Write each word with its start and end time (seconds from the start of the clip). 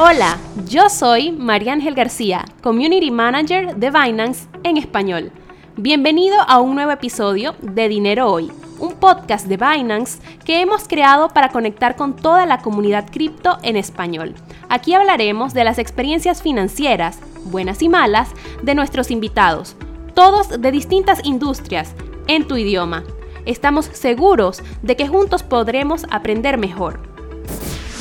Hola, 0.00 0.38
yo 0.68 0.88
soy 0.90 1.32
María 1.32 1.72
Ángel 1.72 1.96
García, 1.96 2.44
Community 2.62 3.10
Manager 3.10 3.74
de 3.74 3.90
Binance 3.90 4.46
en 4.62 4.76
español. 4.76 5.32
Bienvenido 5.76 6.36
a 6.46 6.60
un 6.60 6.76
nuevo 6.76 6.92
episodio 6.92 7.56
de 7.62 7.88
Dinero 7.88 8.30
Hoy, 8.30 8.48
un 8.78 8.92
podcast 8.92 9.48
de 9.48 9.56
Binance 9.56 10.20
que 10.44 10.60
hemos 10.60 10.86
creado 10.86 11.30
para 11.30 11.48
conectar 11.48 11.96
con 11.96 12.14
toda 12.14 12.46
la 12.46 12.58
comunidad 12.58 13.10
cripto 13.10 13.58
en 13.64 13.74
español. 13.74 14.36
Aquí 14.68 14.94
hablaremos 14.94 15.52
de 15.52 15.64
las 15.64 15.80
experiencias 15.80 16.42
financieras, 16.42 17.18
buenas 17.46 17.82
y 17.82 17.88
malas, 17.88 18.30
de 18.62 18.76
nuestros 18.76 19.10
invitados, 19.10 19.74
todos 20.14 20.60
de 20.60 20.70
distintas 20.70 21.24
industrias, 21.24 21.92
en 22.28 22.46
tu 22.46 22.56
idioma. 22.56 23.02
Estamos 23.46 23.86
seguros 23.86 24.62
de 24.80 24.94
que 24.94 25.08
juntos 25.08 25.42
podremos 25.42 26.06
aprender 26.08 26.56
mejor. 26.56 27.17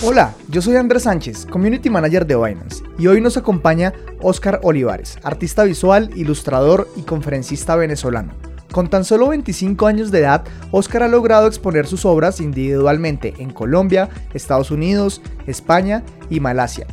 Hola, 0.03 0.35
yo 0.49 0.61
soy 0.61 0.75
Andrés 0.75 1.03
Sánchez, 1.03 1.47
Community 1.47 1.89
Manager 1.89 2.27
de 2.27 2.35
Binance, 2.35 2.83
y 2.99 3.07
hoy 3.07 3.19
nos 3.19 3.35
acompaña 3.35 3.93
Oscar 4.21 4.59
Olivares, 4.61 5.17
artista 5.23 5.63
visual, 5.63 6.11
ilustrador 6.15 6.87
y 6.95 7.01
conferencista 7.01 7.75
venezolano. 7.75 8.33
Con 8.71 8.91
tan 8.91 9.03
solo 9.03 9.29
25 9.29 9.87
años 9.87 10.11
de 10.11 10.19
edad, 10.19 10.45
Oscar 10.69 11.01
ha 11.01 11.07
logrado 11.07 11.47
exponer 11.47 11.87
sus 11.87 12.05
obras 12.05 12.41
individualmente 12.41 13.33
en 13.39 13.49
Colombia, 13.49 14.07
Estados 14.35 14.69
Unidos, 14.69 15.23
España 15.47 16.03
y 16.29 16.41
Malasia. 16.41 16.85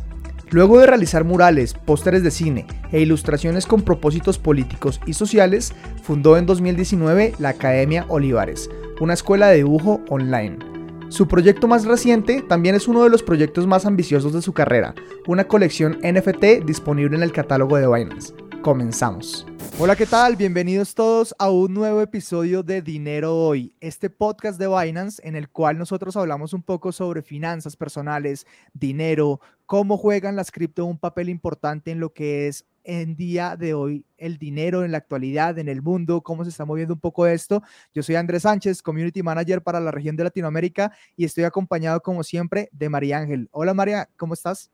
Luego 0.49 0.79
de 0.79 0.87
realizar 0.87 1.25
murales, 1.25 1.75
pósteres 1.75 2.23
de 2.23 2.31
cine 2.31 2.65
e 2.91 3.01
ilustraciones 3.01 3.67
con 3.67 3.83
propósitos 3.83 4.39
políticos 4.39 4.99
y 5.05 5.13
sociales, 5.13 5.73
fundó 6.01 6.37
en 6.37 6.47
2019 6.47 7.35
la 7.37 7.49
Academia 7.49 8.05
Olivares, 8.09 8.67
una 8.99 9.13
escuela 9.13 9.49
de 9.49 9.57
dibujo 9.57 10.01
online. 10.09 10.74
Su 11.09 11.27
proyecto 11.27 11.67
más 11.67 11.85
reciente 11.85 12.41
también 12.41 12.73
es 12.73 12.87
uno 12.87 13.03
de 13.03 13.09
los 13.09 13.21
proyectos 13.21 13.67
más 13.67 13.85
ambiciosos 13.85 14.33
de 14.33 14.41
su 14.41 14.53
carrera, 14.53 14.95
una 15.27 15.47
colección 15.47 15.99
NFT 16.01 16.65
disponible 16.65 17.15
en 17.15 17.21
el 17.21 17.31
catálogo 17.31 17.77
de 17.77 17.87
Binance. 17.87 18.33
Comenzamos. 18.63 19.45
Hola, 19.77 19.95
¿qué 19.95 20.07
tal? 20.07 20.35
Bienvenidos 20.35 20.95
todos 20.95 21.35
a 21.37 21.51
un 21.51 21.75
nuevo 21.75 22.01
episodio 22.01 22.63
de 22.63 22.81
Dinero 22.81 23.35
Hoy, 23.37 23.75
este 23.79 24.09
podcast 24.09 24.59
de 24.59 24.67
Binance 24.67 25.21
en 25.23 25.35
el 25.35 25.47
cual 25.49 25.77
nosotros 25.77 26.17
hablamos 26.17 26.53
un 26.53 26.63
poco 26.63 26.91
sobre 26.91 27.21
finanzas 27.21 27.75
personales, 27.75 28.47
dinero, 28.73 29.39
cómo 29.67 29.97
juegan 29.97 30.35
las 30.35 30.51
cripto 30.51 30.85
un 30.85 30.97
papel 30.97 31.29
importante 31.29 31.91
en 31.91 31.99
lo 31.99 32.13
que 32.13 32.47
es 32.47 32.65
en 32.85 33.15
día 33.15 33.55
de 33.57 33.73
hoy 33.73 34.05
el 34.17 34.37
dinero 34.37 34.83
en 34.83 34.91
la 34.91 34.99
actualidad, 34.99 35.57
en 35.59 35.67
el 35.67 35.81
mundo, 35.81 36.21
cómo 36.21 36.43
se 36.43 36.49
está 36.51 36.65
moviendo 36.65 36.93
un 36.93 36.99
poco 36.99 37.27
esto. 37.27 37.61
Yo 37.93 38.03
soy 38.03 38.15
Andrés 38.15 38.43
Sánchez, 38.43 38.81
Community 38.81 39.23
Manager 39.23 39.61
para 39.61 39.79
la 39.79 39.91
región 39.91 40.15
de 40.15 40.23
Latinoamérica 40.23 40.91
y 41.17 41.25
estoy 41.25 41.43
acompañado 41.43 42.01
como 42.01 42.23
siempre 42.23 42.69
de 42.71 42.89
María 42.89 43.17
Ángel. 43.17 43.49
Hola 43.51 43.73
María, 43.73 44.07
¿cómo 44.17 44.33
estás? 44.33 44.71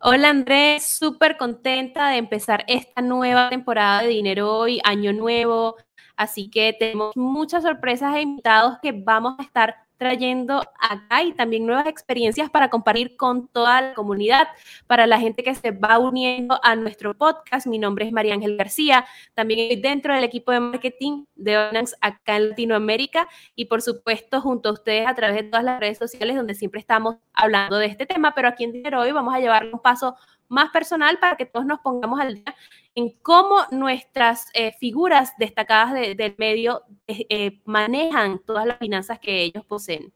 Hola 0.00 0.30
Andrés, 0.30 0.84
súper 0.84 1.36
contenta 1.36 2.10
de 2.10 2.16
empezar 2.16 2.64
esta 2.66 3.02
nueva 3.02 3.50
temporada 3.50 4.02
de 4.02 4.08
Dinero 4.08 4.52
Hoy, 4.52 4.80
año 4.82 5.12
nuevo. 5.12 5.76
Así 6.16 6.50
que 6.50 6.74
tenemos 6.78 7.16
muchas 7.16 7.62
sorpresas 7.62 8.16
e 8.16 8.22
invitados 8.22 8.78
que 8.82 8.92
vamos 8.92 9.36
a 9.38 9.42
estar 9.42 9.76
trayendo 10.02 10.62
acá 10.80 11.22
y 11.22 11.32
también 11.32 11.64
nuevas 11.64 11.86
experiencias 11.86 12.50
para 12.50 12.68
compartir 12.70 13.16
con 13.16 13.46
toda 13.46 13.80
la 13.80 13.94
comunidad, 13.94 14.48
para 14.88 15.06
la 15.06 15.20
gente 15.20 15.44
que 15.44 15.54
se 15.54 15.70
va 15.70 15.98
uniendo 16.00 16.58
a 16.64 16.74
nuestro 16.74 17.14
podcast. 17.14 17.68
Mi 17.68 17.78
nombre 17.78 18.04
es 18.04 18.12
María 18.12 18.34
Ángel 18.34 18.56
García, 18.56 19.06
también 19.34 19.60
estoy 19.60 19.80
dentro 19.80 20.12
del 20.12 20.24
equipo 20.24 20.50
de 20.50 20.58
marketing 20.58 21.24
de 21.36 21.68
Binance 21.68 21.94
acá 22.00 22.36
en 22.36 22.50
Latinoamérica 22.50 23.28
y 23.54 23.66
por 23.66 23.80
supuesto 23.80 24.40
junto 24.40 24.70
a 24.70 24.72
ustedes 24.72 25.06
a 25.06 25.14
través 25.14 25.36
de 25.36 25.42
todas 25.44 25.64
las 25.64 25.78
redes 25.78 25.98
sociales 25.98 26.34
donde 26.34 26.54
siempre 26.54 26.80
estamos 26.80 27.16
hablando 27.32 27.78
de 27.78 27.86
este 27.86 28.04
tema, 28.04 28.34
pero 28.34 28.48
aquí 28.48 28.64
en 28.64 28.72
Dinero 28.72 29.00
Hoy 29.00 29.12
vamos 29.12 29.34
a 29.34 29.38
llevar 29.38 29.66
un 29.72 29.78
paso 29.78 30.16
más 30.48 30.70
personal 30.70 31.18
para 31.18 31.36
que 31.36 31.46
todos 31.46 31.64
nos 31.64 31.78
pongamos 31.78 32.20
al 32.20 32.34
día 32.34 32.54
en 32.94 33.10
cómo 33.22 33.56
nuestras 33.70 34.48
eh, 34.54 34.72
figuras 34.78 35.32
destacadas 35.38 35.94
del 35.94 36.34
medio 36.38 36.82
eh, 37.06 37.26
eh, 37.28 37.60
manejan 37.64 38.40
todas 38.44 38.66
las 38.66 38.78
finanzas 38.78 39.18
que 39.18 39.42
ellos 39.42 39.64
poseen. 39.64 40.12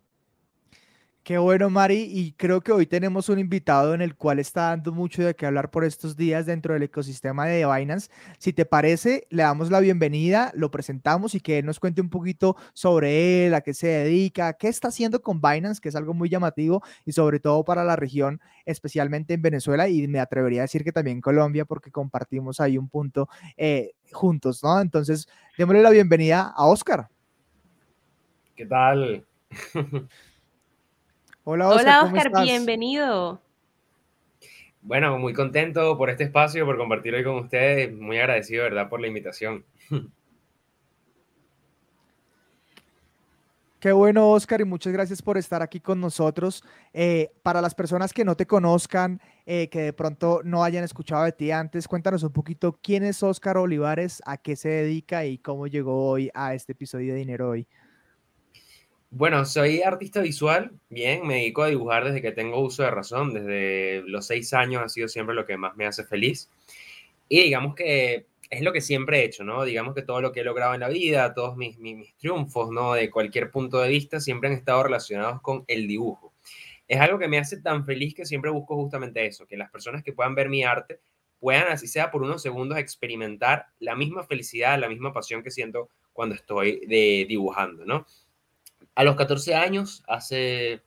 Qué 1.26 1.38
bueno, 1.38 1.70
Mari, 1.70 2.09
y 2.09 2.34
creo 2.34 2.60
que 2.60 2.70
hoy 2.70 2.87
tenemos 2.87 3.28
un 3.28 3.41
invitado 3.41 3.94
en 3.94 4.00
el 4.00 4.14
cual 4.14 4.38
está 4.38 4.69
dando 4.69 4.92
mucho 4.92 5.25
de 5.25 5.34
qué 5.34 5.44
hablar 5.44 5.72
por 5.72 5.82
estos 5.82 6.16
días 6.16 6.47
dentro 6.47 6.72
del 6.72 6.84
ecosistema 6.84 7.47
de 7.47 7.66
Binance. 7.66 8.12
Si 8.38 8.53
te 8.53 8.64
parece, 8.64 9.26
le 9.31 9.42
damos 9.42 9.72
la 9.72 9.81
bienvenida, 9.81 10.53
lo 10.54 10.70
presentamos 10.70 11.34
y 11.34 11.41
que 11.41 11.59
él 11.59 11.66
nos 11.66 11.81
cuente 11.81 12.00
un 12.00 12.10
poquito 12.10 12.54
sobre 12.75 13.44
él, 13.44 13.54
a 13.54 13.60
qué 13.60 13.75
se 13.75 13.88
dedica, 13.88 14.53
qué 14.53 14.69
está 14.69 14.87
haciendo 14.87 15.20
con 15.20 15.41
Binance, 15.41 15.81
que 15.81 15.88
es 15.88 15.97
algo 15.97 16.14
muy 16.14 16.28
llamativo 16.28 16.84
y 17.04 17.10
sobre 17.10 17.41
todo 17.41 17.64
para 17.64 17.82
la 17.82 17.97
región, 17.97 18.41
especialmente 18.64 19.34
en 19.34 19.43
Venezuela 19.43 19.88
y 19.88 20.06
me 20.06 20.20
atrevería 20.20 20.60
a 20.60 20.62
decir 20.62 20.84
que 20.84 20.93
también 20.93 21.20
Colombia, 21.20 21.64
porque 21.64 21.91
compartimos 21.91 22.60
ahí 22.60 22.78
un 22.78 22.88
punto 22.88 23.28
eh, 23.56 23.94
juntos, 24.12 24.62
¿no? 24.62 24.81
Entonces, 24.81 25.26
démosle 25.58 25.82
la 25.82 25.91
bienvenida 25.91 26.53
a 26.54 26.66
Oscar. 26.66 27.08
¿Qué 28.54 28.64
tal? 28.64 29.26
Hola 31.48 31.68
Oscar, 31.68 32.32
bienvenido. 32.42 33.40
Bueno, 34.82 35.16
muy 35.16 35.32
contento 35.32 35.96
por 35.96 36.10
este 36.10 36.24
espacio, 36.24 36.66
por 36.66 36.76
compartir 36.76 37.14
hoy 37.14 37.22
con 37.22 37.36
ustedes. 37.36 37.96
Muy 37.96 38.18
agradecido, 38.18 38.64
¿verdad?, 38.64 38.88
por 38.88 39.00
la 39.00 39.06
invitación. 39.06 39.64
Qué 43.78 43.92
bueno, 43.92 44.32
Oscar, 44.32 44.60
y 44.60 44.64
muchas 44.64 44.92
gracias 44.92 45.22
por 45.22 45.38
estar 45.38 45.62
aquí 45.62 45.78
con 45.78 46.00
nosotros. 46.00 46.64
Eh, 46.92 47.30
para 47.44 47.62
las 47.62 47.76
personas 47.76 48.12
que 48.12 48.24
no 48.24 48.36
te 48.36 48.48
conozcan, 48.48 49.20
eh, 49.44 49.68
que 49.68 49.82
de 49.82 49.92
pronto 49.92 50.40
no 50.42 50.64
hayan 50.64 50.82
escuchado 50.82 51.22
de 51.22 51.30
ti 51.30 51.52
antes, 51.52 51.86
cuéntanos 51.86 52.24
un 52.24 52.32
poquito 52.32 52.76
quién 52.82 53.04
es 53.04 53.22
Oscar 53.22 53.56
Olivares, 53.56 54.20
a 54.26 54.36
qué 54.36 54.56
se 54.56 54.68
dedica 54.68 55.24
y 55.24 55.38
cómo 55.38 55.68
llegó 55.68 56.08
hoy 56.08 56.28
a 56.34 56.54
este 56.54 56.72
episodio 56.72 57.12
de 57.12 57.20
Dinero 57.20 57.50
Hoy. 57.50 57.68
Bueno, 59.19 59.47
soy 59.47 59.81
artista 59.81 60.21
visual, 60.21 60.78
bien, 60.91 61.27
me 61.27 61.37
dedico 61.37 61.62
a 61.62 61.69
dibujar 61.69 62.04
desde 62.04 62.21
que 62.21 62.32
tengo 62.32 62.60
uso 62.60 62.82
de 62.82 62.91
razón, 62.91 63.32
desde 63.32 64.03
los 64.06 64.27
seis 64.27 64.53
años 64.53 64.82
ha 64.82 64.91
sido 64.91 65.09
siempre 65.09 65.34
lo 65.34 65.47
que 65.47 65.56
más 65.56 65.75
me 65.75 65.87
hace 65.87 66.04
feliz. 66.04 66.50
Y 67.26 67.41
digamos 67.44 67.75
que 67.75 68.26
es 68.50 68.60
lo 68.60 68.75
que 68.75 68.82
siempre 68.82 69.21
he 69.21 69.25
hecho, 69.25 69.43
¿no? 69.43 69.65
Digamos 69.65 69.94
que 69.94 70.03
todo 70.03 70.21
lo 70.21 70.32
que 70.32 70.41
he 70.41 70.44
logrado 70.44 70.75
en 70.75 70.81
la 70.81 70.91
vida, 70.91 71.32
todos 71.32 71.56
mis, 71.56 71.78
triunfos, 72.19 72.71
¿no? 72.71 72.93
De 72.93 73.10
cualquier 73.10 73.50
punto 73.50 73.81
de 73.81 73.88
vista, 73.88 74.21
siempre 74.21 74.50
han 74.50 74.55
estado 74.55 74.82
relacionados 74.82 75.41
con 75.41 75.65
el 75.66 75.88
dibujo. 75.88 76.34
Es 76.87 77.00
algo 77.00 77.19
que 77.19 77.28
me 77.28 77.38
hace 77.38 77.62
tan 77.62 77.87
feliz 77.87 78.15
que 78.15 78.26
siempre 78.26 78.50
busco 78.50 78.76
justamente 78.76 79.25
eso, 79.25 79.47
que 79.47 79.56
las 79.56 79.71
personas 79.71 80.03
que 80.03 80.12
puedan 80.12 80.34
ver 80.34 80.50
mi 80.50 80.62
arte 80.62 81.00
puedan, 81.41 81.69
así 81.69 81.87
sea 81.87 82.10
por 82.10 82.22
unos 82.22 82.43
segundos, 82.43 82.76
experimentar 82.76 83.65
la 83.78 83.97
misma 83.97 84.25
felicidad, 84.25 84.78
la 84.78 84.91
misma 84.91 85.15
pasión 85.15 85.43
que 85.43 85.50
siento 85.50 85.88
cuando 86.12 86.34
estoy 86.34 86.84
de, 86.87 87.25
dibujando, 87.26 87.87
¿no? 87.87 88.05
A 88.96 89.04
los 89.04 89.14
14 89.14 89.54
años, 89.54 90.02
hace 90.08 90.80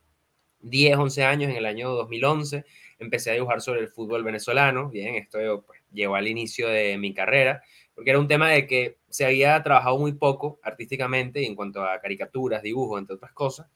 10, 0.62 0.96
11 0.96 1.24
años, 1.24 1.50
en 1.50 1.56
el 1.56 1.64
año 1.64 1.90
2011, 1.90 2.64
empecé 2.98 3.30
a 3.30 3.34
dibujar 3.34 3.60
sobre 3.60 3.82
el 3.82 3.88
fútbol 3.88 4.24
venezolano. 4.24 4.90
Bien, 4.90 5.14
esto 5.14 5.38
pues, 5.64 5.80
llegó 5.92 6.16
al 6.16 6.26
inicio 6.26 6.68
de 6.68 6.98
mi 6.98 7.14
carrera, 7.14 7.62
porque 7.94 8.10
era 8.10 8.18
un 8.18 8.26
tema 8.26 8.50
de 8.50 8.66
que 8.66 8.98
se 9.08 9.24
había 9.24 9.62
trabajado 9.62 9.96
muy 9.96 10.12
poco 10.14 10.58
artísticamente 10.64 11.46
en 11.46 11.54
cuanto 11.54 11.84
a 11.84 12.00
caricaturas, 12.00 12.62
dibujos, 12.64 12.98
entre 12.98 13.14
otras 13.14 13.32
cosas. 13.32 13.68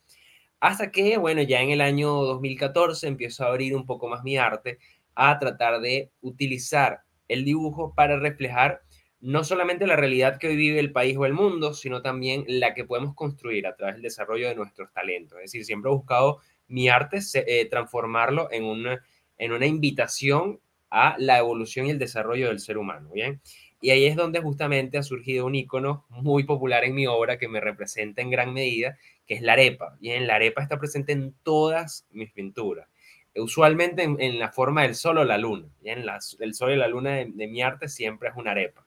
Hasta 0.58 0.90
que, 0.90 1.16
bueno, 1.16 1.42
ya 1.42 1.60
en 1.60 1.70
el 1.70 1.80
año 1.80 2.10
2014 2.10 3.06
empiezo 3.06 3.44
a 3.44 3.50
abrir 3.50 3.76
un 3.76 3.86
poco 3.86 4.08
más 4.08 4.24
mi 4.24 4.36
arte, 4.36 4.78
a 5.14 5.38
tratar 5.38 5.80
de 5.80 6.10
utilizar 6.22 7.02
el 7.28 7.44
dibujo 7.44 7.94
para 7.94 8.18
reflejar 8.18 8.82
no 9.25 9.43
solamente 9.43 9.87
la 9.87 9.97
realidad 9.97 10.37
que 10.38 10.49
hoy 10.49 10.56
vive 10.56 10.79
el 10.79 10.93
país 10.93 11.17
o 11.17 11.25
el 11.25 11.32
mundo, 11.32 11.73
sino 11.73 12.03
también 12.03 12.44
la 12.47 12.75
que 12.75 12.85
podemos 12.85 13.15
construir 13.15 13.67
a 13.67 13.75
través 13.75 13.94
del 13.94 14.03
desarrollo 14.03 14.49
de 14.49 14.55
nuestros 14.55 14.93
talentos. 14.93 15.38
Es 15.38 15.44
decir, 15.44 15.65
siempre 15.65 15.91
he 15.91 15.94
buscado 15.94 16.41
mi 16.69 16.91
arte, 16.91 17.21
eh, 17.35 17.65
transformarlo 17.71 18.49
en 18.53 18.65
una, 18.65 19.03
en 19.38 19.53
una 19.53 19.65
invitación 19.65 20.61
a 20.91 21.17
la 21.19 21.38
evolución 21.38 21.87
y 21.87 21.91
el 21.91 21.99
desarrollo 21.99 22.49
del 22.49 22.61
ser 22.61 22.76
humano, 22.76 23.09
¿bien? 23.15 23.41
Y 23.81 23.91
ahí 23.91 24.05
es 24.05 24.15
donde 24.15 24.41
justamente 24.41 24.99
ha 24.99 25.03
surgido 25.03 25.47
un 25.47 25.55
icono 25.55 26.05
muy 26.11 26.44
popular 26.44 26.85
en 26.85 26.94
mi 26.94 27.06
obra 27.06 27.38
que 27.38 27.49
me 27.49 27.61
representa 27.61 28.21
en 28.21 28.29
gran 28.29 28.53
medida, 28.53 28.99
que 29.26 29.35
es 29.35 29.41
la 29.41 29.55
arepa. 29.55 29.97
Bien, 30.00 30.26
la 30.26 30.35
arepa 30.35 30.62
está 30.62 30.79
presente 30.79 31.12
en 31.12 31.35
todas 31.43 32.06
mis 32.11 32.31
pinturas, 32.31 32.88
usualmente 33.36 34.02
en, 34.02 34.38
la 34.38 34.50
forma 34.52 34.82
del 34.82 34.94
sol 34.94 35.19
o 35.19 35.25
la 35.25 35.38
luna. 35.38 35.69
Bien, 35.81 36.04
el 36.40 36.54
sol 36.54 36.72
y 36.72 36.76
la 36.76 36.88
luna 36.88 37.16
de 37.16 37.46
mi 37.48 37.62
arte 37.62 37.88
siempre 37.88 38.28
es 38.28 38.36
una 38.36 38.52
arepa. 38.52 38.84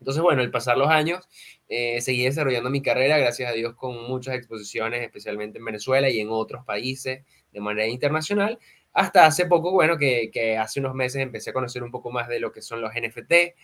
Entonces, 0.00 0.22
bueno, 0.22 0.40
al 0.40 0.50
pasar 0.50 0.78
los 0.78 0.88
años, 0.88 1.28
eh, 1.68 2.00
seguí 2.00 2.24
desarrollando 2.24 2.70
mi 2.70 2.80
carrera, 2.80 3.18
gracias 3.18 3.50
a 3.50 3.54
Dios, 3.54 3.74
con 3.76 4.08
muchas 4.08 4.34
exposiciones, 4.34 5.02
especialmente 5.02 5.58
en 5.58 5.64
Venezuela 5.64 6.08
y 6.08 6.20
en 6.20 6.28
otros 6.30 6.64
países 6.64 7.22
de 7.52 7.60
manera 7.60 7.86
internacional. 7.86 8.58
Hasta 8.94 9.26
hace 9.26 9.46
poco, 9.46 9.72
bueno, 9.72 9.98
que, 9.98 10.30
que 10.32 10.56
hace 10.56 10.80
unos 10.80 10.94
meses 10.94 11.22
empecé 11.22 11.50
a 11.50 11.52
conocer 11.52 11.82
un 11.82 11.90
poco 11.90 12.10
más 12.10 12.28
de 12.28 12.40
lo 12.40 12.50
que 12.50 12.62
son 12.62 12.80
los 12.80 12.92
NFT 12.94 13.54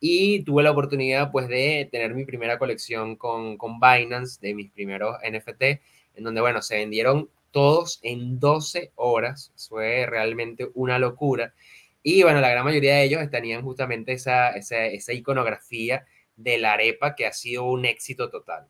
y 0.00 0.42
tuve 0.44 0.62
la 0.62 0.70
oportunidad, 0.70 1.30
pues, 1.30 1.46
de 1.48 1.88
tener 1.92 2.14
mi 2.14 2.24
primera 2.24 2.58
colección 2.58 3.16
con, 3.16 3.58
con 3.58 3.78
Binance, 3.78 4.40
de 4.40 4.54
mis 4.54 4.70
primeros 4.72 5.16
NFT, 5.22 5.62
en 6.14 6.24
donde, 6.24 6.40
bueno, 6.40 6.62
se 6.62 6.76
vendieron 6.76 7.28
todos 7.52 8.00
en 8.02 8.40
12 8.40 8.92
horas. 8.96 9.52
Fue 9.68 10.06
realmente 10.06 10.68
una 10.74 10.98
locura. 10.98 11.54
Y 12.02 12.22
bueno, 12.24 12.40
la 12.40 12.50
gran 12.50 12.64
mayoría 12.64 12.96
de 12.96 13.04
ellos 13.04 13.30
tenían 13.30 13.62
justamente 13.62 14.12
esa, 14.12 14.50
esa, 14.50 14.86
esa 14.86 15.12
iconografía 15.12 16.04
de 16.36 16.58
la 16.58 16.72
arepa 16.72 17.14
que 17.14 17.26
ha 17.26 17.32
sido 17.32 17.64
un 17.64 17.84
éxito 17.84 18.30
total. 18.30 18.66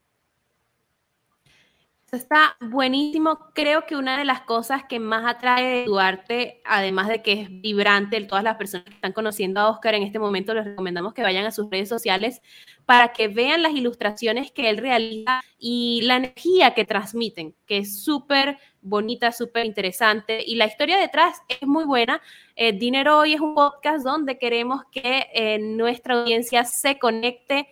Está 2.13 2.59
buenísimo. 2.61 3.39
Creo 3.55 3.87
que 3.87 3.97
una 3.97 4.19
de 4.19 4.27
las 4.27 4.43
cosas 4.43 4.83
que 4.87 5.01
más 5.01 5.25
atrae 5.25 5.65
de 5.65 5.85
Duarte, 5.87 6.61
además 6.67 7.09
de 7.09 7.23
que 7.23 7.33
es 7.33 7.63
vibrante, 7.63 8.21
todas 8.25 8.45
las 8.45 8.57
personas 8.57 8.85
que 8.85 8.93
están 8.93 9.15
conociendo 9.15 9.61
a 9.61 9.71
Oscar 9.71 9.95
en 9.95 10.03
este 10.03 10.19
momento, 10.19 10.53
les 10.53 10.67
recomendamos 10.67 11.15
que 11.15 11.23
vayan 11.23 11.47
a 11.47 11.51
sus 11.51 11.71
redes 11.71 11.89
sociales 11.89 12.43
para 12.85 13.15
que 13.15 13.29
vean 13.29 13.63
las 13.63 13.73
ilustraciones 13.73 14.53
que 14.53 14.69
él 14.69 14.77
realiza 14.77 15.41
y 15.59 16.03
la 16.03 16.17
energía 16.17 16.75
que 16.75 16.85
transmiten, 16.85 17.55
que 17.65 17.79
es 17.79 18.05
súper 18.05 18.59
bonita, 18.83 19.33
súper 19.33 19.65
interesante. 19.65 20.45
Y 20.47 20.57
la 20.57 20.67
historia 20.67 20.99
detrás 20.99 21.41
es 21.49 21.67
muy 21.67 21.85
buena. 21.85 22.21
Eh, 22.57 22.75
Dinero 22.75 23.21
Hoy 23.21 23.33
es 23.33 23.41
un 23.41 23.55
podcast 23.55 24.05
donde 24.05 24.37
queremos 24.37 24.83
que 24.93 25.29
eh, 25.33 25.59
nuestra 25.59 26.21
audiencia 26.21 26.65
se 26.65 26.99
conecte 26.99 27.69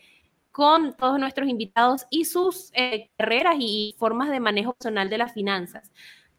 con 0.52 0.96
todos 0.96 1.18
nuestros 1.18 1.48
invitados 1.48 2.06
y 2.10 2.24
sus 2.24 2.70
eh, 2.74 3.10
carreras 3.16 3.56
y 3.58 3.94
formas 3.98 4.30
de 4.30 4.40
manejo 4.40 4.74
personal 4.74 5.08
de 5.08 5.18
las 5.18 5.32
finanzas. 5.32 5.90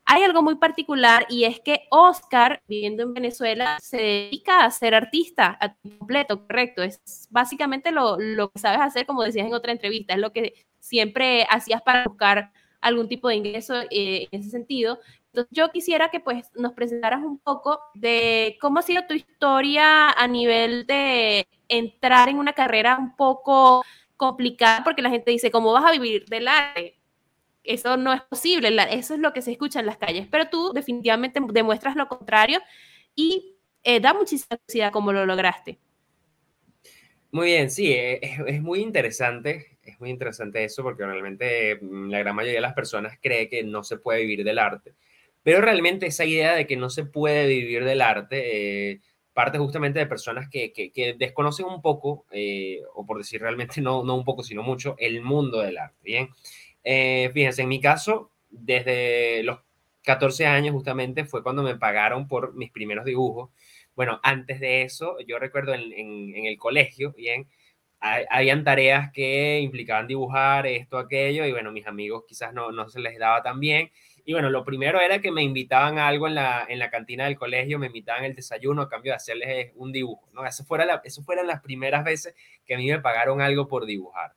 Hay 0.06 0.24
algo 0.24 0.42
muy 0.42 0.56
particular 0.56 1.26
y 1.30 1.46
es 1.46 1.60
que 1.60 1.84
Oscar, 1.90 2.62
viviendo 2.68 3.04
en 3.04 3.14
Venezuela, 3.14 3.78
se 3.82 3.98
dedica 3.98 4.66
a 4.66 4.72
ser 4.72 4.96
artista 4.96 5.58
a 5.62 5.76
completo, 5.76 6.42
correcto. 6.42 6.84
Es 6.84 7.28
básicamente 7.30 7.92
lo, 7.92 8.18
que 8.18 8.60
sabes 8.60 8.82
hacer, 8.82 9.06
como 9.06 9.24
decías 9.24 9.48
en 9.48 9.54
otra 9.54 9.72
entrevista, 9.72 10.14
es 10.14 10.20
lo 10.20 10.34
que 10.34 10.66
siempre 10.80 11.46
hacías 11.50 11.82
para 11.82 12.06
buscar 12.06 12.52
algún 12.82 13.08
tipo 13.08 13.30
de 13.30 13.36
ingreso 13.36 13.76
eh, 13.90 14.28
en 14.32 14.42
ese 14.42 14.50
sentido. 14.50 15.00
Entonces, 15.28 15.50
yo 15.52 15.72
quisiera 15.72 16.10
que 16.10 16.20
pues 16.20 16.50
nos 16.56 16.74
presentaras 16.74 17.24
un 17.24 17.40
poco 17.40 17.80
de 17.94 18.58
cómo 18.60 18.80
ha 18.80 18.82
sido 18.82 19.04
tu 19.08 19.14
historia 19.14 20.10
a 20.10 20.28
nivel 20.28 20.86
de 20.88 21.48
entrar 21.70 22.28
en 22.28 22.38
una 22.38 22.52
carrera 22.52 22.98
un 22.98 23.16
poco 23.16 23.84
complicada 24.22 24.84
porque 24.84 25.02
la 25.02 25.10
gente 25.10 25.32
dice, 25.32 25.50
¿cómo 25.50 25.74
vas 25.74 25.84
a 25.84 25.92
vivir 25.92 26.26
del 26.28 26.48
arte? 26.48 27.00
Eso 27.64 27.98
no 27.98 28.14
es 28.14 28.22
posible, 28.22 28.70
eso 28.92 29.16
es 29.16 29.20
lo 29.20 29.34
que 29.34 29.42
se 29.42 29.52
escucha 29.52 29.80
en 29.80 29.88
las 29.88 29.98
calles, 29.98 30.28
pero 30.30 30.48
tú 30.48 30.74
definitivamente 30.74 31.40
demuestras 31.52 31.96
lo 31.96 32.08
contrario 32.08 32.60
y 33.16 33.56
eh, 33.84 34.00
da 34.00 34.14
muchísima 34.14 34.58
curiosidad 34.58 34.92
cómo 34.92 35.12
lo 35.12 35.26
lograste. 35.26 35.80
Muy 37.32 37.48
bien, 37.48 37.72
sí, 37.72 37.94
eh, 37.94 38.20
es, 38.46 38.62
muy 38.62 38.82
interesante, 38.82 39.80
es 39.82 40.00
muy 40.00 40.12
interesante 40.12 40.64
eso 40.64 40.84
porque 40.84 41.04
realmente 41.04 41.80
mm, 41.82 42.12
la 42.12 42.20
gran 42.20 42.36
mayoría 42.36 42.60
de 42.60 42.62
las 42.62 42.76
personas 42.76 43.18
cree 43.20 43.50
que 43.50 43.64
no 43.64 43.84
se 43.84 43.98
puede 43.98 44.22
vivir 44.22 44.44
del 44.44 44.60
arte, 44.60 44.94
pero 45.42 45.62
realmente 45.62 46.06
esa 46.06 46.26
idea 46.26 46.54
de 46.54 46.68
que 46.68 46.78
no 46.78 46.92
se 46.92 47.06
puede 47.06 47.48
vivir 47.48 47.86
del 47.86 48.04
arte... 48.04 48.92
Eh, 48.92 49.02
parte 49.34 49.58
justamente 49.58 50.00
de 50.00 50.06
personas 50.06 50.50
que, 50.50 50.74
que, 50.74 51.16
desconocen 51.18 51.66
un 51.66 51.82
poco, 51.82 52.26
eh, 52.32 52.82
o 52.96 53.06
por 53.06 53.18
decir 53.18 53.42
realmente 53.42 53.82
no, 53.82 54.04
no 54.04 54.16
un 54.16 54.26
poco, 54.26 54.44
sino 54.44 54.64
mucho, 54.64 54.96
el 55.00 55.22
mundo 55.22 55.60
del 55.62 55.78
arte. 55.78 55.98
Bien, 56.04 56.30
eh, 56.84 57.30
fíjense, 57.34 57.62
en 57.62 57.70
mi 57.70 57.80
caso, 57.80 58.32
desde 58.50 59.44
los 59.44 59.60
14 60.04 60.46
años 60.48 60.74
justamente 60.74 61.26
fue 61.26 61.44
cuando 61.44 61.64
me 61.64 61.76
pagaron 61.78 62.28
por 62.28 62.56
mis 62.56 62.72
primeros 62.72 63.06
dibujos. 63.06 63.52
Bueno, 63.96 64.20
antes 64.24 64.60
de 64.60 64.84
eso, 64.84 65.18
yo 65.28 65.38
recuerdo 65.40 65.74
en, 65.74 65.92
en, 65.94 66.46
el 66.46 66.58
colegio, 66.58 67.14
bien, 67.14 67.48
habían 68.00 68.64
tareas 68.64 69.12
que 69.12 69.60
implicaban 69.60 70.08
dibujar 70.08 70.66
esto, 70.66 70.98
aquello, 70.98 71.46
y 71.46 71.52
bueno, 71.52 71.72
mis 71.72 71.86
amigos 71.88 72.24
quizás 72.28 72.54
no, 72.54 72.72
no 72.72 72.90
se 72.90 73.00
les 73.00 73.20
daba 73.20 73.44
tan 73.44 73.60
bien. 73.60 73.92
Y 74.26 74.34
bueno, 74.34 74.50
lo 74.50 74.64
primero 74.64 75.00
era 75.00 75.20
que 75.20 75.32
me 75.32 75.44
invitaban 75.44 75.98
a 75.98 76.08
algo 76.08 76.28
en 76.28 76.36
la, 76.36 76.66
en 76.68 76.80
la 76.80 76.90
cantina 76.90 77.26
del 77.26 77.38
colegio, 77.38 77.80
me 77.80 77.88
invitaban 77.88 78.24
el 78.24 78.36
desayuno 78.36 78.84
a 78.84 78.90
cambio 78.90 79.12
de 79.12 79.16
hacerles 79.18 79.72
un 79.76 79.92
dibujo, 79.92 80.30
¿no? 80.34 80.46
Eso, 80.46 80.64
fuera 80.64 80.86
la, 80.86 81.02
eso 81.04 81.24
fueron 81.24 81.48
las 81.48 81.62
primeras 81.62 82.04
veces 82.04 82.36
que 82.66 82.76
a 82.76 82.78
mí 82.78 82.88
me 82.90 83.00
pagaron 83.00 83.42
algo 83.42 83.68
por 83.68 83.86
dibujar. 83.86 84.34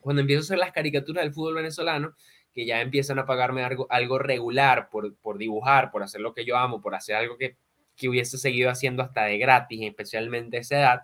Cuando 0.00 0.20
empiezo 0.20 0.40
a 0.40 0.44
hacer 0.44 0.58
las 0.58 0.72
caricaturas 0.72 1.24
del 1.24 1.32
fútbol 1.32 1.54
venezolano, 1.54 2.14
que 2.52 2.66
ya 2.66 2.80
empiezan 2.80 3.18
a 3.18 3.26
pagarme 3.26 3.64
algo, 3.64 3.86
algo 3.90 4.18
regular 4.18 4.88
por, 4.90 5.16
por 5.16 5.38
dibujar, 5.38 5.90
por 5.90 6.02
hacer 6.02 6.20
lo 6.20 6.34
que 6.34 6.44
yo 6.44 6.56
amo, 6.56 6.80
por 6.80 6.94
hacer 6.94 7.16
algo 7.16 7.36
que, 7.38 7.56
que 7.96 8.08
hubiese 8.08 8.38
seguido 8.38 8.70
haciendo 8.70 9.02
hasta 9.02 9.24
de 9.24 9.38
gratis, 9.38 9.80
especialmente 9.82 10.58
a 10.58 10.60
esa 10.60 10.78
edad, 10.78 11.02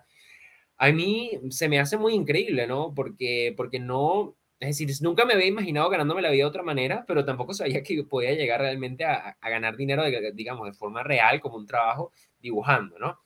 a 0.77 0.91
mí 0.91 1.31
se 1.49 1.67
me 1.67 1.79
hace 1.79 1.97
muy 1.97 2.13
increíble, 2.13 2.65
¿no? 2.65 2.93
Porque, 2.95 3.53
porque 3.57 3.79
no, 3.79 4.37
es 4.59 4.77
decir, 4.77 4.89
nunca 5.01 5.25
me 5.25 5.33
había 5.33 5.45
imaginado 5.45 5.89
ganándome 5.89 6.21
la 6.21 6.31
vida 6.31 6.43
de 6.43 6.49
otra 6.49 6.63
manera, 6.63 7.05
pero 7.07 7.23
tampoco 7.23 7.53
sabía 7.53 7.81
que 7.81 8.03
podía 8.03 8.33
llegar 8.33 8.59
realmente 8.59 9.05
a, 9.05 9.37
ganar 9.41 9.77
dinero, 9.77 10.03
digamos, 10.33 10.67
de 10.67 10.73
forma 10.73 11.01
real, 11.01 11.39
como 11.39 11.55
un 11.55 11.65
trabajo 11.65 12.11
dibujando, 12.41 12.99
¿no? 12.99 13.19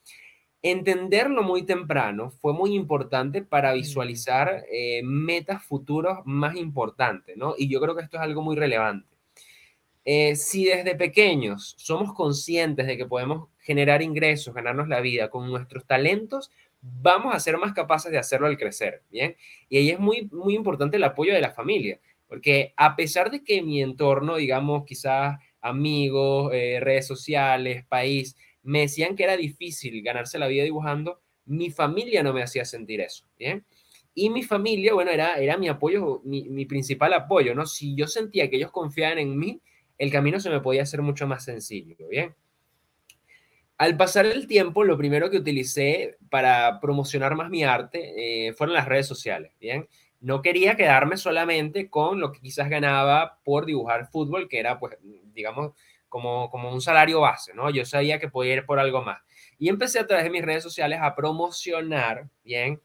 Entenderlo 0.62 1.44
muy 1.44 1.64
temprano 1.64 2.30
fue 2.30 2.54
muy 2.54 2.76
importante 2.76 3.42
para 3.42 3.74
visualizar 3.74 4.64
eh, 4.72 5.02
metas 5.04 5.64
futuros 5.66 6.20
más 6.26 6.56
importantes, 6.56 7.36
¿no? 7.36 7.56
Y 7.58 7.68
yo 7.68 7.82
creo 7.82 7.96
que 7.96 8.04
esto 8.04 8.18
es 8.18 8.24
algo 8.24 8.44
muy 8.44 8.56
relevante. 8.56 9.14
Eh, 10.06 10.36
si 10.36 10.66
desde 10.66 10.96
pequeños 10.96 11.76
somos 11.78 12.14
conscientes 12.14 12.86
de 12.86 12.96
que 12.96 13.06
podemos 13.06 13.50
generar 13.60 14.02
ingresos, 14.02 14.54
ganarnos 14.54 14.88
la 14.88 15.02
vida 15.02 15.30
con 15.30 15.50
nuestros 15.50 15.86
talentos, 15.86 16.52
vamos 16.84 17.34
a 17.34 17.40
ser 17.40 17.58
más 17.58 17.74
capaces 17.74 18.12
de 18.12 18.18
hacerlo 18.18 18.48
al 18.48 18.58
crecer, 18.58 19.04
¿bien? 19.10 19.36
Y 19.70 19.78
ahí 19.78 19.90
es 19.90 20.00
muy, 20.00 20.30
muy 20.32 20.54
importante 20.54 20.98
el 20.98 21.04
apoyo 21.04 21.34
de 21.34 21.42
la 21.42 21.52
familia, 21.52 22.00
porque 22.28 22.74
a 22.76 22.96
pesar 22.96 23.32
de 23.32 23.44
que 23.44 23.62
mi 23.62 23.82
entorno, 23.82 24.36
digamos, 24.36 24.84
quizás 24.86 25.40
amigos, 25.62 26.52
eh, 26.54 26.80
redes 26.82 27.08
sociales, 27.08 27.86
país, 27.88 28.36
me 28.64 28.82
decían 28.82 29.16
que 29.16 29.24
era 29.24 29.38
difícil 29.38 30.02
ganarse 30.04 30.38
la 30.38 30.48
vida 30.48 30.64
dibujando, 30.64 31.22
mi 31.46 31.72
familia 31.72 32.22
no 32.22 32.34
me 32.34 32.44
hacía 32.44 32.66
sentir 32.66 33.02
eso, 33.02 33.26
¿bien? 33.38 33.66
Y 34.14 34.30
mi 34.30 34.44
familia, 34.44 34.94
bueno, 34.94 35.12
era, 35.12 35.36
era 35.36 35.58
mi 35.58 35.70
apoyo, 35.70 36.22
mi, 36.24 36.66
principal 36.66 37.14
apoyo, 37.14 37.56
¿no? 37.56 37.66
Si 37.66 37.96
yo 37.96 38.08
sentía 38.08 38.50
que 38.50 38.58
ellos 38.58 38.72
confiaban 38.72 39.18
en 39.20 39.38
mí, 39.38 39.62
el 39.98 40.12
camino 40.12 40.40
se 40.40 40.50
me 40.50 40.60
podía 40.60 40.84
hacer 40.84 41.02
mucho 41.02 41.28
más 41.28 41.46
sencillo, 41.46 41.96
¿bien? 42.10 42.36
Al 43.78 43.98
pasar 43.98 44.26
el 44.26 44.48
tiempo, 44.48 44.84
lo 44.84 44.98
primero 44.98 45.30
que 45.30 45.38
utilicé 45.38 46.18
para 46.30 46.80
promocionar 46.80 47.36
más 47.36 47.50
mi 47.50 47.64
arte 47.64 48.48
eh, 48.48 48.54
fueron 48.54 48.76
las 48.76 48.88
redes 48.88 49.08
sociales, 49.08 49.52
¿bien? 49.60 49.88
No 50.20 50.42
quería 50.42 50.76
quedarme 50.76 51.18
solamente 51.18 51.90
con 51.90 52.20
lo 52.20 52.32
que 52.32 52.40
quizás 52.40 52.70
ganaba 52.70 53.40
por 53.44 53.66
dibujar 53.66 54.10
fútbol, 54.10 54.48
que 54.48 54.60
era, 54.60 54.80
pues, 54.80 54.98
digamos, 55.34 55.74
como, 56.08 56.50
como 56.50 56.72
un 56.72 56.82
salario 56.82 57.20
base, 57.20 57.54
¿no? 57.54 57.70
Yo 57.72 57.84
sabía 57.86 58.20
que 58.20 58.30
podía 58.30 58.54
ir 58.54 58.66
por 58.66 58.80
algo 58.80 59.02
más. 59.02 59.22
Y 59.58 59.70
empecé 59.70 60.00
a 60.00 60.08
través 60.08 60.24
de 60.24 60.30
mis 60.30 60.46
redes 60.46 60.64
sociales 60.64 61.00
a 61.02 61.16
promocionar, 61.16 62.30
¿bien? 62.44 62.80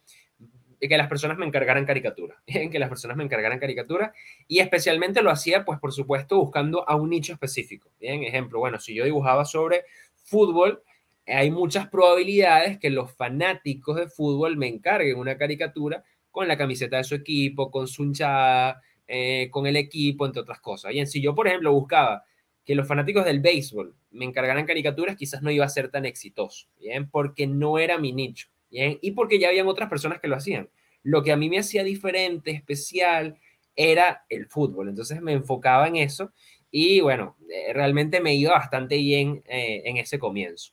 que 0.86 0.96
las 0.96 1.08
personas 1.08 1.38
me 1.38 1.46
encargaran 1.46 1.84
caricatura, 1.84 2.40
¿bien? 2.46 2.70
que 2.70 2.78
las 2.78 2.88
personas 2.88 3.16
me 3.16 3.24
encargaran 3.24 3.58
caricatura 3.58 4.12
y 4.46 4.60
especialmente 4.60 5.22
lo 5.22 5.30
hacía, 5.30 5.64
pues 5.64 5.78
por 5.80 5.92
supuesto, 5.92 6.38
buscando 6.38 6.88
a 6.88 6.94
un 6.94 7.10
nicho 7.10 7.32
específico. 7.32 7.90
Bien, 7.98 8.22
ejemplo, 8.22 8.60
bueno, 8.60 8.78
si 8.78 8.94
yo 8.94 9.04
dibujaba 9.04 9.44
sobre 9.44 9.84
fútbol, 10.28 10.82
hay 11.26 11.50
muchas 11.50 11.88
probabilidades 11.88 12.78
que 12.78 12.90
los 12.90 13.12
fanáticos 13.12 13.96
de 13.96 14.08
fútbol 14.08 14.56
me 14.56 14.68
encarguen 14.68 15.18
una 15.18 15.36
caricatura 15.36 16.04
con 16.30 16.48
la 16.48 16.56
camiseta 16.56 16.96
de 16.96 17.04
su 17.04 17.14
equipo, 17.14 17.70
con 17.70 17.88
su 17.88 18.04
hinchada, 18.04 18.80
eh, 19.06 19.48
con 19.50 19.66
el 19.66 19.76
equipo, 19.76 20.26
entre 20.26 20.42
otras 20.42 20.60
cosas. 20.60 20.92
Bien, 20.92 21.06
si 21.06 21.20
yo, 21.20 21.34
por 21.34 21.48
ejemplo, 21.48 21.72
buscaba 21.72 22.24
que 22.64 22.74
los 22.74 22.86
fanáticos 22.86 23.24
del 23.24 23.40
béisbol 23.40 23.94
me 24.10 24.24
encargaran 24.24 24.66
caricaturas, 24.66 25.16
quizás 25.16 25.42
no 25.42 25.50
iba 25.50 25.64
a 25.64 25.70
ser 25.70 25.90
tan 25.90 26.04
exitoso, 26.04 26.68
¿bien? 26.78 27.10
Porque 27.10 27.46
no 27.46 27.78
era 27.78 27.98
mi 27.98 28.12
nicho, 28.12 28.48
¿bien? 28.70 28.98
Y 29.00 29.12
porque 29.12 29.38
ya 29.38 29.48
habían 29.48 29.66
otras 29.66 29.88
personas 29.88 30.20
que 30.20 30.28
lo 30.28 30.36
hacían. 30.36 30.68
Lo 31.02 31.22
que 31.22 31.32
a 31.32 31.36
mí 31.36 31.48
me 31.48 31.58
hacía 31.58 31.84
diferente, 31.84 32.50
especial, 32.50 33.38
era 33.74 34.26
el 34.28 34.46
fútbol. 34.46 34.88
Entonces 34.88 35.22
me 35.22 35.32
enfocaba 35.32 35.86
en 35.88 35.96
eso 35.96 36.32
y 36.70 37.00
bueno, 37.00 37.36
eh, 37.48 37.72
realmente 37.72 38.20
me 38.20 38.34
iba 38.34 38.52
bastante 38.52 38.96
bien 38.96 39.42
eh, 39.46 39.82
en 39.84 39.96
ese 39.96 40.18
comienzo. 40.18 40.72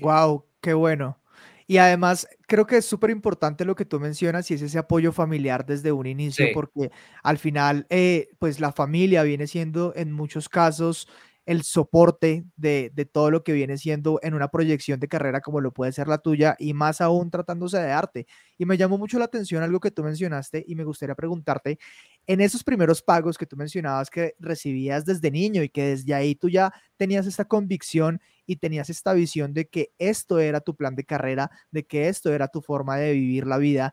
Wow, 0.00 0.44
qué 0.60 0.74
bueno. 0.74 1.20
Y 1.66 1.78
además, 1.78 2.28
creo 2.48 2.66
que 2.66 2.78
es 2.78 2.84
súper 2.84 3.10
importante 3.10 3.64
lo 3.64 3.76
que 3.76 3.84
tú 3.84 4.00
mencionas 4.00 4.50
y 4.50 4.54
es 4.54 4.62
ese 4.62 4.78
apoyo 4.78 5.12
familiar 5.12 5.64
desde 5.64 5.92
un 5.92 6.06
inicio, 6.06 6.46
porque 6.52 6.90
al 7.22 7.38
final, 7.38 7.86
eh, 7.90 8.28
pues 8.40 8.58
la 8.58 8.72
familia 8.72 9.22
viene 9.22 9.46
siendo 9.46 9.92
en 9.94 10.10
muchos 10.10 10.48
casos 10.48 11.06
el 11.50 11.64
soporte 11.64 12.44
de, 12.54 12.92
de, 12.94 13.04
todo 13.06 13.32
lo 13.32 13.42
que 13.42 13.52
viene 13.52 13.76
siendo 13.76 14.20
en 14.22 14.34
una 14.34 14.52
proyección 14.52 15.00
de 15.00 15.08
carrera 15.08 15.40
como 15.40 15.60
lo 15.60 15.72
puede 15.72 15.90
ser 15.90 16.06
la 16.06 16.18
tuya 16.18 16.54
y 16.60 16.74
más 16.74 17.00
aún 17.00 17.28
tratándose 17.28 17.76
de 17.78 17.90
arte. 17.90 18.28
Y 18.56 18.66
me 18.66 18.76
llamó 18.76 18.98
mucho 18.98 19.18
la 19.18 19.24
atención 19.24 19.60
algo 19.64 19.80
que 19.80 19.90
tú 19.90 20.04
mencionaste 20.04 20.64
y 20.64 20.76
me 20.76 20.84
gustaría 20.84 21.16
preguntarte, 21.16 21.80
en 22.28 22.40
esos 22.40 22.62
primeros 22.62 23.02
pagos 23.02 23.36
que 23.36 23.46
tú 23.46 23.56
mencionabas 23.56 24.10
que 24.10 24.36
recibías 24.38 25.04
desde 25.04 25.28
niño 25.32 25.64
y 25.64 25.68
que 25.68 25.88
desde 25.88 26.14
ahí 26.14 26.36
tú 26.36 26.48
ya 26.48 26.72
tenías 26.96 27.26
esta 27.26 27.44
convicción 27.44 28.20
y 28.46 28.54
tenías 28.54 28.88
esta 28.88 29.12
visión 29.12 29.52
de 29.52 29.66
que 29.66 29.90
esto 29.98 30.38
era 30.38 30.60
tu 30.60 30.76
plan 30.76 30.94
de 30.94 31.02
carrera, 31.02 31.50
de 31.72 31.84
que 31.84 32.06
esto 32.06 32.32
era 32.32 32.46
tu 32.46 32.62
forma 32.62 32.96
de 32.96 33.12
vivir 33.12 33.48
la 33.48 33.58
vida, 33.58 33.92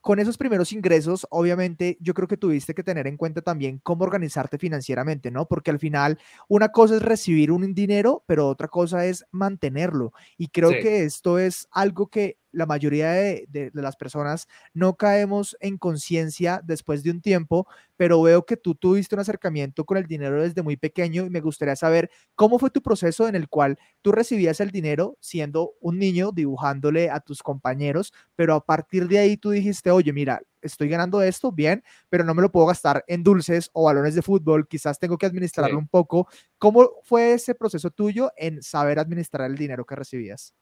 con 0.00 0.18
esos 0.18 0.38
primeros 0.38 0.72
ingresos, 0.72 1.26
obviamente, 1.30 1.98
yo 2.00 2.14
creo 2.14 2.26
que 2.26 2.36
tuviste 2.36 2.74
que 2.74 2.82
tener 2.82 3.06
en 3.06 3.16
cuenta 3.16 3.42
también 3.42 3.78
cómo 3.82 4.04
organizarte 4.04 4.58
financieramente, 4.58 5.30
¿no? 5.30 5.46
Porque 5.46 5.70
al 5.70 5.78
final, 5.78 6.18
una 6.48 6.70
cosa 6.70 6.96
es 6.96 7.02
recibir 7.02 7.52
un 7.52 7.74
dinero, 7.74 8.24
pero 8.26 8.48
otra 8.48 8.68
cosa 8.68 9.04
es 9.06 9.24
mantenerlo. 9.30 10.12
Y 10.36 10.48
creo 10.48 10.70
que 10.70 11.04
esto 11.04 11.38
es 11.38 11.68
algo 11.70 12.08
que 12.08 12.39
la 12.52 12.66
mayoría 12.66 13.10
de, 13.10 13.70
las 13.74 13.96
personas 13.96 14.48
no 14.74 14.96
caemos 14.96 15.56
en 15.60 15.78
conciencia 15.78 16.60
después 16.64 17.02
de 17.02 17.10
un 17.10 17.20
tiempo, 17.20 17.66
pero 17.96 18.22
veo 18.22 18.44
que 18.44 18.56
tú 18.56 18.74
tuviste 18.74 19.14
un 19.14 19.20
acercamiento 19.20 19.84
con 19.84 19.96
el 19.96 20.06
dinero 20.06 20.42
desde 20.42 20.62
muy 20.62 20.76
pequeño 20.76 21.26
y 21.26 21.30
me 21.30 21.40
gustaría 21.40 21.76
saber 21.76 22.10
cómo 22.34 22.58
fue 22.58 22.70
tu 22.70 22.82
proceso 22.82 23.28
en 23.28 23.36
el 23.36 23.48
cual 23.48 23.78
tú 24.02 24.12
recibías 24.12 24.60
el 24.60 24.70
dinero 24.70 25.16
siendo 25.20 25.74
un 25.80 25.98
niño 25.98 26.32
dibujándole 26.32 27.10
a 27.10 27.20
tus 27.20 27.42
compañeros, 27.42 28.12
pero 28.36 28.54
a 28.54 28.64
partir 28.64 29.08
de 29.08 29.18
ahí 29.18 29.36
tú 29.36 29.50
dijiste, 29.50 29.90
oye, 29.90 30.12
mira, 30.12 30.40
estoy 30.62 30.88
ganando 30.88 31.22
esto, 31.22 31.52
bien, 31.52 31.82
pero 32.08 32.24
no 32.24 32.34
me 32.34 32.42
lo 32.42 32.50
puedo 32.50 32.66
gastar 32.66 33.04
en 33.06 33.22
dulces 33.22 33.70
o 33.72 33.84
balones 33.84 34.14
de 34.14 34.22
fútbol, 34.22 34.66
quizás 34.68 34.98
tengo 34.98 35.18
que 35.18 35.26
administrarlo 35.26 35.78
un 35.78 35.88
poco. 35.88 36.28
¿Cómo 36.58 36.90
fue 37.04 37.32
ese 37.32 37.54
proceso 37.54 37.90
tuyo 37.90 38.30
en 38.36 38.62
saber 38.62 38.98
administrar 38.98 39.50
el 39.50 39.56
dinero 39.56 39.84
que 39.84 39.96
recibías? 39.96 40.54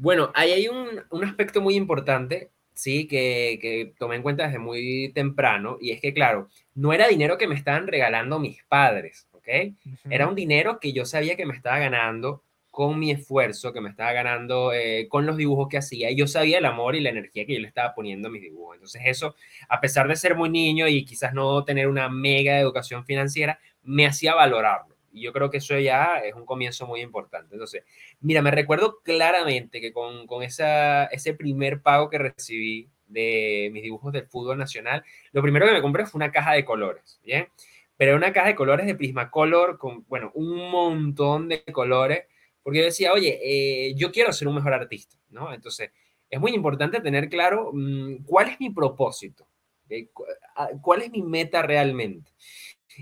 Bueno, 0.00 0.30
ahí 0.34 0.52
hay 0.52 0.66
un, 0.66 1.02
un 1.10 1.24
aspecto 1.24 1.60
muy 1.60 1.74
importante, 1.74 2.50
sí, 2.72 3.06
que, 3.06 3.58
que, 3.60 3.92
tomé 3.98 4.16
en 4.16 4.22
cuenta 4.22 4.46
desde 4.46 4.58
muy 4.58 5.12
temprano, 5.12 5.76
y 5.78 5.90
es 5.90 6.00
que, 6.00 6.14
claro, 6.14 6.48
no 6.74 6.94
era 6.94 7.06
dinero 7.06 7.36
que 7.36 7.46
me 7.46 7.54
estaban 7.54 7.86
regalando 7.86 8.38
mis 8.38 8.64
padres, 8.64 9.28
¿ok? 9.32 9.48
Era 10.08 10.26
un 10.26 10.34
dinero 10.34 10.80
que 10.80 10.94
yo 10.94 11.04
sabía 11.04 11.36
que 11.36 11.44
me 11.44 11.54
estaba 11.54 11.78
ganando 11.78 12.42
con 12.70 12.98
mi 12.98 13.10
esfuerzo, 13.10 13.74
que 13.74 13.82
me 13.82 13.90
estaba 13.90 14.12
ganando 14.12 14.72
eh, 14.72 15.06
con 15.10 15.26
los 15.26 15.36
dibujos 15.36 15.68
que 15.68 15.76
hacía, 15.76 16.10
y 16.10 16.16
yo 16.16 16.26
sabía 16.26 16.56
el 16.56 16.64
amor 16.64 16.96
y 16.96 17.00
la 17.00 17.10
energía 17.10 17.44
que 17.44 17.52
yo 17.52 17.60
le 17.60 17.68
estaba 17.68 17.94
poniendo 17.94 18.28
a 18.28 18.30
mis 18.30 18.40
dibujos. 18.40 18.76
Entonces 18.76 19.02
eso, 19.04 19.34
a 19.68 19.82
pesar 19.82 20.08
de 20.08 20.16
ser 20.16 20.34
muy 20.34 20.48
niño 20.48 20.88
y 20.88 21.04
quizás 21.04 21.34
no 21.34 21.62
tener 21.62 21.88
una 21.88 22.08
mega 22.08 22.58
educación 22.58 23.04
financiera, 23.04 23.58
me 23.82 24.06
hacía 24.06 24.34
valorarlo. 24.34 24.89
Y 25.12 25.22
yo 25.22 25.32
creo 25.32 25.50
que 25.50 25.58
eso 25.58 25.78
ya 25.78 26.18
es 26.18 26.34
un 26.34 26.46
comienzo 26.46 26.86
muy 26.86 27.00
importante. 27.00 27.54
Entonces, 27.54 27.84
mira, 28.20 28.42
me 28.42 28.50
recuerdo 28.50 29.00
claramente 29.02 29.80
que 29.80 29.92
con, 29.92 30.26
con 30.26 30.42
esa, 30.42 31.06
ese 31.06 31.34
primer 31.34 31.82
pago 31.82 32.08
que 32.10 32.18
recibí 32.18 32.88
de 33.10 33.70
mis 33.72 33.82
dibujos 33.82 34.12
del 34.12 34.26
fútbol 34.26 34.58
nacional, 34.58 35.04
lo 35.32 35.42
primero 35.42 35.66
que 35.66 35.72
me 35.72 35.82
compré 35.82 36.06
fue 36.06 36.18
una 36.18 36.30
caja 36.30 36.52
de 36.52 36.64
colores, 36.64 37.20
¿bien? 37.24 37.48
Pero 37.96 38.16
una 38.16 38.32
caja 38.32 38.48
de 38.48 38.54
colores 38.54 38.86
de 38.86 38.94
Prismacolor 38.94 39.76
con, 39.76 40.06
bueno, 40.08 40.30
un 40.34 40.70
montón 40.70 41.48
de 41.48 41.62
colores, 41.64 42.24
porque 42.62 42.78
yo 42.78 42.84
decía, 42.84 43.12
oye, 43.12 43.38
eh, 43.42 43.94
yo 43.94 44.10
quiero 44.12 44.32
ser 44.32 44.48
un 44.48 44.54
mejor 44.54 44.72
artista, 44.72 45.16
¿no? 45.28 45.52
Entonces, 45.52 45.90
es 46.30 46.40
muy 46.40 46.52
importante 46.52 47.00
tener 47.00 47.28
claro 47.28 47.70
mm, 47.72 48.24
cuál 48.24 48.48
es 48.48 48.60
mi 48.60 48.70
propósito, 48.70 49.46
cuál 50.80 51.02
es 51.02 51.10
mi 51.10 51.22
meta 51.22 51.62
realmente. 51.62 52.30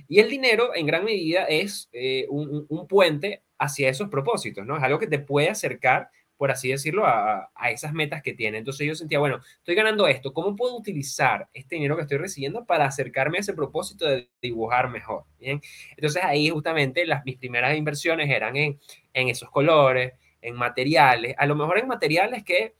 Y 0.09 0.21
el 0.21 0.28
dinero, 0.28 0.75
en 0.75 0.87
gran 0.87 1.04
medida, 1.04 1.45
es 1.45 1.88
eh, 1.92 2.26
un, 2.28 2.66
puente 2.88 3.42
hacia 3.59 3.88
esos 3.88 4.09
propósitos, 4.09 4.64
¿no? 4.66 4.76
Es 4.76 4.83
algo 4.83 4.99
que 4.99 5.07
te 5.07 5.18
puede 5.18 5.49
acercar, 5.49 6.11
por 6.37 6.50
así 6.50 6.68
decirlo, 6.68 7.07
a, 7.07 7.50
esas 7.71 7.92
metas 7.92 8.23
que 8.23 8.35
tiene. 8.35 8.59
Entonces 8.59 8.87
yo 8.87 8.95
sentía, 8.95 9.18
bueno, 9.18 9.40
estoy 9.59 9.75
ganando 9.75 10.07
esto, 10.07 10.33
¿cómo 10.33 10.54
puedo 10.57 10.76
utilizar 10.76 11.49
este 11.52 11.76
dinero 11.76 11.97
que 11.97 12.02
estoy 12.02 12.18
recibiendo 12.18 12.64
para 12.64 12.87
acercarme 12.87 13.38
a 13.38 13.40
ese 13.40 13.54
propósito 13.54 14.07
de 14.07 14.28
dibujar 14.40 14.88
mejor? 14.90 15.25
Bien, 15.38 15.61
entonces 15.90 16.23
ahí 16.23 16.49
justamente 16.50 17.04
las, 17.04 17.25
mis 17.25 17.37
primeras 17.37 17.76
inversiones 17.76 18.30
eran 18.30 18.57
en, 18.57 18.78
en 19.12 19.28
esos 19.28 19.50
colores, 19.50 20.14
en 20.40 20.54
materiales, 20.54 21.35
a 21.37 21.47
lo 21.47 21.57
mejor 21.57 21.78
en 21.78 21.88
materiales 21.88 22.45
que 22.45 22.75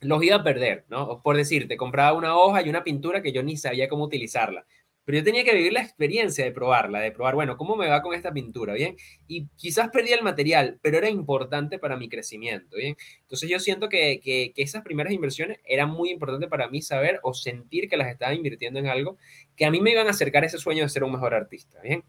los 0.00 0.22
iba 0.22 0.36
a 0.36 0.42
perder, 0.42 0.84
¿no? 0.88 1.22
Por 1.22 1.36
decirte, 1.36 1.76
compraba 1.76 2.12
una 2.12 2.36
hoja 2.36 2.62
y 2.62 2.68
una 2.68 2.84
pintura 2.84 3.22
que 3.22 3.32
yo 3.32 3.42
ni 3.42 3.56
sabía 3.56 3.88
cómo 3.88 4.04
utilizarla 4.04 4.66
pero 5.04 5.18
yo 5.18 5.24
tenía 5.24 5.44
que 5.44 5.54
vivir 5.54 5.72
la 5.72 5.82
experiencia 5.82 6.44
de 6.44 6.52
probarla, 6.52 7.00
de 7.00 7.12
probar, 7.12 7.34
bueno, 7.34 7.56
¿cómo 7.56 7.76
me 7.76 7.88
va 7.88 8.00
con 8.00 8.14
esta 8.14 8.32
pintura? 8.32 8.74
¿Bien? 8.74 8.96
Y 9.28 9.46
quizás 9.56 9.90
perdí 9.90 10.12
el 10.12 10.22
material, 10.22 10.78
pero 10.82 10.98
era 10.98 11.10
importante 11.10 11.78
para 11.78 11.96
mi 11.96 12.08
crecimiento, 12.08 12.76
¿bien? 12.76 12.96
Entonces 13.20 13.48
yo 13.50 13.60
siento 13.60 13.88
que, 13.88 14.20
que, 14.22 14.52
esas 14.56 14.82
primeras 14.82 15.12
inversiones 15.12 15.58
eran 15.64 15.90
muy 15.90 16.10
importantes 16.10 16.48
para 16.48 16.68
mí 16.68 16.80
saber 16.80 17.20
o 17.22 17.34
sentir 17.34 17.88
que 17.88 17.96
las 17.96 18.08
estaba 18.08 18.32
invirtiendo 18.34 18.78
en 18.78 18.86
algo 18.86 19.18
que 19.56 19.66
a 19.66 19.70
mí 19.70 19.80
me 19.80 19.90
iban 19.90 20.06
a 20.06 20.10
acercar 20.10 20.42
a 20.42 20.46
ese 20.46 20.58
sueño 20.58 20.82
de 20.82 20.88
ser 20.88 21.04
un 21.04 21.12
mejor 21.12 21.34
artista, 21.34 21.80
¿bien? 21.82 22.02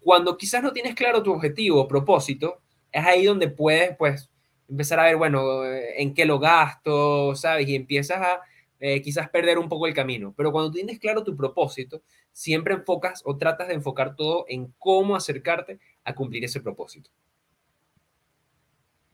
Cuando 0.00 0.36
quizás 0.36 0.62
no 0.62 0.72
tienes 0.72 0.94
claro 0.94 1.22
tu 1.22 1.32
objetivo 1.32 1.80
o 1.80 1.88
propósito, 1.88 2.60
es 2.90 3.04
ahí 3.04 3.24
donde 3.24 3.48
puedes, 3.48 3.96
pues, 3.96 4.30
empezar 4.68 5.00
a 5.00 5.04
ver, 5.04 5.16
bueno, 5.16 5.64
en 5.64 6.12
qué 6.12 6.24
lo 6.26 6.38
gasto, 6.38 7.34
¿sabes? 7.36 7.68
Y 7.68 7.74
empiezas 7.74 8.18
a 8.18 8.40
eh, 8.84 9.00
quizás 9.00 9.30
perder 9.30 9.58
un 9.58 9.68
poco 9.68 9.86
el 9.86 9.94
camino. 9.94 10.34
Pero 10.36 10.50
cuando 10.50 10.72
tienes 10.72 10.98
claro 10.98 11.22
tu 11.22 11.36
propósito, 11.36 12.02
siempre 12.32 12.74
enfocas 12.74 13.22
o 13.24 13.36
tratas 13.36 13.68
de 13.68 13.74
enfocar 13.74 14.16
todo 14.16 14.44
en 14.48 14.74
cómo 14.76 15.14
acercarte 15.14 15.78
a 16.02 16.14
cumplir 16.16 16.44
ese 16.44 16.60
propósito. 16.60 17.08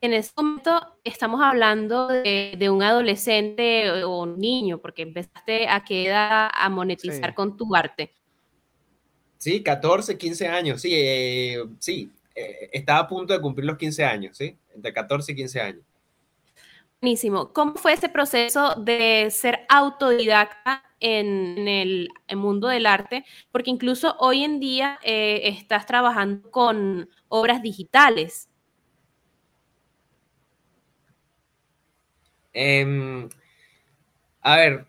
En 0.00 0.14
este 0.14 0.40
momento 0.40 0.96
estamos 1.04 1.42
hablando 1.42 2.08
de, 2.08 2.70
un 2.70 2.82
adolescente 2.82 3.90
o 4.04 4.22
un 4.22 4.38
niño, 4.38 4.78
porque 4.78 5.02
empezaste 5.02 5.68
a 5.68 5.84
qué 5.84 6.10
a 6.12 6.68
monetizar 6.70 7.34
con 7.34 7.54
tu 7.56 7.76
arte. 7.76 8.14
Sí, 9.36 9.62
14, 9.62 10.16
15 10.16 10.48
años, 10.48 10.80
sí, 10.80 10.92
eh, 10.94 11.62
sí, 11.78 12.10
eh, 12.34 12.70
estaba 12.72 13.00
a 13.00 13.08
punto 13.08 13.34
de 13.34 13.40
cumplir 13.40 13.66
los 13.66 13.76
15 13.76 14.04
años, 14.04 14.36
¿sí? 14.36 14.56
Entre 14.74 14.92
14 14.92 15.32
y 15.32 15.34
15 15.36 15.60
años. 15.60 15.82
Buenísimo. 17.00 17.52
¿Cómo 17.52 17.76
fue 17.76 17.92
ese 17.92 18.08
proceso 18.08 18.74
de 18.74 19.28
ser 19.30 19.60
autodidacta 19.68 20.82
en, 20.98 21.68
el, 21.68 22.08
mundo 22.34 22.66
del 22.66 22.86
arte? 22.86 23.24
Porque 23.52 23.70
incluso 23.70 24.16
hoy 24.18 24.42
en 24.42 24.58
día 24.58 24.98
eh, 25.04 25.42
estás 25.44 25.86
trabajando 25.86 26.50
con 26.50 27.08
obras 27.28 27.62
digitales. 27.62 28.48
Em, 32.52 33.28
a 34.40 34.56
ver, 34.56 34.86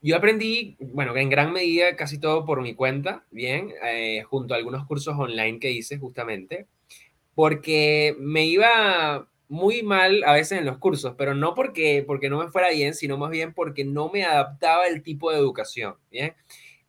yo 0.00 0.16
aprendí, 0.16 0.76
bueno, 0.80 1.16
en 1.16 1.30
gran 1.30 1.52
medida 1.52 1.94
casi 1.94 2.18
todo 2.18 2.44
por 2.44 2.60
mi 2.60 2.74
cuenta, 2.74 3.24
bien, 3.30 3.72
eh, 3.84 4.24
junto 4.24 4.54
a 4.54 4.56
algunos 4.56 4.84
cursos 4.88 5.14
online 5.16 5.60
que 5.60 5.70
hice 5.70 5.96
justamente, 5.96 6.66
porque 7.36 8.16
me 8.18 8.46
iba 8.46 9.28
muy 9.52 9.82
mal 9.82 10.24
a 10.24 10.32
veces 10.32 10.58
en 10.58 10.64
los 10.64 10.78
cursos, 10.78 11.14
pero 11.18 11.34
no 11.34 11.52
porque, 11.52 12.02
porque 12.06 12.30
no 12.30 12.38
me 12.38 12.48
fuera 12.48 12.70
bien, 12.70 12.94
sino 12.94 13.18
más 13.18 13.28
bien 13.28 13.52
porque 13.52 13.84
no 13.84 14.08
me 14.08 14.24
adaptaba 14.24 14.86
el 14.86 15.02
tipo 15.02 15.30
de 15.30 15.36
educación. 15.36 15.94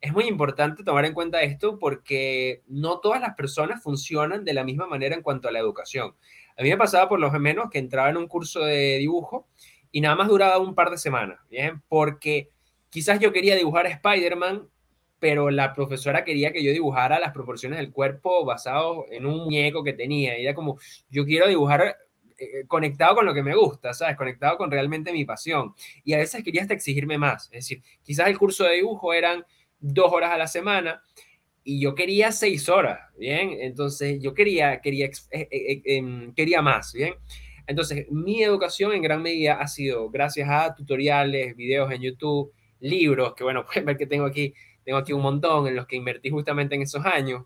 Es 0.00 0.12
muy 0.14 0.24
importante 0.24 0.82
tomar 0.82 1.04
en 1.04 1.12
cuenta 1.12 1.42
esto 1.42 1.78
porque 1.78 2.62
no 2.66 3.00
todas 3.00 3.20
las 3.20 3.34
personas 3.34 3.82
funcionan 3.82 4.46
de 4.46 4.54
la 4.54 4.64
misma 4.64 4.86
manera 4.86 5.14
en 5.14 5.20
cuanto 5.20 5.46
a 5.46 5.52
la 5.52 5.58
educación. 5.58 6.14
A 6.56 6.62
mí 6.62 6.70
me 6.70 6.78
pasaba 6.78 7.06
por 7.06 7.20
lo 7.20 7.30
menos 7.32 7.68
que 7.68 7.78
entraba 7.78 8.08
en 8.08 8.16
un 8.16 8.28
curso 8.28 8.60
de 8.60 8.96
dibujo 8.96 9.46
y 9.92 10.00
nada 10.00 10.16
más 10.16 10.28
duraba 10.28 10.56
un 10.56 10.74
par 10.74 10.88
de 10.88 10.96
semanas. 10.96 11.40
Porque 11.86 12.48
quizás 12.88 13.20
yo 13.20 13.30
quería 13.30 13.56
dibujar 13.56 13.84
a 13.84 13.90
Spider-Man, 13.90 14.70
pero 15.18 15.50
la 15.50 15.74
profesora 15.74 16.24
quería 16.24 16.50
que 16.50 16.64
yo 16.64 16.72
dibujara 16.72 17.18
las 17.18 17.32
proporciones 17.32 17.78
del 17.78 17.92
cuerpo 17.92 18.46
basado 18.46 19.04
en 19.10 19.26
un 19.26 19.44
muñeco 19.44 19.84
que 19.84 19.92
tenía. 19.92 20.38
Y 20.38 20.44
era 20.44 20.54
como, 20.54 20.78
yo 21.10 21.26
quiero 21.26 21.46
dibujar 21.46 21.96
eh, 22.38 22.64
conectado 22.66 23.16
con 23.16 23.26
lo 23.26 23.34
que 23.34 23.42
me 23.42 23.54
gusta, 23.54 23.92
¿sabes? 23.92 24.16
Conectado 24.16 24.56
con 24.56 24.70
realmente 24.70 25.12
mi 25.12 25.24
pasión. 25.24 25.74
Y 26.04 26.12
a 26.14 26.18
veces 26.18 26.42
quería 26.42 26.62
hasta 26.62 26.74
exigirme 26.74 27.18
más. 27.18 27.44
Es 27.46 27.68
decir, 27.68 27.82
quizás 28.02 28.28
el 28.28 28.38
curso 28.38 28.64
de 28.64 28.76
dibujo 28.76 29.12
eran 29.12 29.44
dos 29.80 30.12
horas 30.12 30.32
a 30.32 30.38
la 30.38 30.46
semana 30.46 31.02
y 31.62 31.80
yo 31.80 31.94
quería 31.94 32.30
seis 32.30 32.68
horas, 32.68 33.00
¿bien? 33.18 33.56
Entonces 33.60 34.20
yo 34.20 34.34
quería, 34.34 34.80
quería, 34.80 35.06
eh, 35.06 35.48
eh, 35.50 35.82
em, 35.84 36.34
quería 36.34 36.60
más, 36.60 36.92
¿bien? 36.92 37.14
Entonces 37.66 38.06
mi 38.10 38.42
educación 38.42 38.92
en 38.92 39.02
gran 39.02 39.22
medida 39.22 39.54
ha 39.54 39.66
sido 39.66 40.10
gracias 40.10 40.48
a 40.50 40.74
tutoriales, 40.74 41.56
videos 41.56 41.90
en 41.90 42.02
YouTube, 42.02 42.52
libros, 42.80 43.34
que 43.34 43.44
bueno, 43.44 43.64
pueden 43.66 43.86
ver 43.86 43.96
que 43.96 44.06
tengo 44.06 44.26
aquí, 44.26 44.54
tengo 44.84 44.98
aquí 44.98 45.12
un 45.12 45.22
montón 45.22 45.66
en 45.66 45.76
los 45.76 45.86
que 45.86 45.96
invertí 45.96 46.30
justamente 46.30 46.74
en 46.74 46.82
esos 46.82 47.04
años. 47.06 47.44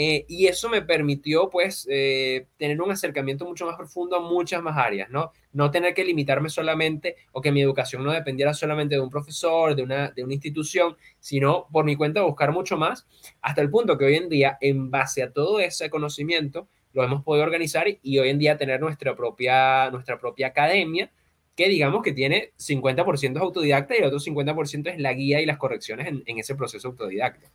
Eh, 0.00 0.26
y 0.28 0.46
eso 0.46 0.68
me 0.68 0.80
permitió, 0.80 1.50
pues, 1.50 1.84
eh, 1.90 2.46
tener 2.56 2.80
un 2.80 2.92
acercamiento 2.92 3.44
mucho 3.44 3.66
más 3.66 3.74
profundo 3.74 4.14
a 4.14 4.20
muchas 4.20 4.62
más 4.62 4.76
áreas, 4.76 5.10
¿no? 5.10 5.32
No 5.52 5.72
tener 5.72 5.92
que 5.92 6.04
limitarme 6.04 6.50
solamente 6.50 7.16
o 7.32 7.40
que 7.40 7.50
mi 7.50 7.62
educación 7.62 8.04
no 8.04 8.12
dependiera 8.12 8.54
solamente 8.54 8.94
de 8.94 9.00
un 9.00 9.10
profesor, 9.10 9.74
de 9.74 9.82
una, 9.82 10.10
de 10.12 10.22
una 10.22 10.34
institución, 10.34 10.96
sino 11.18 11.66
por 11.72 11.84
mi 11.84 11.96
cuenta 11.96 12.22
buscar 12.22 12.52
mucho 12.52 12.76
más, 12.76 13.08
hasta 13.42 13.60
el 13.60 13.70
punto 13.70 13.98
que 13.98 14.04
hoy 14.04 14.14
en 14.14 14.28
día, 14.28 14.56
en 14.60 14.88
base 14.88 15.24
a 15.24 15.32
todo 15.32 15.58
ese 15.58 15.90
conocimiento, 15.90 16.68
lo 16.92 17.02
hemos 17.02 17.24
podido 17.24 17.42
organizar 17.42 17.88
y, 18.00 18.18
hoy 18.20 18.28
en 18.28 18.38
día 18.38 18.56
tener 18.56 18.80
nuestra 18.80 19.16
propia, 19.16 19.90
nuestra 19.90 20.16
propia 20.20 20.46
academia, 20.46 21.10
que 21.56 21.68
digamos 21.68 22.04
que 22.04 22.12
tiene 22.12 22.52
50% 22.56 23.36
autodidacta 23.40 23.96
y 23.96 23.98
el 23.98 24.04
otro 24.04 24.20
50% 24.20 24.90
es 24.90 25.00
la 25.00 25.12
guía 25.12 25.40
y 25.40 25.46
las 25.46 25.58
correcciones 25.58 26.06
en 26.06 26.38
ese 26.38 26.54
proceso 26.54 26.86
autodidacta. 26.86 27.50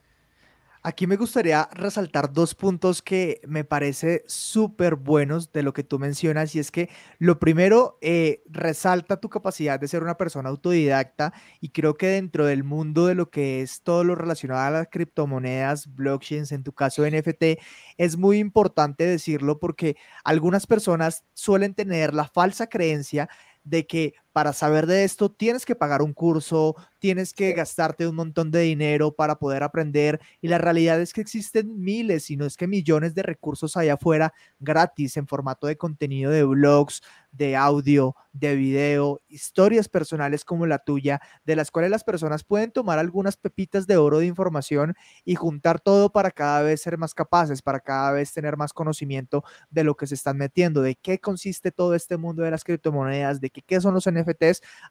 Aquí 0.85 1.07
me 1.07 1.15
gustaría 1.15 1.69
resaltar 1.71 2.33
dos 2.33 2.55
puntos 2.55 3.01
que 3.01 3.39
me 3.47 3.63
parece 3.63 4.25
súper 4.27 4.95
buenos 4.95 5.53
de 5.53 5.63
lo 5.63 5.71
que 5.71 5.85
tú 5.85 5.97
mencionas 5.97 6.53
y 6.55 6.59
es 6.59 6.71
que 6.71 6.89
lo 7.19 7.39
primero, 7.39 7.97
eh, 8.01 8.43
resalta 8.49 9.21
tu 9.21 9.29
capacidad 9.29 9.79
de 9.79 9.87
ser 9.87 10.03
una 10.03 10.17
persona 10.17 10.49
autodidacta 10.49 11.31
y 11.61 11.69
creo 11.69 11.95
que 11.95 12.07
dentro 12.07 12.45
del 12.45 12.65
mundo 12.65 13.05
de 13.07 13.15
lo 13.15 13.29
que 13.29 13.61
es 13.61 13.81
todo 13.81 14.03
lo 14.03 14.15
relacionado 14.15 14.59
a 14.59 14.71
las 14.71 14.89
criptomonedas, 14.89 15.95
blockchains, 15.95 16.51
en 16.51 16.63
tu 16.63 16.73
caso 16.73 17.05
NFT, 17.09 17.61
es 17.97 18.17
muy 18.17 18.39
importante 18.39 19.05
decirlo 19.05 19.59
porque 19.59 19.95
algunas 20.25 20.67
personas 20.67 21.23
suelen 21.33 21.75
tener 21.75 22.13
la 22.13 22.25
falsa 22.25 22.67
creencia 22.67 23.29
de 23.63 23.87
que 23.87 24.15
para 24.33 24.51
saber 24.51 24.87
de 24.87 25.03
esto 25.03 25.31
tienes 25.31 25.65
que 25.65 25.75
pagar 25.75 26.01
un 26.01 26.13
curso, 26.13 26.75
tienes 26.99 27.33
que 27.33 27.53
gastarte 27.53 28.07
un 28.07 28.15
montón 28.15 28.51
de 28.51 28.61
dinero 28.61 29.13
para 29.15 29.35
poder 29.37 29.63
aprender 29.63 30.19
y 30.41 30.47
la 30.47 30.57
realidad 30.57 30.99
es 30.99 31.13
que 31.13 31.21
existen 31.21 31.79
miles, 31.79 32.25
si 32.25 32.35
no 32.35 32.45
es 32.45 32.57
que 32.57 32.67
millones 32.67 33.15
de 33.15 33.23
recursos 33.23 33.77
allá 33.77 33.93
afuera 33.93 34.33
gratis 34.59 35.17
en 35.17 35.27
formato 35.27 35.67
de 35.67 35.77
contenido 35.77 36.31
de 36.31 36.43
blogs, 36.43 37.01
de 37.31 37.55
audio, 37.55 38.15
de 38.31 38.55
video, 38.55 39.21
historias 39.27 39.89
personales 39.89 40.45
como 40.45 40.65
la 40.67 40.79
tuya, 40.79 41.19
de 41.45 41.55
las 41.55 41.71
cuales 41.71 41.91
las 41.91 42.03
personas 42.03 42.43
pueden 42.43 42.71
tomar 42.71 42.99
algunas 42.99 43.37
pepitas 43.37 43.87
de 43.87 43.97
oro 43.97 44.19
de 44.19 44.27
información 44.27 44.95
y 45.25 45.35
juntar 45.35 45.79
todo 45.79 46.11
para 46.11 46.31
cada 46.31 46.61
vez 46.61 46.81
ser 46.81 46.97
más 46.97 47.13
capaces, 47.13 47.61
para 47.61 47.79
cada 47.79 48.11
vez 48.11 48.31
tener 48.33 48.55
más 48.55 48.71
conocimiento 48.73 49.43
de 49.69 49.83
lo 49.83 49.95
que 49.95 50.07
se 50.07 50.15
están 50.15 50.37
metiendo, 50.37 50.81
de 50.81 50.95
qué 50.95 51.19
consiste 51.19 51.71
todo 51.71 51.95
este 51.95 52.17
mundo 52.17 52.43
de 52.43 52.51
las 52.51 52.63
criptomonedas, 52.63 53.41
de 53.41 53.49
qué, 53.49 53.61
qué 53.61 53.81
son 53.81 53.93
los 53.95 54.05
NFTs. 54.09 54.22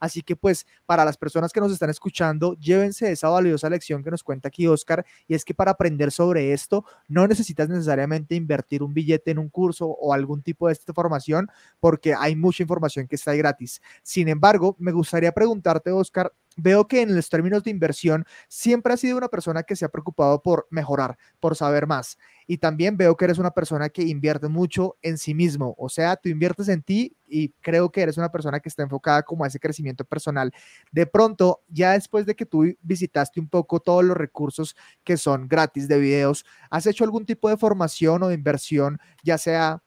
Así 0.01 0.23
que 0.23 0.37
pues 0.37 0.67
para 0.87 1.05
las 1.05 1.17
personas 1.17 1.53
que 1.53 1.61
nos 1.61 1.73
están 1.73 1.91
escuchando, 1.91 2.55
llévense 2.55 3.11
esa 3.11 3.29
valiosa 3.29 3.69
lección 3.69 4.03
que 4.03 4.11
nos 4.11 4.23
cuenta 4.23 4.49
aquí 4.49 4.67
Oscar 4.67 5.05
y 5.27 5.35
es 5.35 5.45
que 5.45 5.55
para 5.55 5.73
aprender 5.73 6.11
sobre 6.11 6.53
esto 6.53 6.85
no 7.09 7.27
necesitas 7.27 7.69
necesariamente 7.69 8.35
invertir 8.35 8.83
un 8.83 8.95
billete 8.95 9.31
en 9.31 9.39
un 9.39 9.49
curso 9.49 9.87
o 9.87 10.13
algún 10.13 10.43
tipo 10.43 10.67
de 10.67 10.75
esta 10.75 10.93
formación 10.93 11.49
porque 11.81 12.15
hay 12.15 12.37
mucha 12.37 12.63
información 12.63 13.07
que 13.07 13.17
está 13.17 13.33
ahí 13.33 13.39
gratis. 13.39 13.81
Sin 14.03 14.29
embargo, 14.29 14.77
me 14.79 14.93
gustaría 14.93 15.33
preguntarte, 15.33 15.91
Oscar, 15.91 16.33
veo 16.57 16.87
que 16.89 17.03
en 17.03 17.15
los 17.15 17.29
términos 17.29 17.63
de 17.65 17.71
inversión 17.71 18.25
siempre 18.49 18.93
has 18.95 19.01
sido 19.01 19.17
una 19.19 19.29
persona 19.29 19.63
que 19.63 19.77
se 19.77 19.85
ha 19.85 19.89
preocupado 19.89 20.43
por 20.43 20.67
mejorar, 20.71 21.17
por 21.41 21.57
saber 21.57 21.87
más. 21.87 22.19
Y 22.47 22.59
también 22.59 22.97
veo 22.97 23.17
que 23.17 23.25
eres 23.25 23.39
una 23.39 23.53
persona 23.53 23.89
que 23.89 24.03
invierte 24.03 24.49
mucho 24.49 24.97
en 25.03 25.19
sí 25.19 25.35
mismo. 25.35 25.75
O 25.79 25.89
sea, 25.89 26.17
tú 26.17 26.29
inviertes 26.29 26.69
en 26.69 26.83
ti 26.83 27.17
y 27.27 27.51
creo 27.61 27.91
que 27.91 28.03
eres 28.03 28.19
una 28.19 28.31
persona 28.31 28.61
que 28.61 28.69
está 28.69 28.83
enfocada 28.83 29.23
como 29.23 29.45
a 29.45 29.49
ese 29.49 29.61
crecimiento 29.61 30.05
personal. 30.05 30.53
De 30.91 31.07
pronto, 31.07 31.63
ya 31.69 31.93
después 31.93 32.27
de 32.27 32.35
que 32.35 32.47
tú 32.47 32.65
visitaste 32.83 33.41
un 33.41 33.49
poco 33.49 33.81
todos 33.81 34.05
los 34.05 34.17
recursos 34.17 34.77
que 35.05 35.17
son 35.17 35.49
gratis 35.49 35.89
de 35.89 35.99
videos, 35.99 36.45
¿has 36.71 36.87
hecho 36.87 37.05
algún 37.05 37.25
tipo 37.27 37.49
de 37.49 37.57
formación 37.57 38.23
o 38.23 38.29
de 38.29 38.35
inversión, 38.35 38.99
ya 39.23 39.39
sea 39.39 39.83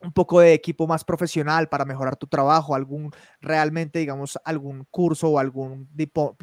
un 0.00 0.12
poco 0.12 0.40
de 0.40 0.52
equipo 0.52 0.86
más 0.86 1.04
profesional 1.04 1.68
para 1.68 1.84
mejorar 1.84 2.16
tu 2.16 2.26
trabajo, 2.26 2.74
algún 2.74 3.10
realmente, 3.40 3.98
digamos, 3.98 4.38
algún 4.44 4.86
curso 4.90 5.28
o 5.30 5.38
algún 5.38 5.88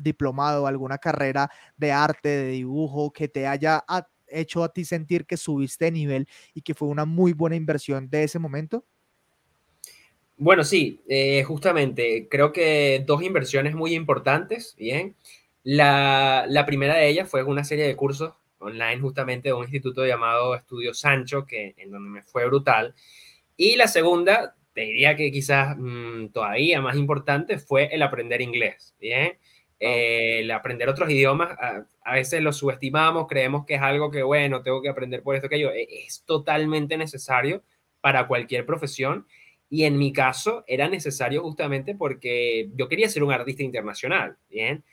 diplomado, 0.02 0.68
alguna 0.68 0.98
carrera 0.98 1.50
de 1.78 1.92
arte, 1.92 2.30
de 2.30 2.48
dibujo 2.48 3.12
que 3.12 3.28
te 3.28 3.48
haya 3.48 3.84
hecho 4.28 4.64
a 4.64 4.74
ti 4.74 4.86
sentir 4.86 5.26
que 5.26 5.38
subiste 5.38 5.86
de 5.86 5.92
nivel 5.92 6.28
y 6.54 6.62
que 6.62 6.74
fue 6.74 6.88
una 6.88 7.06
muy 7.06 7.34
buena 7.34 7.56
inversión 7.56 8.10
de 8.10 8.24
ese 8.24 8.40
momento? 8.40 8.86
Bueno, 10.38 10.64
sí, 10.64 11.02
eh, 11.08 11.44
justamente 11.44 12.28
creo 12.30 12.52
que 12.52 13.04
dos 13.06 13.22
inversiones 13.22 13.76
muy 13.76 13.94
importantes, 13.94 14.76
bien. 14.78 15.16
La, 15.64 16.46
la 16.50 16.66
primera 16.66 16.96
de 16.96 17.08
ellas 17.08 17.30
fue 17.30 17.44
una 17.44 17.64
serie 17.64 17.88
de 17.88 17.96
cursos 17.96 18.34
online 18.64 19.00
justamente 19.00 19.50
de 19.50 19.54
un 19.54 19.64
instituto 19.64 20.06
llamado 20.06 20.56
Estudio 20.56 20.94
Sancho, 20.94 21.46
que 21.46 21.76
en 21.78 21.92
donde 21.92 22.10
me 22.10 22.24
fue 22.24 22.46
brutal. 22.46 22.96
Y 23.56 23.76
la 23.76 23.88
segunda, 23.88 24.56
te 24.74 24.82
diría 24.82 25.16
que 25.16 25.32
quizás 25.32 25.76
mm, 25.78 26.30
todavía 26.30 26.82
más 26.82 26.96
importante, 26.96 27.60
fue 27.60 27.94
el 27.94 28.02
aprender 28.02 28.42
inglés, 28.42 28.96
¿bien? 29.00 29.38
Eh, 29.80 30.40
el 30.40 30.52
aprender 30.52 30.90
otros 30.90 31.10
idiomas, 31.10 31.58
a, 31.60 32.13
veces 32.13 32.42
lo 32.42 32.54
subestimamos, 32.54 33.28
creemos 33.28 33.66
que 33.66 33.76
es 33.76 33.82
algo 33.82 34.12
que, 34.12 34.24
bueno, 34.24 34.62
tengo 34.63 34.82
que 34.82 34.89
aprender 34.89 35.24
por 35.24 35.36
esto 35.36 35.50
que 35.50 35.60
yo, 35.60 35.72
e, 35.72 35.88
es 36.06 36.24
totalmente 36.26 36.98
necesario 36.98 37.63
para 38.02 38.28
cualquier 38.28 38.66
profesión. 38.66 39.28
Y 39.70 39.86
en 39.86 39.98
mi 39.98 40.13
caso 40.13 40.63
era 40.68 40.88
necesario 40.88 41.42
justamente 41.42 41.96
porque 41.96 42.70
yo 42.76 42.88
quería 42.88 43.10
ser 43.10 43.24
un 43.24 43.34
artista 43.34 43.63
internacional, 43.63 44.38
¿bien? 44.50 44.84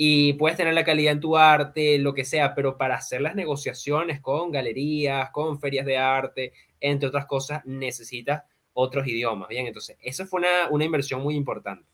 Y 0.00 0.34
puedes 0.34 0.56
tener 0.56 0.74
la 0.74 0.84
calidad 0.84 1.12
en 1.12 1.18
tu 1.18 1.36
arte, 1.36 1.98
lo 1.98 2.14
que 2.14 2.24
sea, 2.24 2.54
pero 2.54 2.78
para 2.78 2.94
hacer 2.94 3.20
las 3.20 3.34
negociaciones 3.34 4.20
con 4.20 4.52
galerías, 4.52 5.30
con 5.32 5.58
ferias 5.58 5.84
de 5.84 5.98
arte, 5.98 6.52
entre 6.80 7.08
otras 7.08 7.26
cosas, 7.26 7.64
necesitas 7.64 8.44
otros 8.74 9.08
idiomas. 9.08 9.48
Bien, 9.48 9.66
entonces, 9.66 9.96
esa 10.00 10.24
fue 10.24 10.38
una, 10.38 10.68
una 10.70 10.84
inversión 10.84 11.20
muy 11.20 11.34
importante. 11.34 11.84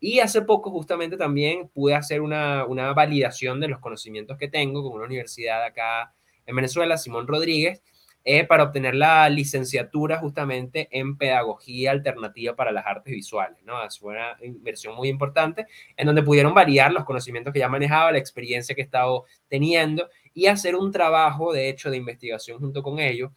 Y 0.00 0.18
hace 0.18 0.42
poco 0.42 0.70
justamente 0.70 1.16
también 1.16 1.68
pude 1.68 1.94
hacer 1.94 2.20
una, 2.20 2.66
una 2.66 2.92
validación 2.92 3.58
de 3.58 3.68
los 3.68 3.80
conocimientos 3.80 4.36
que 4.36 4.48
tengo 4.48 4.82
con 4.82 4.92
una 4.92 5.06
universidad 5.06 5.64
acá 5.64 6.12
en 6.44 6.56
Venezuela, 6.56 6.98
Simón 6.98 7.26
Rodríguez, 7.26 7.82
eh, 8.28 8.42
para 8.42 8.64
obtener 8.64 8.96
la 8.96 9.28
licenciatura 9.28 10.18
justamente 10.18 10.88
en 10.90 11.16
pedagogía 11.16 11.92
alternativa 11.92 12.56
para 12.56 12.72
las 12.72 12.84
artes 12.84 13.14
visuales, 13.14 13.62
¿no? 13.64 13.74
Fue 14.00 14.14
una 14.14 14.36
inversión 14.42 14.96
muy 14.96 15.08
importante 15.08 15.68
en 15.96 16.06
donde 16.08 16.24
pudieron 16.24 16.52
variar 16.52 16.90
los 16.90 17.04
conocimientos 17.04 17.52
que 17.52 17.60
ya 17.60 17.68
manejaba, 17.68 18.10
la 18.10 18.18
experiencia 18.18 18.74
que 18.74 18.80
he 18.80 18.84
estado 18.84 19.26
teniendo 19.46 20.08
y 20.34 20.46
hacer 20.46 20.74
un 20.74 20.90
trabajo, 20.90 21.52
de 21.52 21.68
hecho, 21.68 21.88
de 21.88 21.98
investigación 21.98 22.58
junto 22.58 22.82
con 22.82 22.98
ellos 22.98 23.30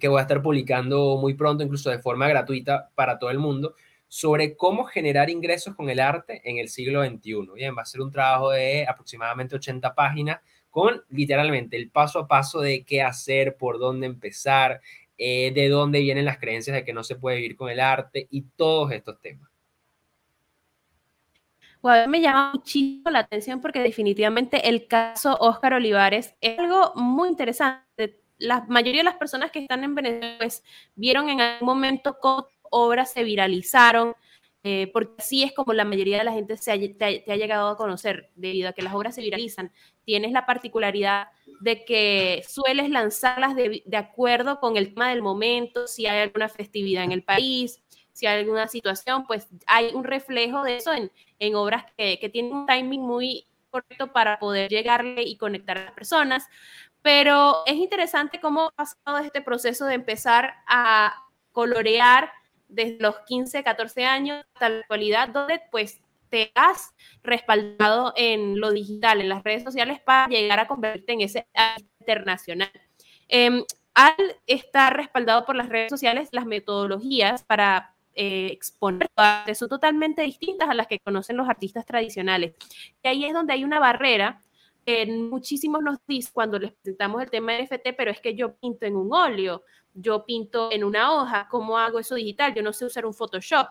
que 0.00 0.08
voy 0.08 0.20
a 0.20 0.22
estar 0.22 0.40
publicando 0.40 1.18
muy 1.18 1.34
pronto, 1.34 1.62
incluso 1.62 1.90
de 1.90 1.98
forma 1.98 2.26
gratuita 2.26 2.90
para 2.94 3.18
todo 3.18 3.28
el 3.28 3.38
mundo, 3.38 3.74
sobre 4.08 4.56
cómo 4.56 4.84
generar 4.84 5.28
ingresos 5.28 5.74
con 5.74 5.90
el 5.90 6.00
arte 6.00 6.40
en 6.48 6.56
el 6.56 6.70
siglo 6.70 7.04
XXI. 7.04 7.52
Bien, 7.54 7.76
va 7.76 7.82
a 7.82 7.84
ser 7.84 8.00
un 8.00 8.10
trabajo 8.10 8.52
de 8.52 8.86
aproximadamente 8.88 9.56
80 9.56 9.94
páginas 9.94 10.40
con 10.76 11.02
literalmente 11.08 11.78
el 11.78 11.88
paso 11.88 12.18
a 12.18 12.28
paso 12.28 12.60
de 12.60 12.84
qué 12.84 13.00
hacer, 13.00 13.56
por 13.56 13.78
dónde 13.78 14.04
empezar, 14.06 14.82
eh, 15.16 15.50
de 15.54 15.70
dónde 15.70 16.00
vienen 16.00 16.26
las 16.26 16.36
creencias 16.36 16.76
de 16.76 16.84
que 16.84 16.92
no 16.92 17.02
se 17.02 17.16
puede 17.16 17.38
vivir 17.38 17.56
con 17.56 17.70
el 17.70 17.80
arte 17.80 18.26
y 18.30 18.42
todos 18.42 18.92
estos 18.92 19.18
temas. 19.22 19.50
me 21.82 22.20
llama 22.20 22.50
muchísimo 22.52 23.08
la 23.08 23.20
atención 23.20 23.62
porque 23.62 23.80
definitivamente 23.80 24.68
el 24.68 24.86
caso 24.86 25.38
Óscar 25.40 25.72
Olivares 25.72 26.34
es 26.42 26.58
algo 26.58 26.92
muy 26.94 27.30
interesante 27.30 28.20
la 28.36 28.66
mayoría 28.68 29.00
de 29.00 29.04
las 29.04 29.16
personas 29.16 29.50
que 29.50 29.60
están 29.60 29.82
en 29.82 29.94
Venezuela 29.94 30.36
pues, 30.36 30.62
vieron 30.94 31.30
en 31.30 31.40
algún 31.40 31.68
momento 31.68 32.18
cómo 32.20 32.48
obras 32.70 33.12
se 33.12 33.24
viralizaron, 33.24 34.14
eh, 34.68 34.90
porque 34.92 35.12
así 35.18 35.44
es 35.44 35.52
como 35.52 35.72
la 35.74 35.84
mayoría 35.84 36.18
de 36.18 36.24
la 36.24 36.32
gente 36.32 36.56
se 36.56 36.76
te, 36.88 37.22
ha 37.24 37.36
llegado 37.36 37.68
a 37.68 37.76
conocer, 37.76 38.32
debido 38.34 38.68
a 38.68 38.72
que 38.72 38.82
las 38.82 38.94
obras 38.94 39.14
se 39.14 39.20
viralizan. 39.20 39.70
Tienes 40.04 40.32
la 40.32 40.44
particularidad 40.44 41.28
de 41.60 41.84
que 41.84 42.42
sueles 42.48 42.90
lanzarlas 42.90 43.54
de, 43.54 43.84
acuerdo 43.96 44.58
con 44.58 44.76
el 44.76 44.92
tema 44.92 45.10
del 45.10 45.22
momento, 45.22 45.86
si 45.86 46.06
hay 46.06 46.18
alguna 46.18 46.48
festividad 46.48 47.04
en 47.04 47.12
el 47.12 47.22
país, 47.22 47.80
si 48.10 48.26
hay 48.26 48.40
alguna 48.40 48.66
situación, 48.66 49.24
pues 49.24 49.46
hay 49.68 49.94
un 49.94 50.02
reflejo 50.02 50.64
de 50.64 50.78
eso 50.78 50.92
en, 50.92 51.12
en 51.38 51.54
obras 51.54 51.84
que, 51.96 52.18
que 52.18 52.28
tienen 52.28 52.52
un 52.52 52.66
timing 52.66 53.02
muy 53.02 53.46
correcto 53.70 54.12
para 54.12 54.40
poder 54.40 54.68
llegarle 54.68 55.22
y 55.22 55.36
conectar 55.36 55.78
a 55.78 55.84
las 55.84 55.92
personas. 55.92 56.48
Pero 57.02 57.64
es 57.66 57.76
interesante 57.76 58.40
cómo 58.40 58.62
ha 58.62 58.70
pasado 58.72 59.18
este 59.18 59.42
proceso 59.42 59.86
de 59.86 59.94
empezar 59.94 60.54
a 60.66 61.14
colorear 61.52 62.32
desde 62.68 62.98
los 63.00 63.18
15, 63.20 63.62
14 63.62 64.04
años 64.04 64.44
hasta 64.54 64.68
la 64.68 64.80
actualidad, 64.80 65.28
donde 65.28 65.60
pues 65.70 66.00
te 66.28 66.50
has 66.54 66.94
respaldado 67.22 68.12
en 68.16 68.60
lo 68.60 68.72
digital, 68.72 69.20
en 69.20 69.28
las 69.28 69.44
redes 69.44 69.62
sociales, 69.62 70.00
para 70.00 70.26
llegar 70.28 70.58
a 70.58 70.66
convertirte 70.66 71.12
en 71.12 71.20
ese 71.20 71.46
internacional. 72.00 72.70
Em, 73.28 73.64
al 73.94 74.14
estar 74.46 74.96
respaldado 74.96 75.44
por 75.46 75.56
las 75.56 75.68
redes 75.68 75.90
sociales, 75.90 76.28
las 76.32 76.46
metodologías 76.46 77.44
para 77.44 77.94
eh, 78.14 78.48
exponer 78.50 79.08
son 79.54 79.68
totalmente 79.68 80.22
distintas 80.22 80.68
a 80.68 80.74
las 80.74 80.86
que 80.86 80.98
conocen 81.00 81.36
los 81.36 81.48
artistas 81.48 81.86
tradicionales. 81.86 82.54
Y 83.02 83.08
ahí 83.08 83.24
es 83.24 83.32
donde 83.32 83.52
hay 83.52 83.64
una 83.64 83.78
barrera 83.78 84.42
muchísimos 85.06 85.82
nos 85.82 85.98
dicen 86.06 86.32
cuando 86.32 86.58
les 86.58 86.72
presentamos 86.72 87.22
el 87.22 87.30
tema 87.30 87.52
de 87.52 87.64
NFT, 87.64 87.96
pero 87.96 88.10
es 88.10 88.20
que 88.20 88.34
yo 88.34 88.54
pinto 88.54 88.86
en 88.86 88.96
un 88.96 89.12
óleo, 89.12 89.64
yo 89.96 90.24
pinto 90.24 90.70
en 90.70 90.84
una 90.84 91.12
hoja, 91.12 91.48
¿cómo 91.50 91.78
hago 91.78 91.98
eso 91.98 92.14
digital? 92.14 92.54
Yo 92.54 92.62
no 92.62 92.72
sé 92.72 92.84
usar 92.84 93.06
un 93.06 93.14
Photoshop. 93.14 93.68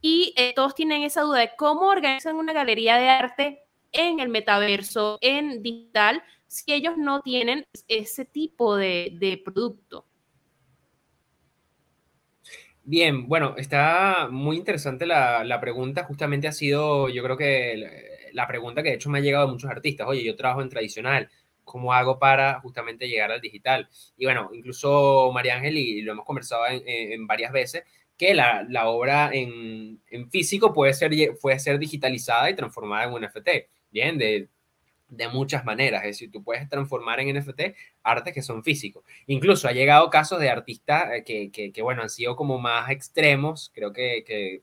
Y 0.00 0.34
eh, 0.36 0.52
todos 0.54 0.74
tienen 0.74 1.02
esa 1.02 1.22
duda 1.22 1.40
de 1.40 1.50
cómo 1.56 1.88
organizan 1.88 2.36
una 2.36 2.52
galería 2.52 2.96
de 2.96 3.08
arte 3.08 3.62
en 3.92 4.20
el 4.20 4.28
metaverso, 4.28 5.18
en 5.20 5.62
digital, 5.62 6.22
si 6.46 6.72
ellos 6.72 6.96
no 6.96 7.20
tienen 7.20 7.64
ese 7.88 8.24
tipo 8.24 8.76
de, 8.76 9.12
de 9.18 9.38
producto. 9.38 10.06
Bien, 12.90 13.28
bueno, 13.28 13.54
está 13.58 14.28
muy 14.30 14.56
interesante 14.56 15.04
la, 15.04 15.58
pregunta. 15.60 16.04
Justamente 16.04 16.48
ha 16.48 16.52
sido, 16.52 17.10
yo 17.10 17.22
creo 17.22 17.36
que 17.36 18.30
la 18.32 18.46
pregunta 18.46 18.82
que 18.82 18.88
de 18.88 18.94
hecho 18.94 19.10
me 19.10 19.18
ha 19.18 19.20
llegado 19.20 19.46
a 19.46 19.50
muchos 19.50 19.70
artistas, 19.70 20.06
oye, 20.08 20.24
yo 20.24 20.34
trabajo 20.36 20.62
en 20.62 20.70
tradicional, 20.70 21.28
cómo 21.68 21.92
hago 21.92 22.18
para 22.18 22.60
justamente 22.60 23.08
llegar 23.08 23.30
al 23.30 23.40
digital. 23.40 23.88
Y 24.16 24.24
bueno, 24.24 24.50
incluso 24.52 25.30
María 25.32 25.56
Ángel, 25.56 25.78
y 25.78 26.02
lo 26.02 26.12
hemos 26.12 26.24
conversado 26.24 26.64
en, 26.68 27.26
varias 27.26 27.52
veces, 27.52 27.84
que 28.16 28.34
la, 28.34 28.88
obra 28.88 29.30
en, 29.32 30.00
físico 30.30 30.72
puede 30.72 30.94
ser, 30.94 31.12
puede 31.40 31.58
ser 31.58 31.78
digitalizada 31.78 32.50
y 32.50 32.56
transformada 32.56 33.04
en 33.04 33.12
un 33.12 33.22
NFT, 33.22 33.48
¿bien? 33.90 34.18
De, 34.18 34.48
de 35.08 35.28
muchas 35.28 35.64
maneras, 35.64 36.02
es 36.02 36.08
decir, 36.08 36.30
tú 36.30 36.42
puedes 36.42 36.68
transformar 36.68 37.20
en 37.20 37.38
NFT 37.38 37.60
artes 38.02 38.34
que 38.34 38.42
son 38.42 38.62
físicos. 38.62 39.04
Incluso 39.26 39.68
ha 39.68 39.72
llegado 39.72 40.10
casos 40.10 40.40
de 40.40 40.50
artistas 40.50 41.10
eh, 41.12 41.24
que, 41.24 41.72
que, 41.72 41.82
bueno, 41.82 42.02
han 42.02 42.10
sido 42.10 42.36
como 42.36 42.58
más 42.58 42.90
extremos, 42.90 43.70
creo 43.74 43.92
que 43.92 44.62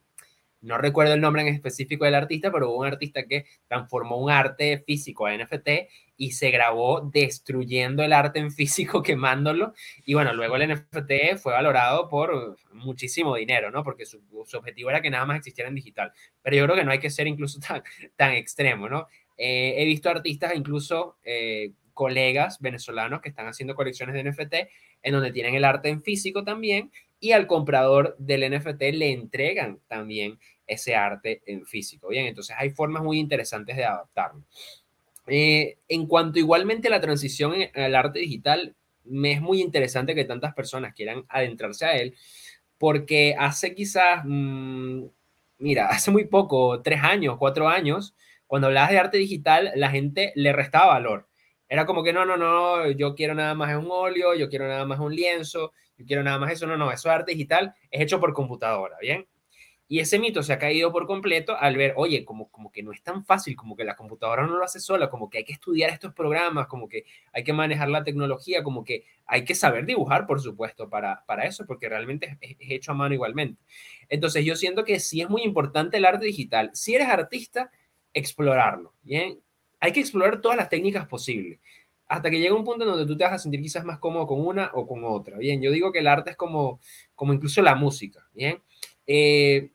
no 0.65 0.79
recuerdo 0.79 1.13
el 1.13 1.21
nombre 1.21 1.43
en 1.43 1.49
específico 1.49 2.05
del 2.05 2.15
artista, 2.15 2.51
pero 2.51 2.69
hubo 2.69 2.79
un 2.79 2.87
artista 2.87 3.25
que 3.25 3.45
transformó 3.67 4.17
un 4.17 4.31
arte 4.31 4.79
físico 4.79 5.27
a 5.27 5.37
NFT 5.37 5.69
y 6.17 6.31
se 6.31 6.49
grabó 6.49 7.01
destruyendo 7.01 8.01
el 8.01 8.13
arte 8.13 8.39
en 8.39 8.51
físico, 8.51 9.03
quemándolo. 9.03 9.73
Y 10.05 10.15
bueno, 10.15 10.33
luego 10.33 10.55
el 10.55 10.73
NFT 10.73 11.37
fue 11.37 11.53
valorado 11.53 12.09
por 12.09 12.57
muchísimo 12.73 13.35
dinero, 13.35 13.69
¿no? 13.69 13.83
Porque 13.83 14.05
su, 14.05 14.21
objetivo 14.53 14.89
era 14.89 15.01
que 15.01 15.11
nada 15.11 15.25
más 15.25 15.37
existiera 15.37 15.69
en 15.69 15.75
digital. 15.75 16.11
Pero 16.41 16.55
yo 16.55 16.63
creo 16.65 16.75
que 16.75 16.83
no 16.83 16.91
hay 16.91 16.99
que 16.99 17.11
ser 17.11 17.27
incluso 17.27 17.59
tan, 18.15 18.33
extremo, 18.33 18.89
¿no? 18.89 19.07
Eh, 19.37 19.75
he 19.77 19.85
visto 19.85 20.09
artistas, 20.09 20.55
incluso 20.55 21.17
eh, 21.23 21.73
colegas 21.93 22.59
venezolanos 22.59 23.21
que 23.21 23.29
están 23.29 23.47
haciendo 23.47 23.75
colecciones 23.75 24.15
de 24.15 24.23
NFT 24.23 24.55
en 25.03 25.13
donde 25.13 25.31
tienen 25.31 25.53
el 25.53 25.63
arte 25.63 25.89
en 25.89 26.01
físico 26.01 26.43
también 26.43 26.91
y 27.19 27.31
al 27.31 27.47
comprador 27.47 28.15
del 28.19 28.51
NFT 28.51 28.81
le 28.93 29.11
entregan 29.11 29.79
también 29.87 30.37
ese 30.67 30.95
arte 30.95 31.41
en 31.45 31.65
físico. 31.65 32.09
Bien, 32.09 32.25
entonces 32.25 32.55
hay 32.57 32.69
formas 32.69 33.03
muy 33.03 33.19
interesantes 33.19 33.75
de 33.75 33.85
adaptarlo. 33.85 34.43
Eh, 35.27 35.77
en 35.87 36.05
cuanto 36.05 36.39
igualmente 36.39 36.87
a 36.87 36.91
la 36.91 37.01
transición 37.01 37.53
al 37.73 37.95
arte 37.95 38.19
digital, 38.19 38.75
me 39.05 39.33
es 39.33 39.41
muy 39.41 39.61
interesante 39.61 40.15
que 40.15 40.25
tantas 40.25 40.53
personas 40.53 40.93
quieran 40.93 41.25
adentrarse 41.29 41.85
a 41.85 41.97
él, 41.97 42.15
porque 42.77 43.35
hace 43.37 43.73
quizás, 43.75 44.21
mm, 44.25 45.03
mira, 45.59 45.87
hace 45.89 46.11
muy 46.11 46.25
poco, 46.25 46.81
tres 46.81 47.01
años, 47.03 47.37
cuatro 47.37 47.67
años, 47.67 48.15
cuando 48.47 48.67
hablabas 48.67 48.91
de 48.91 48.99
arte 48.99 49.17
digital, 49.17 49.71
la 49.75 49.89
gente 49.89 50.31
le 50.35 50.53
restaba 50.53 50.87
valor. 50.87 51.27
Era 51.67 51.85
como 51.85 52.03
que 52.03 52.13
no, 52.13 52.25
no, 52.25 52.37
no, 52.37 52.91
yo 52.91 53.15
quiero 53.15 53.33
nada 53.33 53.55
más 53.55 53.75
un 53.75 53.87
óleo, 53.89 54.35
yo 54.35 54.49
quiero 54.49 54.67
nada 54.67 54.85
más 54.85 54.99
un 54.99 55.15
lienzo, 55.15 55.71
yo 55.97 56.05
quiero 56.05 56.23
nada 56.23 56.37
más 56.37 56.51
eso, 56.51 56.67
no, 56.67 56.77
no, 56.77 56.91
eso 56.91 57.09
es 57.09 57.15
arte 57.15 57.31
digital, 57.31 57.73
es 57.89 58.01
hecho 58.01 58.19
por 58.19 58.33
computadora, 58.33 58.97
¿bien? 59.01 59.25
Y 59.87 59.99
ese 59.99 60.17
mito 60.17 60.41
se 60.41 60.51
ha 60.51 60.57
caído 60.57 60.91
por 60.91 61.05
completo 61.05 61.55
al 61.55 61.77
ver, 61.77 61.93
oye, 61.95 62.25
como, 62.25 62.49
como 62.49 62.71
que 62.71 62.81
no 62.81 62.91
es 62.91 63.03
tan 63.03 63.23
fácil, 63.23 63.55
como 63.55 63.75
que 63.75 63.83
la 63.83 63.95
computadora 63.95 64.47
no 64.47 64.57
lo 64.57 64.63
hace 64.63 64.79
sola, 64.79 65.11
como 65.11 65.29
que 65.29 65.39
hay 65.39 65.43
que 65.43 65.53
estudiar 65.53 65.91
estos 65.91 66.11
programas, 66.13 66.65
como 66.67 66.89
que 66.89 67.05
hay 67.31 67.43
que 67.43 67.53
manejar 67.53 67.89
la 67.89 68.03
tecnología, 68.03 68.63
como 68.63 68.83
que 68.83 69.05
hay 69.27 69.45
que 69.45 69.53
saber 69.53 69.85
dibujar, 69.85 70.25
por 70.25 70.41
supuesto, 70.41 70.89
para, 70.89 71.23
para 71.27 71.45
eso, 71.45 71.67
porque 71.67 71.87
realmente 71.87 72.37
es, 72.41 72.55
hecho 72.59 72.93
a 72.93 72.95
mano 72.95 73.13
igualmente. 73.13 73.61
Entonces 74.09 74.43
yo 74.43 74.55
siento 74.55 74.83
que 74.83 74.99
sí 74.99 75.21
es 75.21 75.29
muy 75.29 75.43
importante 75.43 75.97
el 75.97 76.05
arte 76.05 76.25
digital. 76.25 76.71
Si 76.73 76.95
eres 76.95 77.07
artista, 77.07 77.69
explorarlo, 78.11 78.93
¿bien? 79.03 79.39
Hay 79.79 79.91
que 79.91 79.99
explorar 79.99 80.41
todas 80.41 80.57
las 80.57 80.69
técnicas 80.69 81.07
posibles 81.07 81.59
hasta 82.07 82.29
que 82.29 82.39
llega 82.39 82.55
un 82.55 82.63
punto 82.63 82.85
donde 82.85 83.05
tú 83.05 83.17
te 83.17 83.23
vas 83.23 83.33
a 83.33 83.39
sentir 83.39 83.61
quizás 83.61 83.83
más 83.83 83.99
cómodo 83.99 84.27
con 84.27 84.45
una 84.45 84.71
o 84.73 84.87
con 84.87 85.03
otra. 85.03 85.37
Bien, 85.37 85.61
yo 85.61 85.71
digo 85.71 85.91
que 85.91 85.99
el 85.99 86.07
arte 86.07 86.31
es 86.31 86.37
como, 86.37 86.79
como 87.15 87.33
incluso 87.33 87.61
la 87.61 87.75
música. 87.75 88.27
Bien, 88.33 88.61
eh, 89.07 89.71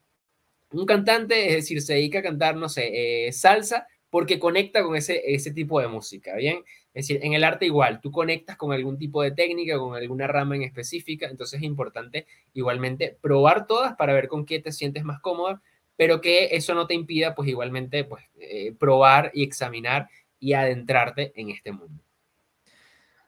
un 0.73 0.87
cantante, 0.87 1.49
es 1.49 1.55
decir, 1.57 1.81
se 1.83 1.95
dedica 1.95 2.21
a 2.21 2.23
cantar, 2.23 2.57
no 2.57 2.69
sé, 2.69 3.27
eh, 3.27 3.33
salsa 3.33 3.87
porque 4.09 4.39
conecta 4.39 4.83
con 4.83 4.97
ese, 4.97 5.23
ese 5.33 5.53
tipo 5.53 5.81
de 5.81 5.89
música, 5.89 6.35
¿bien? 6.35 6.65
Es 6.93 7.07
decir, 7.07 7.21
en 7.23 7.35
el 7.35 7.45
arte 7.45 7.67
igual, 7.67 8.01
tú 8.01 8.11
conectas 8.11 8.57
con 8.57 8.73
algún 8.73 8.99
tipo 8.99 9.23
de 9.23 9.31
técnica, 9.31 9.79
con 9.79 9.95
alguna 9.95 10.27
rama 10.27 10.57
en 10.57 10.63
específica, 10.63 11.29
entonces 11.29 11.61
es 11.61 11.65
importante 11.65 12.27
igualmente 12.53 13.17
probar 13.21 13.67
todas 13.67 13.95
para 13.95 14.13
ver 14.13 14.27
con 14.27 14.45
qué 14.45 14.59
te 14.59 14.73
sientes 14.73 15.05
más 15.05 15.21
cómoda, 15.21 15.63
pero 15.97 16.21
que 16.21 16.49
eso 16.57 16.75
no 16.75 16.87
te 16.87 16.95
impida, 16.95 17.35
pues 17.35 17.49
igualmente, 17.49 18.05
pues, 18.05 18.25
eh, 18.41 18.73
probar 18.73 19.31
y 19.35 19.45
examinar 19.45 20.09
y 20.41 20.55
adentrarte 20.55 21.33
en 21.37 21.51
este 21.51 21.71
mundo. 21.71 22.03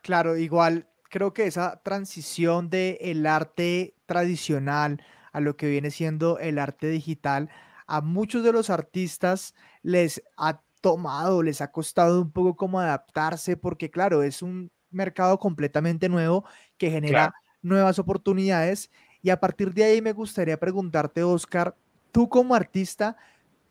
Claro, 0.01 0.37
igual 0.37 0.89
creo 1.09 1.33
que 1.33 1.47
esa 1.47 1.81
transición 1.83 2.71
del 2.71 2.97
el 3.01 3.27
arte 3.27 3.95
tradicional 4.07 5.05
a 5.33 5.41
lo 5.41 5.57
que 5.57 5.69
viene 5.69 5.91
siendo 5.91 6.39
el 6.39 6.59
arte 6.59 6.89
digital, 6.89 7.49
a 7.87 8.01
muchos 8.01 8.45
de 8.45 8.53
los 8.53 8.71
artistas 8.71 9.55
les 9.83 10.23
ha 10.37 10.61
tomado, 10.81 11.43
les 11.43 11.61
ha 11.61 11.71
costado 11.71 12.21
un 12.21 12.31
poco 12.31 12.57
como 12.57 12.81
adaptarse, 12.81 13.57
porque 13.57 13.91
claro, 13.91 14.23
es 14.23 14.43
un 14.43 14.71
mercado 14.91 15.39
completamente 15.39 16.09
nuevo 16.09 16.45
que 16.77 16.91
genera 16.91 17.35
nuevas 17.63 17.99
oportunidades. 17.99 18.91
Y 19.23 19.31
a 19.31 19.41
partir 19.41 19.73
de 19.73 19.85
ahí 19.85 20.03
me 20.03 20.13
gustaría 20.13 20.59
preguntarte, 20.59 21.23
Oscar, 21.23 21.77
tú 22.11 22.29
como 22.29 22.55
artista, 22.55 23.17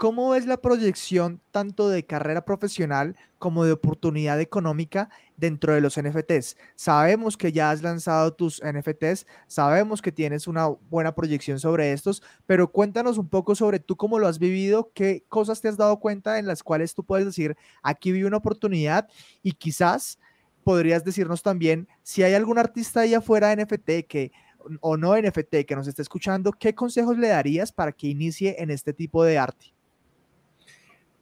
¿Cómo 0.01 0.31
ves 0.31 0.47
la 0.47 0.57
proyección 0.57 1.41
tanto 1.51 1.87
de 1.87 2.07
carrera 2.07 2.43
profesional 2.43 3.15
como 3.37 3.65
de 3.65 3.73
oportunidad 3.73 4.41
económica 4.41 5.11
dentro 5.37 5.75
de 5.75 5.81
los 5.81 5.95
NFTs? 5.95 6.57
Sabemos 6.73 7.37
que 7.37 7.51
ya 7.51 7.69
has 7.69 7.83
lanzado 7.83 8.33
tus 8.33 8.63
NFTs, 8.63 9.27
sabemos 9.45 10.01
que 10.01 10.11
tienes 10.11 10.47
una 10.47 10.69
buena 10.89 11.13
proyección 11.13 11.59
sobre 11.59 11.91
estos, 11.91 12.23
pero 12.47 12.71
cuéntanos 12.71 13.19
un 13.19 13.29
poco 13.29 13.53
sobre 13.53 13.77
tú 13.77 13.95
cómo 13.95 14.17
lo 14.17 14.25
has 14.25 14.39
vivido, 14.39 14.91
qué 14.95 15.23
cosas 15.29 15.61
te 15.61 15.67
has 15.67 15.77
dado 15.77 15.99
cuenta 15.99 16.39
en 16.39 16.47
las 16.47 16.63
cuales 16.63 16.95
tú 16.95 17.03
puedes 17.03 17.27
decir, 17.27 17.55
aquí 17.83 18.11
vi 18.11 18.23
una 18.23 18.37
oportunidad 18.37 19.07
y 19.43 19.51
quizás 19.51 20.17
podrías 20.63 21.05
decirnos 21.05 21.43
también 21.43 21.87
si 22.01 22.23
hay 22.23 22.33
algún 22.33 22.57
artista 22.57 23.01
ahí 23.01 23.13
afuera 23.13 23.55
de 23.55 23.65
NFT 23.65 24.07
que 24.07 24.31
o 24.79 24.97
no 24.97 25.15
NFT 25.15 25.57
que 25.67 25.75
nos 25.75 25.87
esté 25.87 26.01
escuchando, 26.01 26.53
¿qué 26.53 26.73
consejos 26.73 27.19
le 27.19 27.27
darías 27.27 27.71
para 27.71 27.91
que 27.91 28.07
inicie 28.07 28.55
en 28.57 28.71
este 28.71 28.93
tipo 28.93 29.23
de 29.23 29.37
arte? 29.37 29.75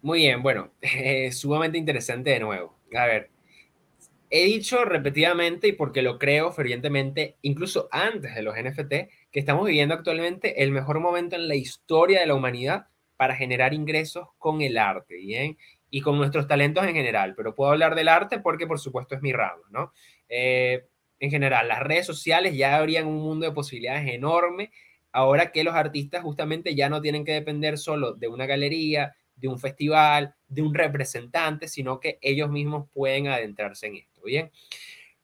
Muy 0.02 0.20
bien, 0.20 0.42
bueno, 0.42 0.72
sumamente 1.32 1.78
interesante 1.78 2.32
de 2.32 2.40
nuevo. 2.40 2.78
A 2.96 3.06
ver, 3.06 3.30
he 4.30 4.46
dicho 4.46 4.86
repetidamente 4.86 5.68
y 5.68 5.72
porque 5.74 6.02
lo 6.02 6.20
creo 6.20 6.52
fervientemente, 6.52 7.38
incluso 7.42 7.90
antes 7.92 8.36
de 8.36 8.42
los 8.44 8.56
NFT, 8.56 8.90
que 9.32 9.40
estamos 9.40 9.66
viviendo 9.66 9.96
actualmente 9.96 10.64
el 10.64 10.72
mejor 10.72 11.00
momento 11.00 11.36
en 11.36 11.48
la 11.48 11.56
historia 11.56 12.20
de 12.22 12.28
la 12.28 12.36
humanidad 12.36 12.88
para 13.18 13.36
generar 13.36 13.74
ingresos 13.74 14.30
con 14.38 14.62
el 14.62 14.78
arte, 14.78 15.16
¿bien? 15.16 15.58
Y 15.90 16.02
con 16.02 16.18
nuestros 16.18 16.48
talentos 16.48 16.86
en 16.86 16.94
general, 16.96 17.34
pero 17.36 17.56
puedo 17.56 17.72
hablar 17.72 17.96
del 17.96 18.08
arte 18.08 18.40
porque 18.40 18.68
por 18.68 18.80
supuesto 18.80 19.16
es 19.16 19.22
mi 19.22 19.34
ramo, 19.34 19.64
¿no? 19.72 19.94
Eh, 20.30 20.86
en 21.20 21.32
general, 21.32 21.68
las 21.68 21.82
redes 21.82 22.06
sociales 22.06 22.56
ya 22.56 22.78
abrían 22.78 23.08
un 23.08 23.18
mundo 23.22 23.46
de 23.46 23.52
posibilidades 23.52 24.08
enorme, 24.14 24.72
ahora 25.12 25.52
que 25.52 25.64
los 25.64 25.74
artistas 25.76 26.24
justamente 26.24 26.76
ya 26.76 26.88
no 26.90 27.02
tienen 27.02 27.26
que 27.26 27.34
depender 27.34 27.78
solo 27.78 28.14
de 28.14 28.28
una 28.30 28.46
galería, 28.46 29.16
de 29.40 29.48
un 29.48 29.60
festival, 29.60 30.36
de 30.48 30.62
un 30.62 30.74
representante, 30.74 31.68
sino 31.68 32.00
que 32.00 32.18
ellos 32.22 32.50
mismos 32.50 32.90
pueden 32.92 33.28
adentrarse 33.28 33.88
en 33.88 33.96
esto. 33.98 34.22
Bien, 34.24 34.52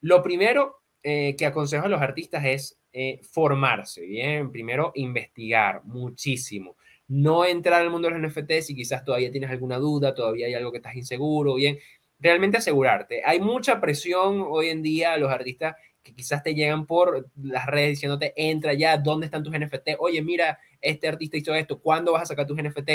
lo 0.01 0.21
primero 0.23 0.81
eh, 1.03 1.35
que 1.37 1.45
aconsejo 1.45 1.85
a 1.85 1.89
los 1.89 2.01
artistas 2.01 2.43
es 2.45 2.79
eh, 2.93 3.19
formarse. 3.29 4.01
Bien, 4.01 4.51
primero 4.51 4.91
investigar 4.95 5.83
muchísimo. 5.83 6.77
No 7.07 7.45
entrar 7.45 7.81
al 7.81 7.89
mundo 7.89 8.09
de 8.09 8.17
los 8.17 8.31
NFTs 8.31 8.67
si 8.67 8.75
quizás 8.75 9.03
todavía 9.03 9.31
tienes 9.31 9.49
alguna 9.49 9.77
duda, 9.77 10.15
todavía 10.15 10.47
hay 10.47 10.53
algo 10.53 10.71
que 10.71 10.77
estás 10.77 10.95
inseguro. 10.95 11.55
Bien, 11.55 11.77
realmente 12.19 12.57
asegurarte. 12.57 13.21
Hay 13.25 13.39
mucha 13.39 13.79
presión 13.79 14.45
hoy 14.47 14.69
en 14.69 14.81
día 14.81 15.13
a 15.13 15.17
los 15.17 15.31
artistas 15.31 15.75
que 16.01 16.13
quizás 16.13 16.43
te 16.43 16.53
llegan 16.53 16.85
por 16.85 17.29
las 17.41 17.65
redes 17.65 17.89
diciéndote, 17.89 18.33
entra 18.37 18.73
ya, 18.73 18.97
¿dónde 18.97 19.25
están 19.25 19.43
tus 19.43 19.53
NFT? 19.57 19.95
Oye, 19.97 20.21
mira, 20.21 20.59
este 20.79 21.07
artista 21.07 21.35
hizo 21.35 21.53
esto, 21.55 21.79
¿cuándo 21.79 22.13
vas 22.13 22.23
a 22.23 22.25
sacar 22.27 22.45
tus 22.45 22.61
NFT? 22.61 22.89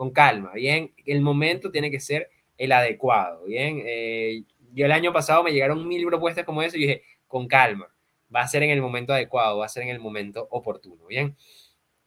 Con 0.00 0.12
calma, 0.12 0.52
¿bien? 0.54 0.94
El 1.04 1.20
momento 1.20 1.70
tiene 1.70 1.90
que 1.90 2.00
ser 2.00 2.30
el 2.56 2.72
adecuado, 2.72 3.44
¿bien? 3.44 3.82
Eh, 3.84 4.44
yo 4.72 4.86
el 4.86 4.92
año 4.92 5.12
pasado 5.12 5.42
me 5.42 5.52
llegaron 5.52 5.86
mil 5.86 6.06
propuestas 6.06 6.46
como 6.46 6.62
eso 6.62 6.78
y 6.78 6.86
dije, 6.86 7.02
con 7.28 7.46
calma, 7.46 7.86
va 8.34 8.40
a 8.40 8.48
ser 8.48 8.62
en 8.62 8.70
el 8.70 8.80
momento 8.80 9.12
adecuado, 9.12 9.58
va 9.58 9.66
a 9.66 9.68
ser 9.68 9.82
en 9.82 9.90
el 9.90 10.00
momento 10.00 10.48
oportuno, 10.52 11.04
¿bien? 11.04 11.36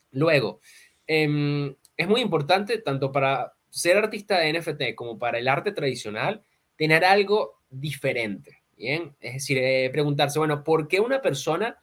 Luego, 0.09 0.59
em, 1.05 1.75
es 1.95 2.07
muy 2.07 2.21
importante 2.21 2.79
tanto 2.79 3.11
para 3.11 3.53
ser 3.69 3.97
artista 3.97 4.39
de 4.39 4.53
NFT 4.53 4.95
como 4.95 5.19
para 5.19 5.37
el 5.37 5.47
arte 5.47 5.71
tradicional, 5.71 6.43
tener 6.75 7.05
algo 7.05 7.61
diferente, 7.69 8.63
¿bien? 8.75 9.15
Es 9.19 9.33
decir, 9.33 9.59
eh, 9.59 9.87
preguntarse, 9.91 10.39
bueno, 10.39 10.63
¿por 10.63 10.87
qué 10.87 10.99
una 10.99 11.21
persona 11.21 11.77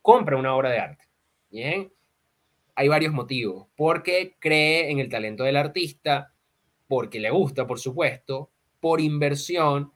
compra 0.00 0.36
una 0.36 0.56
obra 0.56 0.70
de 0.70 0.78
arte? 0.80 1.04
¿Bien? 1.52 1.92
Hay 2.74 2.88
varios 2.88 3.12
motivos. 3.12 3.68
Porque 3.76 4.36
cree 4.38 4.90
en 4.90 4.98
el 4.98 5.08
talento 5.08 5.44
del 5.44 5.56
artista, 5.56 6.34
porque 6.88 7.20
le 7.20 7.30
gusta, 7.30 7.66
por 7.66 7.78
supuesto, 7.78 8.50
por 8.80 9.00
inversión, 9.00 9.92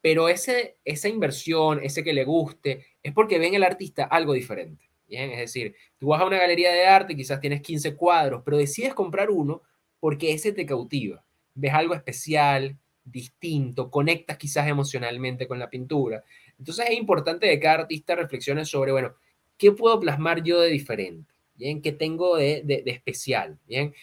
pero 0.00 0.28
ese, 0.28 0.78
esa 0.84 1.08
inversión, 1.08 1.80
ese 1.82 2.02
que 2.02 2.12
le 2.12 2.24
guste, 2.24 2.86
es 3.02 3.12
porque 3.12 3.38
ven 3.38 3.54
el 3.54 3.62
artista 3.62 4.04
algo 4.04 4.32
diferente. 4.32 4.90
Es 5.08 5.38
decir, 5.38 5.74
tú 5.98 6.08
vas 6.08 6.20
a 6.20 6.26
una 6.26 6.38
galería 6.38 6.72
de 6.72 6.86
arte, 6.86 7.16
quizás 7.16 7.40
tienes 7.40 7.62
15 7.62 7.96
cuadros, 7.96 8.42
pero 8.44 8.56
decides 8.56 8.94
comprar 8.94 9.30
uno 9.30 9.62
porque 9.98 10.32
ese 10.32 10.52
te 10.52 10.64
cautiva. 10.64 11.24
Ves 11.54 11.74
algo 11.74 11.94
especial, 11.94 12.78
distinto, 13.04 13.90
conectas 13.90 14.38
quizás 14.38 14.68
emocionalmente 14.68 15.48
con 15.48 15.58
la 15.58 15.68
pintura. 15.68 16.22
Entonces 16.58 16.86
es 16.88 16.96
importante 16.96 17.48
que 17.48 17.58
cada 17.58 17.80
artista 17.80 18.14
reflexione 18.14 18.64
sobre, 18.64 18.92
bueno, 18.92 19.14
¿qué 19.58 19.72
puedo 19.72 19.98
plasmar 19.98 20.42
yo 20.42 20.60
de 20.60 20.70
diferente? 20.70 21.29
¿Bien? 21.60 21.82
¿Qué 21.82 21.92
tengo 21.92 22.36
de, 22.36 22.62
de, 22.64 22.82
especial? 22.86 23.58
¿Bien? 23.66 23.94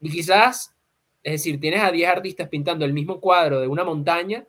Y 0.00 0.10
quizás, 0.10 0.74
es 1.22 1.32
decir, 1.34 1.60
tienes 1.60 1.80
a 1.82 1.92
10 1.92 2.10
artistas 2.10 2.48
pintando 2.48 2.84
el 2.84 2.92
mismo 2.92 3.20
cuadro 3.20 3.60
de 3.60 3.68
una 3.68 3.84
montaña, 3.84 4.44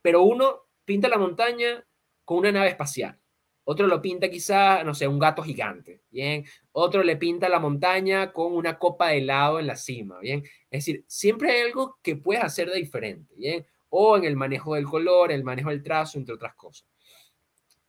pero 0.00 0.22
uno 0.22 0.62
pinta 0.86 1.08
la 1.08 1.18
montaña 1.18 1.84
con 2.24 2.38
una 2.38 2.52
nave 2.52 2.70
espacial. 2.70 3.18
Otro 3.64 3.86
lo 3.86 4.00
pinta 4.00 4.30
quizá, 4.30 4.82
no 4.82 4.94
sé, 4.94 5.06
un 5.06 5.18
gato 5.18 5.42
gigante, 5.42 6.00
¿bien? 6.10 6.46
Otro 6.72 7.02
le 7.02 7.16
pinta 7.16 7.50
la 7.50 7.60
montaña 7.60 8.32
con 8.32 8.54
una 8.54 8.78
copa 8.78 9.08
de 9.08 9.18
helado 9.18 9.60
en 9.60 9.66
la 9.66 9.76
cima, 9.76 10.18
¿bien? 10.20 10.42
Es 10.70 10.86
decir, 10.86 11.04
siempre 11.06 11.50
hay 11.50 11.62
algo 11.68 11.98
que 12.02 12.16
puedes 12.16 12.42
hacer 12.42 12.70
de 12.70 12.78
diferente, 12.78 13.34
¿bien? 13.36 13.66
O 13.90 14.16
en 14.16 14.24
el 14.24 14.36
manejo 14.36 14.74
del 14.74 14.86
color, 14.86 15.32
el 15.32 15.44
manejo 15.44 15.68
del 15.68 15.82
trazo, 15.82 16.16
entre 16.18 16.34
otras 16.34 16.54
cosas. 16.54 16.88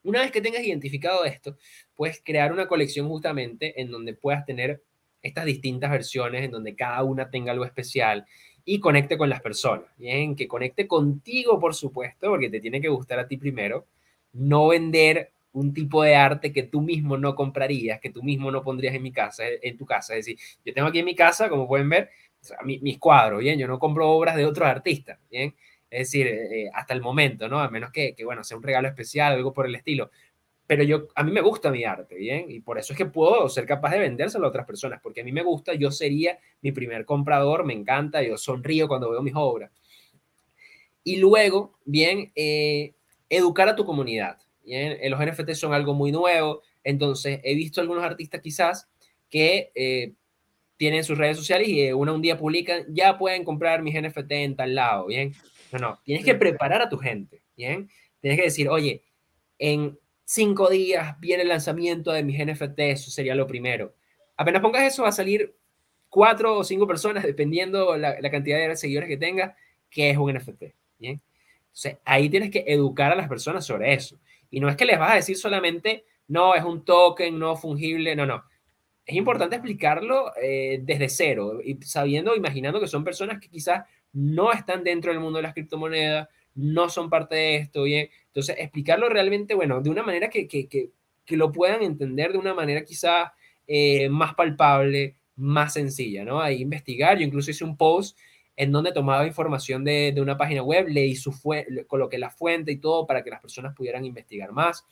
Una 0.05 0.21
vez 0.21 0.31
que 0.31 0.39
tengas 0.39 0.63
identificado 0.63 1.25
esto, 1.25 1.57
puedes 1.95 2.21
crear 2.23 2.53
una 2.53 2.67
colección 2.67 3.07
justamente 3.07 3.81
en 3.81 3.89
donde 3.89 4.13
puedas 4.13 4.45
tener 4.45 4.83
estas 5.23 5.45
distintas 5.45 5.89
versiones, 5.89 6.43
en 6.43 6.51
donde 6.51 6.75
cada 6.75 7.03
una 7.03 7.31
tenga 7.31 7.51
algo 7.51 7.65
especial 7.65 8.25
y 8.63 8.79
conecte 8.79 9.17
con 9.17 9.29
las 9.29 9.41
personas, 9.41 9.87
¿bien? 9.97 10.35
Que 10.35 10.47
conecte 10.47 10.87
contigo, 10.87 11.59
por 11.59 11.73
supuesto, 11.73 12.29
porque 12.29 12.51
te 12.51 12.59
tiene 12.59 12.79
que 12.79 12.87
gustar 12.87 13.17
a 13.17 13.27
ti 13.27 13.37
primero, 13.37 13.87
no 14.33 14.67
vender 14.67 15.31
un 15.53 15.73
tipo 15.73 16.03
de 16.03 16.15
arte 16.15 16.53
que 16.53 16.63
tú 16.63 16.81
mismo 16.81 17.17
no 17.17 17.33
comprarías, 17.33 17.99
que 17.99 18.11
tú 18.11 18.21
mismo 18.21 18.51
no 18.51 18.61
pondrías 18.61 18.93
en 18.93 19.01
mi 19.01 19.11
casa, 19.11 19.43
en 19.61 19.75
tu 19.75 19.85
casa. 19.85 20.15
Es 20.15 20.25
decir, 20.25 20.39
yo 20.63 20.73
tengo 20.73 20.87
aquí 20.87 20.99
en 20.99 21.05
mi 21.05 21.15
casa, 21.15 21.49
como 21.49 21.67
pueden 21.67 21.89
ver, 21.89 22.09
mis 22.63 22.99
cuadros, 22.99 23.39
¿bien? 23.39 23.57
Yo 23.57 23.67
no 23.67 23.79
compro 23.79 24.07
obras 24.09 24.35
de 24.35 24.45
otros 24.45 24.67
artistas, 24.67 25.17
¿bien? 25.31 25.55
Es 25.89 26.07
decir, 26.07 26.27
eh, 26.27 26.69
hasta 26.73 26.93
el 26.93 27.01
momento, 27.01 27.47
¿no? 27.47 27.59
A 27.59 27.69
menos 27.69 27.91
que, 27.91 28.15
que, 28.15 28.25
bueno, 28.25 28.43
sea 28.43 28.57
un 28.57 28.63
regalo 28.63 28.87
especial, 28.87 29.33
algo 29.33 29.53
por 29.53 29.65
el 29.65 29.75
estilo. 29.75 30.11
Pero 30.67 30.83
yo, 30.83 31.07
a 31.15 31.23
mí 31.23 31.31
me 31.31 31.41
gusta 31.41 31.69
mi 31.69 31.83
arte, 31.83 32.15
¿bien? 32.15 32.49
Y 32.49 32.59
por 32.59 32.79
eso 32.79 32.93
es 32.93 32.97
que 32.97 33.05
puedo 33.05 33.47
ser 33.49 33.65
capaz 33.65 33.91
de 33.91 33.99
vendérselo 33.99 34.45
a 34.45 34.49
otras 34.49 34.65
personas, 34.65 34.99
porque 35.01 35.21
a 35.21 35.23
mí 35.23 35.31
me 35.31 35.43
gusta, 35.43 35.73
yo 35.75 35.91
sería 35.91 36.39
mi 36.61 36.71
primer 36.71 37.05
comprador, 37.05 37.65
me 37.65 37.73
encanta, 37.73 38.23
yo 38.23 38.37
sonrío 38.37 38.87
cuando 38.87 39.11
veo 39.11 39.21
mis 39.21 39.35
obras. 39.35 39.71
Y 41.03 41.17
luego, 41.17 41.77
bien, 41.85 42.31
eh, 42.35 42.93
educar 43.29 43.69
a 43.69 43.75
tu 43.75 43.85
comunidad. 43.85 44.37
¿bien? 44.63 44.97
Los 45.09 45.19
NFT 45.19 45.51
son 45.51 45.73
algo 45.73 45.93
muy 45.93 46.11
nuevo, 46.11 46.63
entonces 46.83 47.39
he 47.43 47.53
visto 47.55 47.79
algunos 47.79 48.03
artistas 48.03 48.41
quizás 48.41 48.89
que 49.29 49.71
eh, 49.75 50.13
tienen 50.77 51.03
sus 51.03 51.17
redes 51.17 51.37
sociales 51.37 51.67
y 51.67 51.91
una 51.91 52.13
un 52.13 52.21
día 52.21 52.37
publican, 52.37 52.85
ya 52.89 53.17
pueden 53.17 53.43
comprar 53.43 53.81
mis 53.81 54.01
NFT 54.01 54.31
en 54.31 54.55
tal 54.55 54.75
lado, 54.75 55.07
¿bien? 55.07 55.33
No, 55.79 55.89
no, 55.89 56.01
tienes 56.03 56.23
que 56.23 56.35
preparar 56.35 56.81
a 56.81 56.89
tu 56.89 56.97
gente, 56.97 57.43
¿bien? 57.57 57.89
Tienes 58.21 58.39
que 58.39 58.45
decir, 58.45 58.69
oye, 58.69 59.03
en 59.59 59.97
cinco 60.23 60.69
días 60.69 61.19
viene 61.19 61.43
el 61.43 61.49
lanzamiento 61.49 62.11
de 62.11 62.23
mis 62.23 62.39
NFT, 62.39 62.79
eso 62.79 63.11
sería 63.11 63.35
lo 63.35 63.45
primero. 63.45 63.93
Apenas 64.37 64.61
pongas 64.61 64.83
eso, 64.83 65.03
va 65.03 65.09
a 65.09 65.13
salir 65.13 65.55
cuatro 66.09 66.59
o 66.59 66.63
cinco 66.63 66.87
personas, 66.87 67.23
dependiendo 67.23 67.97
la, 67.97 68.19
la 68.19 68.31
cantidad 68.31 68.57
de 68.57 68.75
seguidores 68.75 69.09
que 69.09 69.17
tenga, 69.17 69.55
que 69.89 70.09
es 70.09 70.17
un 70.17 70.33
NFT, 70.33 70.63
¿bien? 70.97 71.21
Entonces, 71.65 71.97
ahí 72.05 72.29
tienes 72.29 72.51
que 72.51 72.63
educar 72.67 73.11
a 73.11 73.15
las 73.15 73.27
personas 73.27 73.65
sobre 73.65 73.93
eso. 73.93 74.17
Y 74.49 74.61
no 74.61 74.69
es 74.69 74.77
que 74.77 74.85
les 74.85 74.97
vas 74.97 75.11
a 75.11 75.15
decir 75.15 75.37
solamente, 75.37 76.05
no, 76.27 76.55
es 76.55 76.63
un 76.63 76.85
token 76.85 77.37
no 77.37 77.57
fungible, 77.57 78.15
no, 78.15 78.25
no. 78.25 78.45
Es 79.05 79.15
importante 79.15 79.55
explicarlo 79.55 80.31
eh, 80.41 80.79
desde 80.83 81.09
cero 81.09 81.59
y 81.63 81.77
sabiendo, 81.83 82.35
imaginando 82.35 82.79
que 82.79 82.87
son 82.87 83.03
personas 83.03 83.39
que 83.39 83.49
quizás 83.49 83.85
no 84.13 84.51
están 84.51 84.83
dentro 84.83 85.11
del 85.11 85.19
mundo 85.19 85.37
de 85.37 85.43
las 85.43 85.53
criptomonedas, 85.53 86.27
no 86.55 86.89
son 86.89 87.09
parte 87.09 87.35
de 87.35 87.55
esto, 87.57 87.83
bien. 87.83 88.09
Entonces, 88.27 88.55
explicarlo 88.57 89.09
realmente, 89.09 89.53
bueno, 89.53 89.81
de 89.81 89.89
una 89.89 90.03
manera 90.03 90.29
que, 90.29 90.47
que, 90.47 90.67
que, 90.67 90.91
que 91.25 91.37
lo 91.37 91.51
puedan 91.51 91.83
entender 91.83 92.31
de 92.31 92.37
una 92.37 92.53
manera 92.53 92.83
quizás 92.83 93.31
eh, 93.67 94.09
más 94.09 94.33
palpable, 94.35 95.17
más 95.35 95.73
sencilla, 95.73 96.23
¿no? 96.23 96.41
Ahí 96.41 96.61
investigar, 96.61 97.17
yo 97.17 97.25
incluso 97.25 97.51
hice 97.51 97.63
un 97.63 97.77
post 97.77 98.17
en 98.55 98.71
donde 98.71 98.93
tomaba 98.93 99.27
información 99.27 99.83
de, 99.83 100.13
de 100.13 100.21
una 100.21 100.37
página 100.37 100.63
web, 100.63 100.87
leí 100.87 101.15
su 101.15 101.33
coloqué 101.87 102.17
la 102.17 102.29
fuente 102.29 102.71
y 102.71 102.77
todo 102.77 103.05
para 103.05 103.23
que 103.23 103.29
las 103.29 103.41
personas 103.41 103.75
pudieran 103.75 104.05
investigar 104.05 104.53
más. 104.53 104.85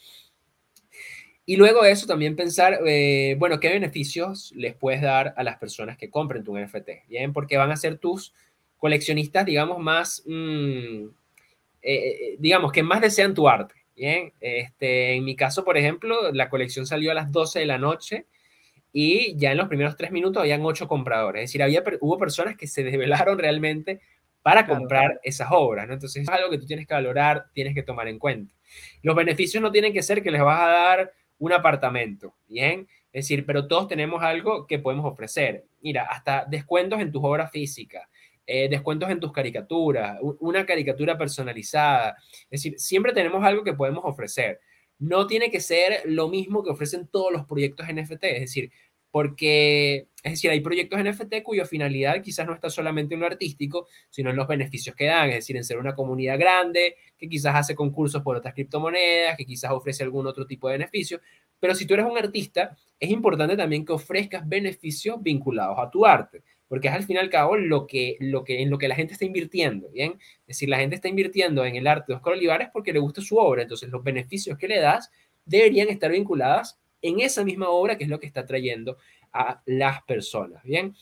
Y 1.45 1.57
luego 1.57 1.83
de 1.83 1.91
eso 1.91 2.07
también 2.07 2.35
pensar, 2.35 2.79
eh, 2.85 3.35
bueno, 3.37 3.59
qué 3.59 3.69
beneficios 3.69 4.53
les 4.55 4.75
puedes 4.75 5.01
dar 5.01 5.33
a 5.35 5.43
las 5.43 5.57
personas 5.57 5.97
que 5.97 6.09
compren 6.09 6.43
tu 6.43 6.57
NFT, 6.57 7.07
¿bien? 7.09 7.33
Porque 7.33 7.57
van 7.57 7.71
a 7.71 7.75
ser 7.75 7.97
tus 7.97 8.33
coleccionistas, 8.77 9.45
digamos, 9.45 9.79
más, 9.79 10.23
mmm, 10.25 11.07
eh, 11.81 12.35
digamos, 12.39 12.71
que 12.71 12.81
más 12.81 13.01
desean 13.01 13.33
tu 13.33 13.49
arte, 13.49 13.75
¿bien? 13.95 14.31
Este, 14.39 15.15
en 15.15 15.25
mi 15.25 15.35
caso, 15.35 15.65
por 15.65 15.77
ejemplo, 15.77 16.31
la 16.31 16.49
colección 16.49 16.85
salió 16.85 17.11
a 17.11 17.13
las 17.13 17.31
12 17.31 17.59
de 17.59 17.65
la 17.65 17.77
noche 17.77 18.25
y 18.93 19.35
ya 19.37 19.51
en 19.51 19.57
los 19.57 19.67
primeros 19.67 19.97
tres 19.97 20.11
minutos 20.11 20.41
habían 20.41 20.63
ocho 20.63 20.87
compradores. 20.87 21.43
Es 21.43 21.49
decir, 21.49 21.63
había, 21.63 21.83
hubo 21.99 22.17
personas 22.17 22.55
que 22.55 22.67
se 22.67 22.83
desvelaron 22.83 23.37
realmente 23.37 23.99
para 24.43 24.67
comprar 24.67 25.19
esas 25.23 25.47
obras, 25.51 25.87
¿no? 25.87 25.93
Entonces 25.93 26.21
es 26.21 26.29
algo 26.29 26.49
que 26.49 26.57
tú 26.57 26.65
tienes 26.65 26.85
que 26.85 26.93
valorar, 26.93 27.45
tienes 27.53 27.73
que 27.73 27.81
tomar 27.81 28.07
en 28.07 28.19
cuenta. 28.19 28.53
Los 29.01 29.15
beneficios 29.15 29.63
no 29.63 29.71
tienen 29.71 29.93
que 29.93 30.03
ser 30.03 30.21
que 30.21 30.31
les 30.31 30.41
vas 30.41 30.59
a 30.59 30.67
dar 30.67 31.11
un 31.39 31.53
apartamento, 31.53 32.35
¿bien? 32.47 32.87
Es 33.11 33.25
decir, 33.25 33.45
pero 33.45 33.67
todos 33.67 33.87
tenemos 33.87 34.23
algo 34.23 34.65
que 34.65 34.79
podemos 34.79 35.05
ofrecer. 35.05 35.65
Mira, 35.81 36.03
hasta 36.03 36.45
descuentos 36.45 36.99
en 36.99 37.11
tus 37.11 37.21
obras 37.23 37.51
físicas, 37.51 38.07
eh, 38.45 38.67
descuentos 38.69 39.09
en 39.09 39.19
tus 39.19 39.31
caricaturas, 39.31 40.17
una 40.39 40.65
caricatura 40.65 41.17
personalizada. 41.17 42.15
Es 42.49 42.63
decir, 42.63 42.79
siempre 42.79 43.13
tenemos 43.13 43.43
algo 43.43 43.63
que 43.63 43.73
podemos 43.73 44.03
ofrecer 44.05 44.59
no 45.03 45.27
tiene 45.27 45.51
que 45.51 45.59
ser 45.59 46.01
lo 46.05 46.29
mismo 46.29 46.63
que 46.63 46.71
ofrecen 46.71 47.07
todos 47.07 47.31
los 47.31 47.45
proyectos 47.45 47.87
NFT, 47.87 48.23
es 48.23 48.39
decir, 48.41 48.71
porque, 49.13 50.07
es 50.23 50.31
decir, 50.31 50.49
hay 50.49 50.61
proyectos 50.61 50.99
NFT 50.99 51.43
cuya 51.43 51.65
finalidad 51.65 52.19
quizás 52.23 52.47
no 52.47 52.53
está 52.55 52.71
solamente 52.71 53.13
en 53.13 53.19
lo 53.19 53.27
artístico, 53.27 53.87
sino 54.09 54.31
en 54.31 54.35
los 54.35 54.47
beneficios 54.47 54.95
que 54.95 55.05
dan, 55.05 55.29
es 55.29 55.35
decir, 55.35 55.55
en 55.55 55.63
ser 55.63 55.77
una 55.77 55.93
comunidad 55.93 56.39
grande, 56.39 56.95
que 57.15 57.29
quizás 57.29 57.53
hace 57.53 57.75
concursos 57.75 58.23
por 58.23 58.35
otras 58.35 58.55
criptomonedas, 58.55 59.37
que 59.37 59.45
quizás 59.45 59.69
ofrece 59.69 60.01
algún 60.01 60.25
otro 60.25 60.47
tipo 60.47 60.67
de 60.67 60.79
beneficio, 60.79 61.21
pero 61.59 61.75
si 61.75 61.85
tú 61.85 61.93
eres 61.93 62.07
un 62.07 62.17
artista, 62.17 62.75
es 62.99 63.11
importante 63.11 63.55
también 63.55 63.85
que 63.85 63.93
ofrezcas 63.93 64.49
beneficios 64.49 65.21
vinculados 65.21 65.77
a 65.77 65.91
tu 65.91 66.07
arte 66.07 66.41
porque 66.67 66.87
es 66.87 66.93
al 66.95 67.03
fin 67.03 67.17
y 67.17 67.19
al 67.19 67.29
cabo 67.29 67.55
lo 67.55 67.85
que, 67.85 68.17
lo 68.19 68.43
que, 68.43 68.63
en 68.63 68.71
lo 68.71 68.79
que 68.79 68.87
la 68.87 68.95
gente 68.95 69.13
está 69.13 69.25
invirtiendo, 69.25 69.89
¿bien? 69.89 70.13
Es 70.47 70.57
decir, 70.57 70.69
la 70.69 70.79
gente 70.79 70.95
está 70.95 71.07
invirtiendo 71.07 71.63
en 71.65 71.75
el 71.75 71.85
arte 71.85 72.05
de 72.07 72.15
Oscar 72.15 72.33
Olivares 72.33 72.69
porque 72.73 72.91
le 72.91 72.97
gusta 72.97 73.21
su 73.21 73.37
obra, 73.37 73.61
entonces 73.61 73.89
los 73.89 74.03
beneficios 74.03 74.57
que 74.57 74.67
le 74.67 74.79
das 74.79 75.11
deberían 75.45 75.89
estar 75.89 76.09
vinculados 76.09 76.79
en 77.03 77.19
esa 77.19 77.43
misma 77.43 77.69
obra 77.69 77.97
que 77.97 78.05
es 78.05 78.09
lo 78.09 78.19
que 78.19 78.25
está 78.25 78.47
trayendo 78.47 78.97
a 79.31 79.61
las 79.67 80.01
personas, 80.03 80.63
¿bien? 80.63 80.95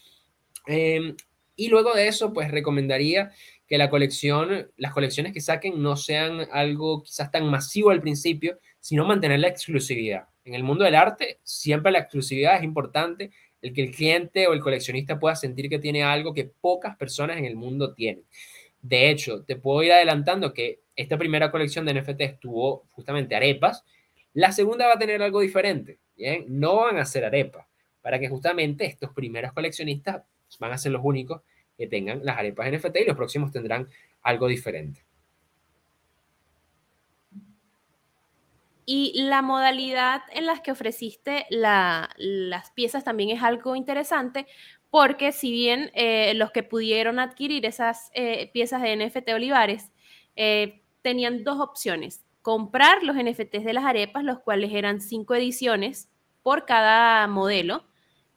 Eh, 0.68 1.16
y 1.56 1.70
luego 1.70 1.94
de 1.94 2.08
eso, 2.08 2.34
pues 2.34 2.52
recomendaría 2.52 3.32
que 3.68 3.78
la 3.78 3.90
colección, 3.90 4.70
las 4.76 4.92
colecciones 4.92 5.32
que 5.32 5.40
saquen 5.40 5.82
no 5.82 5.96
sean 5.96 6.48
algo 6.52 7.04
quizás 7.04 7.32
tan 7.32 7.50
masivo 7.50 7.90
al 7.90 8.02
principio, 8.02 8.60
sino 8.80 9.06
mantener 9.06 9.40
la 9.40 9.48
exclusividad. 9.48 10.26
En 10.44 10.56
el 10.56 10.64
mundo 10.64 10.84
del 10.84 10.96
arte, 10.96 11.40
siempre 11.44 11.92
la 11.92 12.00
exclusividad 12.00 12.58
es 12.58 12.64
importante 12.64 13.32
el 13.62 13.74
que 13.74 13.84
el 13.84 13.92
cliente 13.92 14.48
o 14.48 14.54
el 14.54 14.60
coleccionista 14.60 15.20
pueda 15.20 15.36
sentir 15.36 15.70
que 15.70 15.80
tiene 15.80 16.04
algo 16.04 16.34
que 16.34 16.46
pocas 16.46 16.98
personas 16.98 17.38
en 17.38 17.46
el 17.46 17.56
mundo 17.56 17.94
tienen. 17.94 18.26
De 18.82 19.10
hecho, 19.10 19.44
te 19.44 19.56
puedo 19.56 19.84
ir 19.84 19.92
adelantando 19.92 20.54
que 20.54 20.80
esta 20.96 21.18
primera 21.18 21.52
colección 21.52 21.86
de 21.86 21.94
NFT 21.94 22.22
estuvo 22.22 22.88
justamente 22.92 23.36
arepas. 23.36 23.86
La 24.34 24.52
segunda 24.52 24.88
va 24.88 24.94
a 24.94 25.00
tener 25.00 25.22
algo 25.22 25.41
diferente, 25.41 26.00
¿bien? 26.15 26.46
No 26.48 26.78
van 26.78 26.98
a 26.98 27.06
ser 27.06 27.26
arepas, 27.26 27.67
para 28.02 28.20
que 28.20 28.30
justamente 28.30 28.86
estos 28.86 29.12
primeros 29.13 29.54
coleccionistas 29.54 30.24
van 30.60 30.72
a 30.72 30.78
ser 30.78 30.91
los 30.91 31.02
únicos 31.04 31.41
que 31.78 31.88
tengan 31.88 32.24
las 32.24 32.38
arepas 32.38 32.72
NFT 32.72 32.98
y 32.98 33.06
los 33.06 33.17
próximos 33.17 33.52
tendrán 33.52 33.88
algo 34.22 34.48
diferente. 34.48 35.04
Y 38.86 39.24
la 39.24 39.41
modalidad 39.41 40.22
en 40.34 40.46
las 40.46 40.60
que 40.60 40.72
ofreciste 40.72 41.46
las 41.50 42.72
piezas 42.74 43.04
también 43.04 43.30
es 43.30 43.41
algo 43.44 43.76
interesante 43.76 44.48
porque 44.89 45.32
si 45.32 45.52
bien 45.52 45.91
eh, 45.94 46.34
los 46.36 46.52
que 46.52 46.63
pudieron 46.63 47.20
adquirir 47.20 47.65
esas 47.65 48.12
eh, 48.13 48.52
piezas 48.52 48.82
de 48.82 48.98
NFT 48.98 49.30
Olivares 49.34 49.91
eh, 50.36 50.82
tenían 51.02 51.44
dos 51.44 51.60
opciones, 51.60 52.24
comprar 52.41 53.04
los 53.04 53.15
NFTs 53.15 53.63
de 53.63 53.73
las 53.73 53.86
arepas, 53.86 54.23
los 54.23 54.39
cuales 54.39 54.71
eran 54.73 55.01
cinco 55.01 55.36
ediciones 55.36 56.10
por 56.41 56.65
cada 56.65 57.27
modelo, 57.27 57.86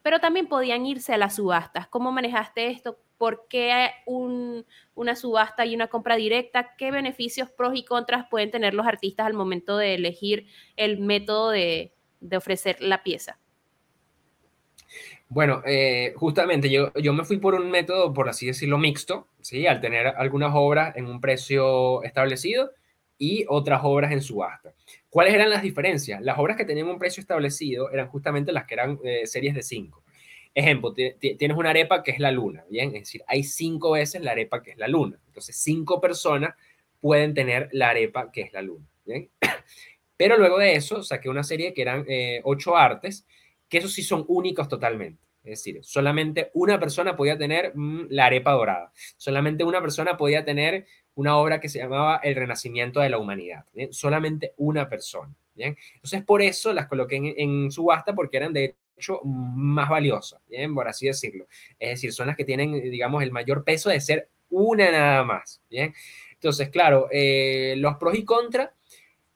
pero 0.01 0.19
también 0.19 0.47
podían 0.47 0.85
irse 0.85 1.13
a 1.13 1.17
las 1.17 1.35
subastas. 1.35 1.87
¿Cómo 1.87 2.11
manejaste 2.11 2.67
esto? 2.67 2.99
¿Por 3.17 3.47
qué 3.47 3.89
una 4.05 5.15
subasta 5.15 5.65
y 5.65 5.73
una 5.73 5.87
compra 5.87 6.15
directa? 6.15 6.75
¿Qué 6.77 6.91
beneficios, 6.91 7.49
pros 7.49 7.75
y 7.75 7.83
contras 7.83 8.27
pueden 8.29 8.51
tener 8.51 8.73
los 8.73 8.85
artistas 8.85 9.25
al 9.25 9.33
momento 9.33 9.77
de 9.77 9.95
elegir 9.95 10.47
el 10.75 10.99
método 10.99 11.49
de, 11.49 11.93
ofrecer 12.35 12.77
la 12.81 13.03
pieza? 13.03 13.39
Bueno, 15.27 15.63
eh, 15.65 16.13
justamente 16.17 16.69
yo, 16.69 16.93
yo 16.93 17.13
me 17.13 17.23
fui 17.23 17.37
por 17.37 17.55
un 17.55 17.71
método, 17.71 18.13
por 18.13 18.29
así 18.29 18.45
decirlo, 18.45 18.77
mixto, 18.77 19.27
¿sí? 19.41 19.65
Al 19.65 19.81
tener 19.81 20.07
algunas 20.07 20.51
obras 20.53 20.95
en 20.95 21.07
un 21.07 21.19
precio 21.19 22.03
establecido 22.03 22.71
y 23.17 23.45
otras 23.47 23.81
obras 23.83 24.11
en 24.11 24.21
subasta. 24.21 24.73
¿Cuáles 25.09 25.33
eran 25.33 25.49
las 25.49 25.61
diferencias? 25.61 26.21
Las 26.21 26.37
obras 26.37 26.57
que 26.57 26.65
tenían 26.65 26.87
un 26.87 26.99
precio 26.99 27.21
establecido 27.21 27.91
eran 27.91 28.07
justamente 28.07 28.51
las 28.51 28.65
que 28.65 28.73
eran 28.73 28.99
eh, 29.03 29.25
series 29.25 29.55
de 29.55 29.63
5. 29.63 30.03
Ejemplo, 30.53 30.93
tienes 30.93 31.57
una 31.57 31.71
arepa 31.71 32.01
que 32.01 32.11
es 32.11 32.19
la 32.19 32.31
luna, 32.31 32.63
¿bien? 32.69 32.95
Es 32.95 33.01
decir, 33.01 33.23
hay 33.27 33.43
cinco 33.43 33.91
veces 33.91 34.21
la 34.21 34.31
arepa 34.31 34.63
que 34.63 34.71
es 34.71 34.77
la 34.77 34.87
luna. 34.87 35.19
Entonces, 35.27 35.57
cinco 35.57 35.99
personas 35.99 36.55
pueden 37.01 37.33
tener 37.33 37.67
la 37.73 37.89
arepa 37.89 38.31
que 38.31 38.41
es 38.41 38.53
la 38.53 38.61
luna, 38.61 38.87
¿bien? 39.05 39.29
Pero 40.17 40.37
luego 40.37 40.57
de 40.57 40.75
eso 40.75 41.03
saqué 41.03 41.27
una 41.27 41.43
serie 41.43 41.73
que 41.73 41.81
eran 41.81 42.05
eh, 42.07 42.39
ocho 42.45 42.77
artes, 42.77 43.27
que 43.67 43.79
esos 43.79 43.91
sí 43.91 44.01
son 44.01 44.23
únicos 44.29 44.69
totalmente. 44.69 45.25
Es 45.43 45.59
decir, 45.59 45.79
solamente 45.83 46.49
una 46.53 46.79
persona 46.79 47.15
podía 47.15 47.37
tener 47.37 47.73
mm, 47.75 48.07
la 48.09 48.27
arepa 48.27 48.53
dorada. 48.53 48.91
Solamente 49.17 49.63
una 49.63 49.81
persona 49.81 50.15
podía 50.17 50.43
tener 50.45 50.87
una 51.15 51.37
obra 51.37 51.59
que 51.59 51.69
se 51.69 51.79
llamaba 51.79 52.19
El 52.23 52.35
Renacimiento 52.35 52.99
de 52.99 53.09
la 53.09 53.17
Humanidad. 53.17 53.65
Solamente 53.91 54.53
una 54.57 54.87
persona. 54.87 55.33
¿bien? 55.53 55.77
Entonces, 55.95 56.23
por 56.23 56.41
eso 56.41 56.73
las 56.73 56.87
coloqué 56.87 57.35
en, 57.37 57.71
subasta, 57.71 58.13
porque 58.13 58.37
eran 58.37 58.53
de 58.53 58.75
hecho 58.97 59.21
más 59.23 59.89
valiosas, 59.89 60.41
¿bien? 60.47 60.73
por 60.73 60.87
así 60.87 61.07
decirlo. 61.07 61.47
Es 61.79 61.89
decir, 61.89 62.13
son 62.13 62.27
las 62.27 62.37
que 62.37 62.45
tienen, 62.45 62.73
digamos, 62.91 63.23
el 63.23 63.31
mayor 63.31 63.63
peso 63.63 63.89
de 63.89 63.99
ser 63.99 64.29
una 64.49 64.91
nada 64.91 65.23
más. 65.23 65.61
¿bien? 65.69 65.93
Entonces, 66.33 66.69
claro, 66.69 67.07
eh, 67.11 67.75
los 67.77 67.95
pros 67.95 68.15
y 68.15 68.23
contras, 68.23 68.69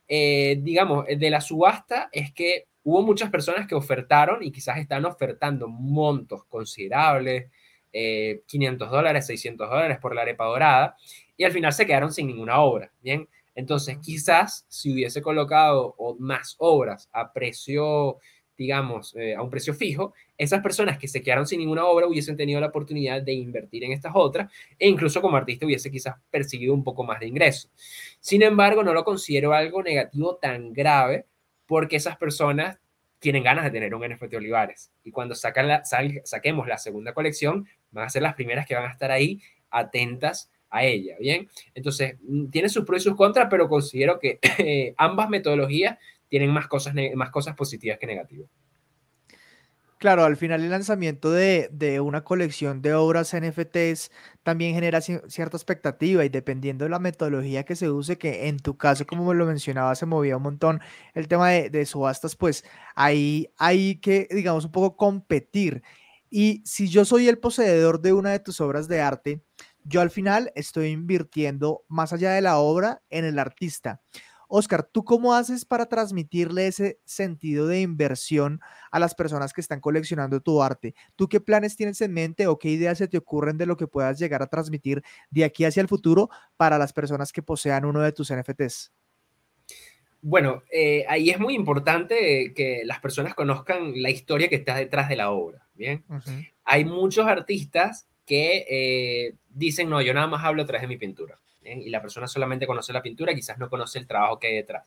eh, 0.08 0.58
digamos, 0.62 1.06
de 1.08 1.30
la 1.30 1.42
subasta 1.42 2.10
es 2.12 2.34
que 2.34 2.68
hubo 2.84 3.02
muchas 3.02 3.30
personas 3.30 3.68
que 3.68 3.76
ofertaron 3.76 4.44
y 4.44 4.52
quizás 4.52 4.78
están 4.78 5.06
ofertando 5.06 5.68
montos 5.68 6.46
considerables, 6.46 7.50
500 7.92 8.88
eh, 8.88 8.92
dólares, 8.92 9.26
600 9.26 9.70
dólares 9.70 9.98
por 10.00 10.14
la 10.14 10.22
arepa 10.22 10.46
dorada, 10.46 10.96
y 11.40 11.46
al 11.46 11.54
final 11.54 11.72
se 11.72 11.86
quedaron 11.86 12.12
sin 12.12 12.28
ninguna 12.28 12.60
obra, 12.60 12.92
¿bien? 13.02 13.26
Entonces, 13.56 13.98
quizás 14.02 14.66
si 14.68 14.92
hubiese 14.92 15.22
colocado 15.22 15.96
más 16.20 16.56
obras 16.58 17.08
a 17.14 17.32
precio, 17.32 18.18
digamos, 18.58 19.16
eh, 19.16 19.36
a 19.36 19.42
un 19.42 19.50
precio 19.50 19.74
fijo, 19.74 20.14
esas 20.38 20.62
personas 20.62 20.98
que 20.98 21.08
se 21.08 21.22
quedaron 21.22 21.48
sin 21.48 21.62
ninguna 21.62 21.86
obra 21.86 22.08
hubiesen 22.08 22.36
tenido 22.36 22.60
la 22.60 22.68
oportunidad 22.68 23.22
de 23.22 23.32
invertir 23.32 23.86
en 23.86 23.94
estas 23.94 24.12
otras 24.16 24.52
e 24.78 24.90
incluso 24.90 25.22
como 25.22 25.38
artista 25.38 25.66
hubiese 25.66 25.90
quizás 25.90 26.16
percibido 26.30 26.74
un 26.74 26.84
poco 26.84 27.06
más 27.06 27.22
de 27.22 27.28
ingreso. 27.28 27.70
Sin 28.20 28.44
embargo, 28.44 28.84
no 28.84 28.94
lo 28.94 29.06
considero 29.06 29.54
algo 29.54 29.82
negativo 29.82 30.36
tan 30.36 30.74
grave 30.74 31.26
porque 31.66 31.96
esas 31.96 32.18
personas 32.18 32.80
tienen 33.20 33.44
ganas 33.44 33.64
de 33.64 33.72
tener 33.72 33.96
un 33.96 34.06
NFT 34.06 34.34
Olivares. 34.34 34.92
Y 35.06 35.12
cuando 35.12 35.36
sacan 35.36 35.70
la, 35.70 35.84
saquemos 35.86 36.68
la 36.68 36.78
segunda 36.78 37.14
colección, 37.14 37.66
van 37.92 38.08
a 38.08 38.10
ser 38.10 38.24
las 38.24 38.34
primeras 38.34 38.68
que 38.68 38.76
van 38.76 38.88
a 38.88 38.92
estar 38.92 39.10
ahí 39.10 39.42
atentas 39.70 40.52
a 40.70 40.84
ella, 40.84 41.16
¿bien? 41.20 41.50
Entonces, 41.74 42.18
mm, 42.22 42.48
tiene 42.50 42.70
sus 42.70 42.86
pros 42.86 43.02
y 43.02 43.06
sus 43.06 43.16
contras, 43.16 43.48
pero 43.50 43.68
considero 43.68 44.20
que 44.20 44.40
ambas 44.98 45.30
metodologías 45.30 45.98
tienen 46.28 46.52
más 46.52 46.68
cosas, 46.68 46.94
más 47.16 47.32
cosas 47.32 47.56
positivas 47.56 47.98
que 48.00 48.08
negativas. 48.08 48.50
Claro, 50.00 50.24
al 50.24 50.38
final 50.38 50.64
el 50.64 50.70
lanzamiento 50.70 51.30
de, 51.30 52.00
una 52.02 52.24
colección 52.24 52.82
de 52.82 52.94
obras 52.94 53.36
NFTs 53.36 54.12
también 54.44 54.74
genera 54.74 55.02
cierta 55.02 55.58
expectativa 55.58 56.24
y 56.24 56.30
dependiendo 56.30 56.86
de 56.86 56.90
la 56.90 57.00
metodología 57.00 57.66
que 57.66 57.76
se 57.76 57.90
use, 57.90 58.18
que 58.18 58.48
en 58.48 58.60
tu 58.60 58.78
caso, 58.78 59.06
como 59.06 59.34
lo 59.34 59.46
mencionaba, 59.46 59.94
se 59.96 60.06
movía 60.06 60.38
un 60.38 60.44
montón 60.44 60.80
el 61.16 61.28
tema 61.28 61.50
de, 61.50 61.86
subastas, 61.86 62.38
pues 62.38 62.64
ahí 62.96 63.52
hay 63.58 63.98
que, 63.98 64.30
digamos, 64.32 64.64
un 64.64 64.72
poco 64.72 64.96
competir. 64.96 65.84
Y 66.30 66.64
si 66.66 66.88
yo 66.88 67.04
soy 67.04 67.28
el 67.28 67.38
poseedor 67.38 68.00
de 68.02 68.14
una 68.14 68.32
de 68.32 68.40
tus 68.40 68.62
obras 68.62 68.88
de 68.88 69.02
arte, 69.02 69.42
yo 69.84 70.02
al 70.02 70.10
final 70.10 70.52
estoy 70.56 70.90
invirtiendo 70.90 71.84
más 71.88 72.14
allá 72.14 72.32
de 72.32 72.42
la 72.42 72.58
obra 72.58 73.02
en 73.10 73.26
el 73.26 73.40
artista. 73.40 74.02
Oscar, 74.52 74.84
¿tú 74.84 75.06
cómo 75.06 75.36
haces 75.36 75.64
para 75.64 75.86
transmitirle 75.86 76.66
ese 76.66 77.00
sentido 77.06 77.68
de 77.68 77.82
inversión 77.82 78.60
a 78.90 78.98
las 78.98 79.14
personas 79.14 79.54
que 79.54 79.62
están 79.62 79.80
coleccionando 79.80 80.42
tu 80.42 80.64
arte? 80.64 80.96
¿Tú 81.16 81.30
qué 81.30 81.40
planes 81.40 81.76
tienes 81.76 82.02
en 82.02 82.14
mente 82.14 82.48
o 82.48 82.58
qué 82.58 82.70
ideas 82.70 82.98
se 82.98 83.08
te 83.08 83.20
ocurren 83.20 83.60
de 83.60 83.68
lo 83.68 83.78
que 83.78 83.86
puedas 83.86 84.18
llegar 84.18 84.42
a 84.42 84.48
transmitir 84.48 85.04
de 85.30 85.44
aquí 85.44 85.66
hacia 85.66 85.82
el 85.82 85.88
futuro 85.88 86.30
para 86.58 86.80
las 86.80 86.94
personas 86.94 87.32
que 87.32 87.44
posean 87.44 87.86
uno 87.86 88.02
de 88.02 88.12
tus 88.12 88.34
NFTs? 88.34 88.92
Bueno, 90.22 90.64
eh, 90.72 91.06
ahí 91.08 91.30
es 91.30 91.40
muy 91.40 91.54
importante 91.54 92.52
que 92.56 92.82
las 92.86 93.00
personas 93.00 93.36
conozcan 93.36 93.94
la 94.02 94.10
historia 94.10 94.50
que 94.50 94.56
está 94.56 94.76
detrás 94.76 95.10
de 95.10 95.16
la 95.16 95.30
obra. 95.30 95.68
Bien, 95.76 96.04
hay 96.66 96.86
muchos 96.86 97.28
artistas 97.28 98.08
que 98.30 98.64
eh, 98.70 99.34
dicen, 99.50 99.90
no, 99.90 100.04
yo 100.04 100.14
nada 100.14 100.28
más 100.28 100.46
hablo 100.46 100.62
a 100.62 100.66
través 100.68 100.84
de 100.84 100.88
mi 100.88 100.98
pintura 100.98 101.40
y 101.64 101.90
la 101.90 102.00
persona 102.00 102.28
solamente 102.28 102.68
conoce 102.68 102.94
la 102.94 103.02
pintura, 103.02 103.34
quizás 103.34 103.58
no 103.58 103.72
conoce 103.72 103.98
el 103.98 104.06
trabajo 104.06 104.38
que 104.38 104.48
hay 104.48 104.56
detrás. 104.58 104.84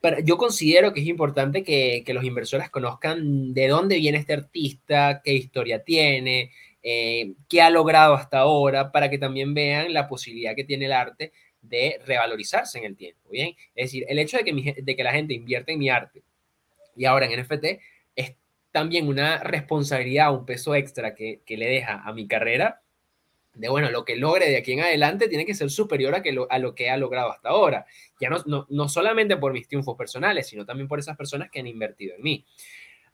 Pero 0.00 0.20
yo 0.20 0.38
considero 0.38 0.94
que 0.94 1.00
es 1.02 1.06
importante 1.06 1.62
que, 1.62 2.02
los 2.08 2.24
inversores 2.24 2.70
conozcan 2.70 3.52
de 3.52 3.68
dónde 3.68 3.96
viene 3.96 4.16
este 4.16 4.32
artista, 4.32 5.20
qué 5.22 5.34
historia 5.34 5.84
tiene, 5.84 6.50
eh, 6.82 7.34
qué 7.46 7.60
ha 7.60 7.68
logrado 7.68 8.14
hasta 8.14 8.38
ahora, 8.38 8.90
para 8.90 9.10
que 9.10 9.18
también 9.18 9.52
vean 9.52 9.92
la 9.92 10.08
posibilidad 10.08 10.56
que 10.56 10.64
tiene 10.64 10.86
el 10.86 10.92
arte 10.92 11.30
de 11.60 12.00
revalorizarse 12.06 12.78
en 12.78 12.86
el 12.86 12.96
tiempo. 12.96 13.28
¿bien? 13.30 13.54
Es 13.74 13.88
decir, 13.88 14.06
el 14.08 14.18
hecho 14.18 14.38
de 14.38 14.44
que, 14.44 14.82
de 14.82 14.96
que 14.96 15.04
la 15.04 15.12
gente 15.12 15.34
invierte 15.34 15.72
en 15.72 15.78
mi 15.78 15.90
arte 15.90 16.22
y 16.96 17.04
ahora 17.04 17.26
en 17.26 17.38
NFT 17.38 17.66
también 18.72 19.06
una 19.06 19.38
responsabilidad, 19.38 20.34
un 20.34 20.46
peso 20.46 20.74
extra 20.74 21.14
que, 21.14 21.42
que 21.46 21.56
le 21.56 21.68
deja 21.68 22.02
a 22.02 22.12
mi 22.12 22.26
carrera 22.26 22.82
de 23.54 23.68
bueno, 23.68 23.90
lo 23.90 24.04
que 24.04 24.16
logre 24.16 24.48
de 24.48 24.56
aquí 24.56 24.72
en 24.72 24.80
adelante 24.80 25.28
tiene 25.28 25.44
que 25.44 25.54
ser 25.54 25.70
superior 25.70 26.14
a, 26.14 26.22
que 26.22 26.32
lo, 26.32 26.50
a 26.50 26.58
lo 26.58 26.74
que 26.74 26.90
ha 26.90 26.96
logrado 26.96 27.30
hasta 27.30 27.50
ahora. 27.50 27.84
Ya 28.20 28.30
no, 28.30 28.38
no, 28.46 28.66
no, 28.70 28.88
solamente 28.88 29.36
por 29.36 29.52
mis 29.52 29.68
triunfos 29.68 29.96
personales, 29.96 30.46
sino 30.46 30.64
también 30.64 30.88
por 30.88 30.98
esas 30.98 31.16
personas 31.16 31.50
que 31.50 31.60
han 31.60 31.66
invertido 31.66 32.16
en 32.16 32.22
mí. 32.22 32.46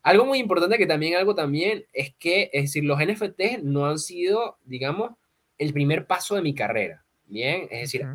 Algo 0.03 0.25
muy 0.25 0.39
importante 0.39 0.79
que 0.79 0.87
también, 0.87 1.17
algo 1.17 1.35
también, 1.35 1.87
es 1.93 2.15
que, 2.15 2.51
es 2.53 2.65
decir, 2.65 2.85
los 2.85 3.01
NFTs 3.01 3.65
no 3.65 3.87
han 3.87 3.99
sido, 3.99 4.59
digamos, 4.65 5.13
el 5.59 5.73
primer 5.73 6.07
paso 6.07 6.37
de 6.37 6.43
mi 6.43 6.55
carrera. 6.55 7.05
Bien, 7.25 7.67
es 7.71 7.81
decir, 7.81 8.07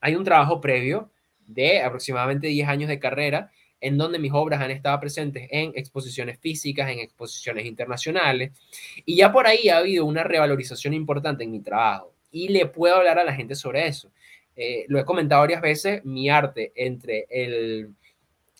hay 0.00 0.14
un 0.14 0.24
trabajo 0.24 0.60
previo 0.60 1.12
de 1.46 1.82
aproximadamente 1.82 2.48
10 2.48 2.68
años 2.68 2.88
de 2.88 2.98
carrera 2.98 3.52
en 3.80 3.96
donde 3.96 4.18
mis 4.18 4.32
obras 4.32 4.60
han 4.60 4.70
estado 4.70 4.98
presentes 5.00 5.48
en 5.50 5.72
exposiciones 5.74 6.38
físicas, 6.38 6.90
en 6.90 6.98
exposiciones 6.98 7.66
internacionales, 7.66 8.52
y 9.04 9.16
ya 9.16 9.32
por 9.32 9.46
ahí 9.46 9.68
ha 9.68 9.78
habido 9.78 10.04
una 10.04 10.24
revalorización 10.24 10.94
importante 10.94 11.44
en 11.44 11.52
mi 11.52 11.60
trabajo, 11.60 12.14
y 12.30 12.48
le 12.48 12.66
puedo 12.66 12.96
hablar 12.96 13.18
a 13.18 13.24
la 13.24 13.34
gente 13.34 13.54
sobre 13.54 13.86
eso. 13.86 14.10
Eh, 14.56 14.84
lo 14.88 14.98
he 14.98 15.04
comentado 15.04 15.42
varias 15.42 15.62
veces, 15.62 16.04
mi 16.04 16.28
arte 16.28 16.72
entre 16.74 17.26
el 17.30 17.94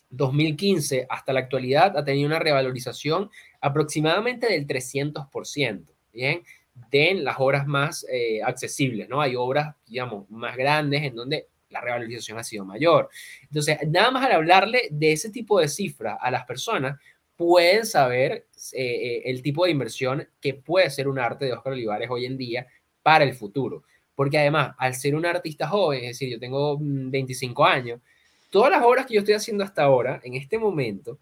2015 0.09 1.05
hasta 1.09 1.33
la 1.33 1.41
actualidad 1.41 1.97
ha 1.97 2.03
tenido 2.03 2.27
una 2.27 2.39
revalorización 2.39 3.29
aproximadamente 3.61 4.47
del 4.47 4.65
300%, 4.65 5.85
¿bien? 6.13 6.43
De 6.89 7.13
las 7.15 7.35
obras 7.39 7.67
más 7.67 8.05
eh, 8.11 8.41
accesibles, 8.41 9.09
¿no? 9.09 9.21
Hay 9.21 9.35
obras, 9.35 9.75
digamos, 9.85 10.29
más 10.29 10.55
grandes 10.55 11.03
en 11.03 11.15
donde 11.15 11.47
la 11.69 11.81
revalorización 11.81 12.37
ha 12.37 12.43
sido 12.43 12.65
mayor. 12.65 13.09
Entonces, 13.43 13.77
nada 13.87 14.11
más 14.11 14.25
al 14.25 14.33
hablarle 14.33 14.87
de 14.91 15.11
ese 15.11 15.29
tipo 15.29 15.59
de 15.59 15.67
cifras 15.67 16.17
a 16.19 16.31
las 16.31 16.45
personas, 16.45 16.97
pueden 17.35 17.85
saber 17.85 18.47
eh, 18.73 18.81
eh, 18.83 19.21
el 19.25 19.41
tipo 19.41 19.65
de 19.65 19.71
inversión 19.71 20.27
que 20.41 20.55
puede 20.55 20.89
ser 20.89 21.07
un 21.07 21.19
arte 21.19 21.45
de 21.45 21.53
Oscar 21.53 21.73
Olivares 21.73 22.09
hoy 22.09 22.25
en 22.25 22.37
día 22.37 22.67
para 23.01 23.23
el 23.23 23.33
futuro. 23.33 23.83
Porque 24.13 24.37
además, 24.37 24.75
al 24.77 24.93
ser 24.95 25.15
un 25.15 25.25
artista 25.25 25.67
joven, 25.67 26.01
es 26.01 26.07
decir, 26.09 26.29
yo 26.29 26.39
tengo 26.39 26.77
25 26.81 27.65
años, 27.65 28.01
todas 28.49 28.71
las 28.71 28.83
obras 28.83 29.05
que 29.05 29.13
yo 29.13 29.21
estoy 29.21 29.35
haciendo 29.35 29.63
hasta 29.63 29.83
ahora, 29.83 30.19
en 30.23 30.33
este 30.33 30.57
momento, 30.57 31.19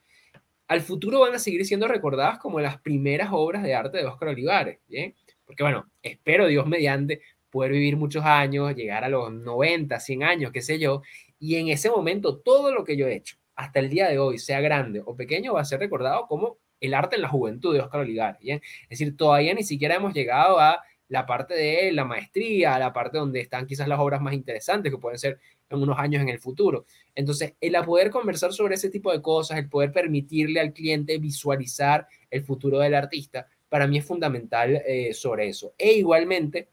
al 0.68 0.82
futuro 0.82 1.20
van 1.20 1.36
a 1.36 1.40
seguir 1.40 1.66
siendo 1.66 1.88
recordadas 1.88 2.40
como 2.40 2.60
las 2.60 2.82
primeras 2.82 3.30
obras 3.32 3.64
de 3.64 3.76
arte 3.76 4.00
de 4.00 4.06
Oscar 4.06 4.30
Olivares, 4.30 4.80
¿bien? 4.88 5.16
Porque 5.46 5.64
bueno, 5.64 5.90
espero 6.02 6.48
Dios 6.48 6.66
mediante 6.66 7.22
poder 7.58 7.72
vivir 7.72 7.98
muchos 7.98 8.24
años, 8.24 8.76
llegar 8.76 9.04
a 9.04 9.10
los 9.10 9.34
90, 9.34 10.00
100 10.00 10.24
años, 10.24 10.52
qué 10.52 10.62
sé 10.62 10.78
yo, 10.78 11.02
y 11.40 11.56
en 11.56 11.70
ese 11.70 11.90
momento 11.90 12.38
todo 12.38 12.72
lo 12.72 12.84
que 12.84 12.96
yo 12.96 13.08
he 13.08 13.16
hecho 13.16 13.38
hasta 13.56 13.80
el 13.80 13.90
día 13.90 14.08
de 14.10 14.20
hoy, 14.20 14.38
sea 14.38 14.62
grande 14.62 15.02
o 15.04 15.16
pequeño, 15.16 15.56
va 15.56 15.62
a 15.62 15.66
ser 15.66 15.80
recordado 15.80 16.28
como 16.28 16.60
el 16.80 16.94
arte 16.94 17.16
en 17.16 17.24
la 17.24 17.30
juventud 17.30 17.74
de 17.74 17.80
Oscar 17.82 18.02
Olivar. 18.02 18.38
¿bien? 18.40 18.62
Es 18.84 19.00
decir, 19.00 19.18
todavía 19.18 19.56
ni 19.56 19.64
siquiera 19.64 19.96
hemos 19.96 20.14
llegado 20.14 20.60
a 20.60 20.84
la 21.08 21.26
parte 21.26 21.56
de 21.56 21.92
la 21.92 22.06
maestría, 22.06 22.76
a 22.76 22.80
la 22.80 22.94
parte 22.94 23.18
donde 23.18 23.40
están 23.40 23.66
quizás 23.66 23.88
las 23.88 23.98
obras 23.98 24.22
más 24.22 24.36
interesantes 24.36 24.92
que 24.92 25.00
pueden 25.00 25.18
ser 25.18 25.40
en 25.72 25.82
unos 25.82 25.98
años 25.98 26.22
en 26.22 26.30
el 26.30 26.38
futuro. 26.38 26.86
Entonces, 27.16 27.56
el 27.60 27.74
poder 27.84 28.12
conversar 28.12 28.54
sobre 28.54 28.76
ese 28.76 28.92
tipo 28.92 29.12
de 29.12 29.24
cosas, 29.24 29.58
el 29.58 29.68
poder 29.68 29.92
permitirle 29.92 30.60
al 30.60 30.72
cliente 30.72 31.18
visualizar 31.18 32.08
el 32.30 32.44
futuro 32.44 32.78
del 32.78 32.94
artista, 32.94 33.48
para 33.70 33.88
mí 33.88 33.98
es 33.98 34.06
fundamental 34.06 34.84
eh, 34.86 35.16
sobre 35.16 35.48
eso. 35.48 35.74
E 35.80 35.94
igualmente, 35.94 36.70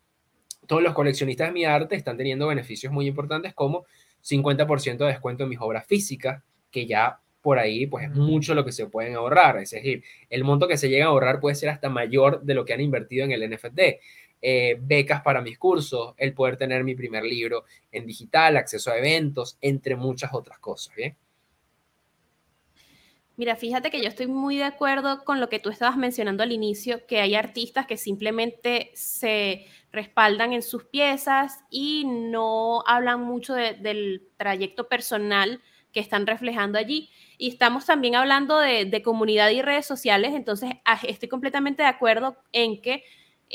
todos 0.66 0.82
los 0.82 0.94
coleccionistas 0.94 1.48
de 1.48 1.52
mi 1.52 1.64
arte 1.64 1.96
están 1.96 2.16
teniendo 2.16 2.46
beneficios 2.46 2.92
muy 2.92 3.06
importantes 3.06 3.54
como 3.54 3.86
50% 4.22 4.98
de 4.98 5.06
descuento 5.06 5.44
en 5.44 5.50
mis 5.50 5.60
obras 5.60 5.86
físicas, 5.86 6.42
que 6.70 6.86
ya 6.86 7.20
por 7.40 7.58
ahí, 7.58 7.86
pues 7.86 8.06
es 8.06 8.10
mucho 8.10 8.54
lo 8.54 8.64
que 8.64 8.72
se 8.72 8.86
pueden 8.86 9.16
ahorrar. 9.16 9.58
Es 9.58 9.70
decir, 9.70 10.02
el 10.30 10.44
monto 10.44 10.66
que 10.66 10.78
se 10.78 10.88
llega 10.88 11.04
a 11.04 11.08
ahorrar 11.08 11.40
puede 11.40 11.54
ser 11.54 11.68
hasta 11.68 11.90
mayor 11.90 12.42
de 12.42 12.54
lo 12.54 12.64
que 12.64 12.72
han 12.72 12.80
invertido 12.80 13.24
en 13.24 13.32
el 13.32 13.50
NFT. 13.50 13.80
Eh, 14.40 14.78
becas 14.80 15.20
para 15.22 15.42
mis 15.42 15.58
cursos, 15.58 16.14
el 16.16 16.32
poder 16.32 16.56
tener 16.56 16.84
mi 16.84 16.94
primer 16.94 17.22
libro 17.22 17.64
en 17.92 18.06
digital, 18.06 18.56
acceso 18.56 18.90
a 18.90 18.98
eventos, 18.98 19.58
entre 19.60 19.94
muchas 19.94 20.32
otras 20.32 20.58
cosas. 20.58 20.94
¿bien? 20.96 21.16
Mira, 23.36 23.56
fíjate 23.56 23.90
que 23.90 24.00
yo 24.00 24.08
estoy 24.08 24.28
muy 24.28 24.58
de 24.58 24.64
acuerdo 24.64 25.24
con 25.24 25.40
lo 25.40 25.48
que 25.48 25.58
tú 25.58 25.68
estabas 25.70 25.96
mencionando 25.96 26.44
al 26.44 26.52
inicio, 26.52 27.04
que 27.06 27.20
hay 27.20 27.34
artistas 27.34 27.86
que 27.86 27.96
simplemente 27.96 28.92
se 28.94 29.66
respaldan 29.90 30.52
en 30.52 30.62
sus 30.62 30.84
piezas 30.84 31.64
y 31.68 32.04
no 32.04 32.84
hablan 32.86 33.22
mucho 33.22 33.54
del 33.54 34.28
trayecto 34.36 34.88
personal 34.88 35.60
que 35.92 36.00
están 36.00 36.26
reflejando 36.26 36.78
allí. 36.78 37.10
Y 37.36 37.48
estamos 37.48 37.86
también 37.86 38.14
hablando 38.14 38.58
de, 38.58 39.02
comunidad 39.02 39.50
y 39.50 39.62
redes 39.62 39.86
sociales, 39.86 40.32
entonces 40.34 40.70
ah, 40.84 41.00
estoy 41.02 41.28
completamente 41.28 41.82
de 41.82 41.88
acuerdo 41.88 42.36
en 42.52 42.80
que 42.80 43.02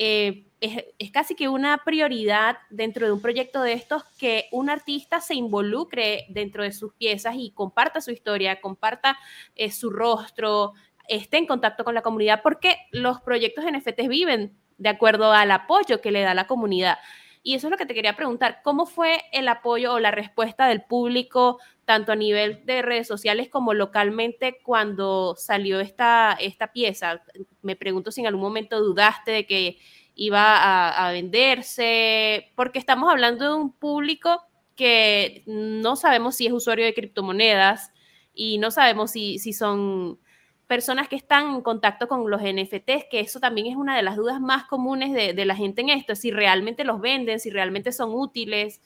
eh, 0.01 0.45
es, 0.61 1.11
casi 1.11 1.35
que 1.35 1.49
una 1.49 1.83
prioridad 1.83 2.59
dentro 2.69 3.05
de 3.05 3.11
un 3.11 3.21
proyecto 3.21 3.61
de 3.61 3.73
estos 3.73 4.05
que 4.17 4.47
un 4.53 4.69
artista 4.69 5.19
se 5.19 5.35
involucre 5.35 6.25
dentro 6.29 6.63
de 6.63 6.71
sus 6.71 6.93
piezas 6.93 7.35
y 7.37 7.51
comparta 7.51 7.99
su 7.99 8.11
historia, 8.11 8.61
comparta 8.61 9.17
eh, 9.55 9.71
su 9.71 9.89
rostro, 9.89 10.71
esté 11.09 11.35
en 11.35 11.47
contacto 11.47 11.83
con 11.83 11.95
la 11.95 12.01
comunidad, 12.01 12.41
porque 12.41 12.77
los 12.91 13.19
proyectos 13.19 13.65
NFTs 13.65 14.07
viven 14.07 14.57
de 14.77 14.87
acuerdo 14.87 15.33
al 15.33 15.51
apoyo 15.51 15.99
que 15.99 16.11
le 16.11 16.21
da 16.21 16.33
la 16.33 16.47
comunidad. 16.47 16.97
Y 17.43 17.55
eso 17.55 17.67
es 17.67 17.71
lo 17.71 17.77
que 17.77 17.85
te 17.85 17.93
quería 17.93 18.15
preguntar, 18.15 18.61
¿cómo 18.63 18.85
fue 18.85 19.21
el 19.33 19.49
apoyo 19.49 19.93
o 19.93 19.99
la 19.99 20.11
respuesta 20.11 20.67
del 20.67 20.83
público, 20.83 21.59
tanto 21.89 22.11
a 22.11 22.15
nivel 22.15 22.63
de 22.67 22.83
redes 22.83 23.07
sociales 23.07 23.49
como 23.49 23.73
localmente, 23.73 24.59
cuando 24.61 25.33
salió 25.35 25.79
esta, 25.79 26.37
esta 26.39 26.71
pieza? 26.71 27.23
Me 27.63 27.75
pregunto 27.75 28.11
si 28.11 28.21
en 28.21 28.27
algún 28.27 28.43
momento 28.43 28.79
dudaste 28.79 29.31
de 29.31 29.47
que 29.47 29.79
iba 30.13 31.07
a, 31.07 31.11
venderse, 31.13 32.51
porque 32.53 32.77
estamos 32.77 33.09
hablando 33.09 33.45
de 33.45 33.55
un 33.55 33.73
público 33.73 34.43
que 34.75 35.41
no 35.47 35.95
sabemos 35.95 36.35
si 36.35 36.45
es 36.45 36.53
usuario 36.53 36.85
de 36.85 36.93
criptomonedas 36.93 37.91
y 38.35 38.59
no 38.59 38.69
sabemos 38.69 39.09
si, 39.09 39.39
si 39.39 39.51
son 39.51 40.19
personas 40.67 41.07
que 41.07 41.15
están 41.15 41.55
en 41.55 41.61
contacto 41.61 42.07
con 42.07 42.29
los 42.29 42.43
NFTs, 42.43 43.05
que 43.09 43.19
eso 43.19 43.39
también 43.39 43.65
es 43.65 43.75
una 43.75 43.97
de 43.97 44.03
las 44.03 44.15
dudas 44.15 44.39
más 44.39 44.65
comunes 44.65 45.11
de, 45.11 45.43
la 45.43 45.55
gente 45.55 45.81
en 45.81 45.89
esto, 45.89 46.13
si 46.13 46.29
realmente 46.29 46.83
los 46.83 47.01
venden, 47.01 47.39
si 47.39 47.49
realmente 47.49 47.91
son 47.91 48.11
útiles. 48.13 48.79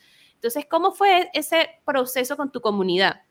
Entonces, 0.44 0.66
¿cómo 0.70 0.92
fue 0.92 1.30
ese 1.34 1.70
proceso 1.86 2.36
con 2.36 2.52
tu 2.52 2.60
comunidad? 2.60 3.22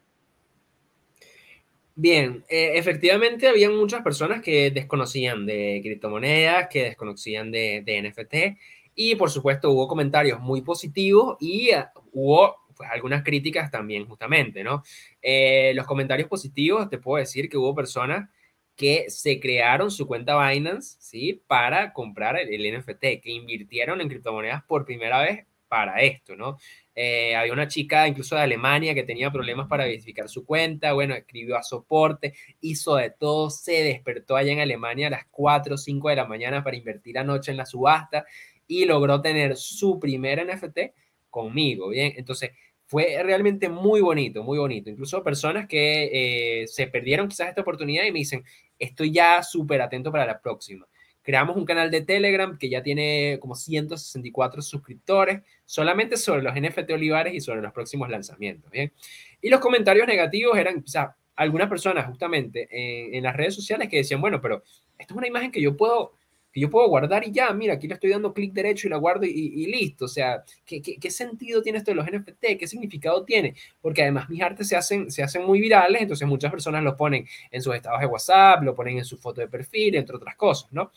Bien, 1.95 2.43
eh, 2.49 2.73
efectivamente 2.77 3.47
había 3.49 3.69
muchas 3.69 4.01
personas 4.01 4.41
que 4.41 4.71
desconocían 4.71 5.45
de 5.45 5.81
criptomonedas, 5.83 6.69
que 6.69 6.85
desconocían 6.85 7.51
de, 7.51 7.85
NFT 7.85 8.59
y 8.95 9.15
por 9.17 9.29
supuesto 9.29 9.71
hubo 9.73 9.87
comentarios 9.89 10.41
muy 10.41 10.63
positivos 10.63 11.37
y 11.39 11.69
eh, 11.69 11.85
hubo 12.13 12.57
pues, 12.75 12.89
algunas 12.91 13.23
críticas 13.23 13.71
también 13.71 14.07
justamente, 14.07 14.65
¿no? 14.65 14.83
Eh, 15.21 15.73
los 15.75 15.87
comentarios 15.87 16.31
positivos, 16.31 16.89
te 16.89 16.97
puedo 16.97 17.19
decir 17.19 17.51
que 17.51 17.59
hubo 17.59 17.75
personas 17.75 18.31
que 18.75 19.11
se 19.11 19.39
crearon 19.39 19.91
su 19.91 20.07
cuenta 20.07 20.49
Binance, 20.49 20.97
¿sí? 20.99 21.43
Para 21.47 21.93
comprar 21.93 22.39
el, 22.39 22.55
el 22.55 22.79
NFT, 22.79 23.21
que 23.21 23.33
invirtieron 23.33 24.01
en 24.01 24.09
criptomonedas 24.09 24.65
por 24.65 24.87
primera 24.87 25.21
vez 25.21 25.45
para 25.73 26.03
esto, 26.03 26.37
¿no? 26.37 26.59
Eh, 26.95 27.35
había 27.35 27.55
una 27.55 27.67
chica 27.67 28.07
incluso 28.07 28.35
de 28.35 28.43
Alemania 28.43 28.93
que 28.93 29.05
tenía 29.05 29.33
problemas 29.33 29.69
para 29.69 29.87
verificar 29.87 30.29
su 30.29 30.45
cuenta, 30.45 30.93
bueno, 30.93 31.15
escribió 31.15 31.57
a 31.57 31.63
soporte, 31.63 32.35
hizo 32.61 32.97
de 32.97 33.09
todo, 33.09 33.49
se 33.49 33.83
despertó 33.83 34.37
allá 34.37 34.53
en 34.53 34.61
Alemania 34.61 35.07
a 35.07 35.13
las 35.13 35.25
4 35.31 35.77
o 35.77 35.79
5 35.79 36.11
de 36.11 36.17
la 36.17 36.27
mañana 36.27 36.63
para 36.63 36.77
invertir 36.77 37.17
anoche 37.17 37.53
en 37.53 37.57
la 37.57 37.65
subasta 37.65 38.27
y 38.67 38.85
logró 38.85 39.23
tener 39.23 39.57
su 39.57 39.99
primer 39.99 40.47
NFT 40.47 40.93
conmigo, 41.31 41.89
¿bien? 41.89 42.13
Entonces, 42.19 42.51
fue 42.85 43.23
realmente 43.23 43.71
muy 43.71 44.03
bonito, 44.03 44.43
muy 44.43 44.59
bonito. 44.59 44.91
Incluso 44.91 45.25
personas 45.25 45.67
que 45.67 46.65
eh, 46.65 46.67
se 46.67 46.87
perdieron 46.87 47.29
quizás 47.29 47.49
esta 47.49 47.63
oportunidad 47.63 48.05
y 48.05 48.13
me 48.13 48.19
dicen, 48.19 48.45
estoy 48.79 49.11
ya 49.11 49.43
súper 49.43 49.81
atento 49.81 50.13
para 50.13 50.27
la 50.27 50.39
próxima. 50.39 50.87
Creamos 51.23 51.57
un 51.57 51.65
canal 51.65 51.89
de 51.91 52.01
Telegram 52.01 52.59
que 52.59 52.69
ya 52.69 52.83
tiene 52.83 53.39
como 53.41 53.55
164 53.55 54.61
suscriptores, 54.61 55.43
solamente 55.73 56.19
sobre 56.19 56.43
los 56.43 56.55
NFT 56.55 56.91
Olivares 56.91 57.33
y 57.33 57.41
sobre 57.41 57.63
los 57.63 57.73
próximos 57.73 58.11
lanzamientos. 58.11 58.71
¿bien? 58.71 58.93
Y 59.41 59.49
los 59.49 59.59
comentarios 59.59 60.07
negativos 60.07 60.59
eran, 60.59 60.85
o 60.85 60.87
sea, 60.87 61.17
algunas 61.35 61.67
personas 61.71 62.05
justamente 62.05 62.69
en, 63.17 63.23
las 63.23 63.35
redes 63.35 63.55
sociales 63.55 63.89
que 63.89 63.97
decían, 63.97 64.21
bueno, 64.21 64.39
pero 64.39 64.63
esto 64.99 65.15
es 65.15 65.17
una 65.17 65.27
imagen 65.27 65.51
que 65.51 65.63
yo 65.63 65.75
puedo 65.75 66.13
que 66.53 66.61
yo 66.61 66.69
puedo 66.69 66.87
guardar 66.89 67.27
y 67.27 67.33
ya, 67.33 67.51
mira, 67.55 67.73
aquí 67.73 67.89
le 67.89 67.95
estoy 67.95 68.11
dando 68.11 68.35
clic 68.35 68.53
derecho 68.53 68.87
y 68.87 68.91
la 68.91 68.99
guardo 68.99 69.25
y, 69.25 69.65
listo. 69.65 70.05
O 70.05 70.09
sea, 70.09 70.45
¿qué, 70.67 70.83
¿qué, 70.83 71.11
sentido 71.11 71.63
tiene 71.63 71.79
esto 71.79 71.91
de 71.91 71.95
los 71.95 72.05
NFT? 72.05 72.59
¿Qué 72.59 72.67
significado 72.67 73.25
tiene? 73.25 73.55
Porque 73.81 74.03
además 74.03 74.29
mis 74.29 74.43
artes 74.43 74.69
se 74.69 74.77
hacen, 74.77 75.11
se 75.11 75.23
hacen 75.23 75.47
muy 75.47 75.59
virales, 75.59 76.03
entonces 76.03 76.29
muchas 76.29 76.51
personas 76.51 76.85
lo 76.85 76.95
ponen 76.95 77.27
en 77.51 77.63
sus 77.63 77.75
estados 77.75 78.01
de 78.01 78.07
WhatsApp, 78.07 78.63
lo 78.63 78.75
ponen 78.75 78.99
en 78.99 79.07
su 79.07 79.17
foto 79.17 79.41
de 79.41 79.49
perfil, 79.49 79.95
entre 79.95 80.17
otras 80.17 80.37
cosas, 80.37 80.71
¿no? 80.71 80.93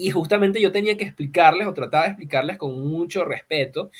Y 0.00 0.10
justamente 0.10 0.62
yo 0.62 0.72
tenía 0.72 0.96
que 0.96 1.04
explicarles 1.04 1.66
o 1.66 1.74
trataba 1.74 2.04
de 2.04 2.10
explicarles 2.10 2.56
con 2.56 2.88
mucho 2.88 3.22
respeto 3.24 3.90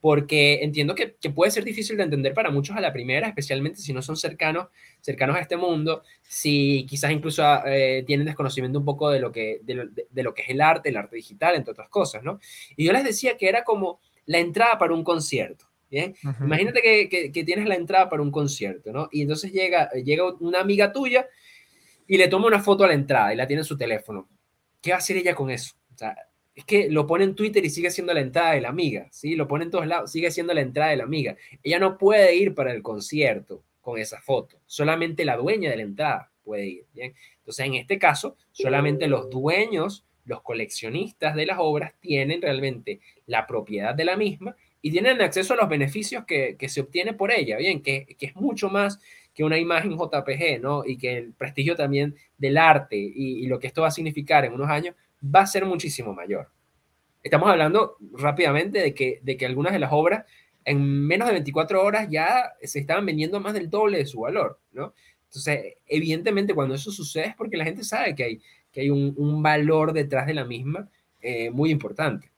porque 0.00 0.60
entiendo 0.62 0.94
que, 0.94 1.08
puede 1.34 1.50
ser 1.50 1.64
difícil 1.64 1.98
de 1.98 2.04
entender 2.04 2.32
para 2.32 2.50
muchos 2.50 2.74
a 2.74 2.80
la 2.80 2.92
primera, 2.92 3.28
especialmente 3.28 3.78
si 3.80 3.92
no 3.92 4.00
son 4.00 4.16
cercanos, 4.16 4.68
cercanos 5.02 5.36
a 5.36 5.40
este 5.40 5.58
mundo, 5.58 6.02
si 6.22 6.86
quizás 6.88 7.10
incluso 7.10 7.44
eh, 7.66 8.02
tienen 8.06 8.24
desconocimiento 8.24 8.78
un 8.78 8.86
poco 8.86 9.10
de 9.10 9.20
lo, 9.20 9.30
que, 9.30 9.60
de 9.62 10.22
lo, 10.22 10.32
que 10.32 10.42
es 10.42 10.48
el 10.48 10.62
arte, 10.62 10.88
el 10.88 10.96
arte 10.96 11.16
digital, 11.16 11.54
entre 11.54 11.72
otras 11.72 11.90
cosas, 11.90 12.22
¿no? 12.22 12.40
Y 12.76 12.86
yo 12.86 12.92
les 12.94 13.04
decía 13.04 13.36
que 13.36 13.46
era 13.46 13.62
como 13.62 14.00
la 14.24 14.38
entrada 14.38 14.78
para 14.78 14.94
un 14.94 15.04
concierto. 15.04 15.66
¿Bien? 15.90 16.14
Imagínate 16.40 16.80
que, 16.82 17.32
que, 17.32 17.44
tienes 17.44 17.66
la 17.66 17.74
entrada 17.74 18.08
para 18.08 18.22
un 18.22 18.30
concierto, 18.30 18.92
¿no? 18.92 19.08
Y 19.10 19.22
entonces 19.22 19.52
llega, 19.52 19.90
llega 19.90 20.32
una 20.38 20.60
amiga 20.60 20.92
tuya 20.92 21.26
y 22.06 22.16
le 22.16 22.28
toma 22.28 22.46
una 22.46 22.60
foto 22.60 22.84
a 22.84 22.86
la 22.86 22.94
entrada 22.94 23.34
y 23.34 23.36
la 23.36 23.48
tiene 23.48 23.62
en 23.62 23.66
su 23.66 23.76
teléfono. 23.76 24.28
¿Qué 24.80 24.90
va 24.90 24.96
a 24.96 24.98
hacer 24.98 25.16
ella 25.16 25.34
con 25.34 25.50
eso? 25.50 25.74
O 25.94 25.96
sea, 25.96 26.16
es 26.54 26.64
que 26.64 26.88
lo 26.90 27.06
pone 27.06 27.24
en 27.24 27.34
Twitter 27.34 27.64
y 27.64 27.70
sigue 27.70 27.90
siendo 27.90 28.12
la 28.12 28.20
entrada 28.20 28.52
de 28.52 28.60
la 28.60 28.68
amiga, 28.68 29.08
¿sí? 29.10 29.34
Lo 29.34 29.46
pone 29.46 29.64
en 29.64 29.70
todos 29.70 29.86
lados, 29.86 30.10
sigue 30.10 30.30
siendo 30.30 30.52
la 30.54 30.60
entrada 30.60 30.90
de 30.90 30.96
la 30.96 31.04
amiga. 31.04 31.36
Ella 31.62 31.78
no 31.78 31.96
puede 31.98 32.34
ir 32.34 32.54
para 32.54 32.72
el 32.72 32.82
concierto 32.82 33.64
con 33.80 33.98
esa 33.98 34.20
foto, 34.20 34.60
solamente 34.66 35.24
la 35.24 35.36
dueña 35.36 35.70
de 35.70 35.76
la 35.76 35.82
entrada 35.82 36.30
puede 36.42 36.66
ir, 36.66 36.86
¿bien? 36.92 37.14
Entonces, 37.38 37.66
en 37.66 37.74
este 37.74 37.98
caso, 37.98 38.36
solamente 38.52 39.06
los 39.06 39.30
dueños, 39.30 40.04
los 40.24 40.42
coleccionistas 40.42 41.34
de 41.34 41.46
las 41.46 41.58
obras 41.60 41.94
tienen 42.00 42.42
realmente 42.42 43.00
la 43.26 43.46
propiedad 43.46 43.94
de 43.94 44.04
la 44.04 44.16
misma 44.16 44.54
y 44.82 44.90
tienen 44.90 45.20
acceso 45.20 45.54
a 45.54 45.56
los 45.56 45.68
beneficios 45.68 46.24
que, 46.24 46.56
se 46.68 46.80
obtiene 46.80 47.14
por 47.14 47.30
ella, 47.30 47.56
¿bien? 47.56 47.82
Que, 47.82 48.16
es 48.18 48.36
mucho 48.36 48.68
más 48.68 49.00
que 49.40 49.44
una 49.44 49.56
imagen 49.56 49.96
JPG, 49.96 50.60
¿no? 50.60 50.84
Y 50.84 50.98
que 50.98 51.16
el 51.16 51.32
prestigio 51.32 51.74
también 51.74 52.14
del 52.36 52.58
arte 52.58 52.98
y, 52.98 53.46
lo 53.46 53.58
que 53.58 53.68
esto 53.68 53.80
va 53.80 53.88
a 53.88 53.90
significar 53.90 54.44
en 54.44 54.52
unos 54.52 54.68
años 54.68 54.94
va 55.24 55.40
a 55.40 55.46
ser 55.46 55.64
muchísimo 55.64 56.12
mayor. 56.12 56.50
Estamos 57.22 57.48
hablando 57.48 57.96
rápidamente 58.12 58.80
de 58.80 58.92
que, 58.92 59.18
de 59.22 59.38
que 59.38 59.46
algunas 59.46 59.72
de 59.72 59.78
las 59.78 59.92
obras 59.94 60.26
en 60.66 61.06
menos 61.06 61.26
de 61.26 61.32
24 61.32 61.82
horas 61.82 62.08
ya 62.10 62.52
se 62.60 62.80
estaban 62.80 63.06
vendiendo 63.06 63.40
más 63.40 63.54
del 63.54 63.70
doble 63.70 63.96
de 63.96 64.04
su 64.04 64.20
valor, 64.20 64.60
¿no? 64.72 64.92
Entonces, 65.24 65.76
evidentemente 65.86 66.52
cuando 66.52 66.74
eso 66.74 66.92
sucede 66.92 67.28
es 67.28 67.34
porque 67.34 67.56
la 67.56 67.64
gente 67.64 67.82
sabe 67.82 68.14
que 68.14 68.24
hay, 68.24 68.42
que 68.70 68.82
hay 68.82 68.90
un, 68.90 69.42
valor 69.42 69.94
detrás 69.94 70.26
de 70.26 70.34
la 70.34 70.44
misma 70.44 70.86
eh, 71.22 71.48
muy 71.48 71.70
importante. 71.70 72.30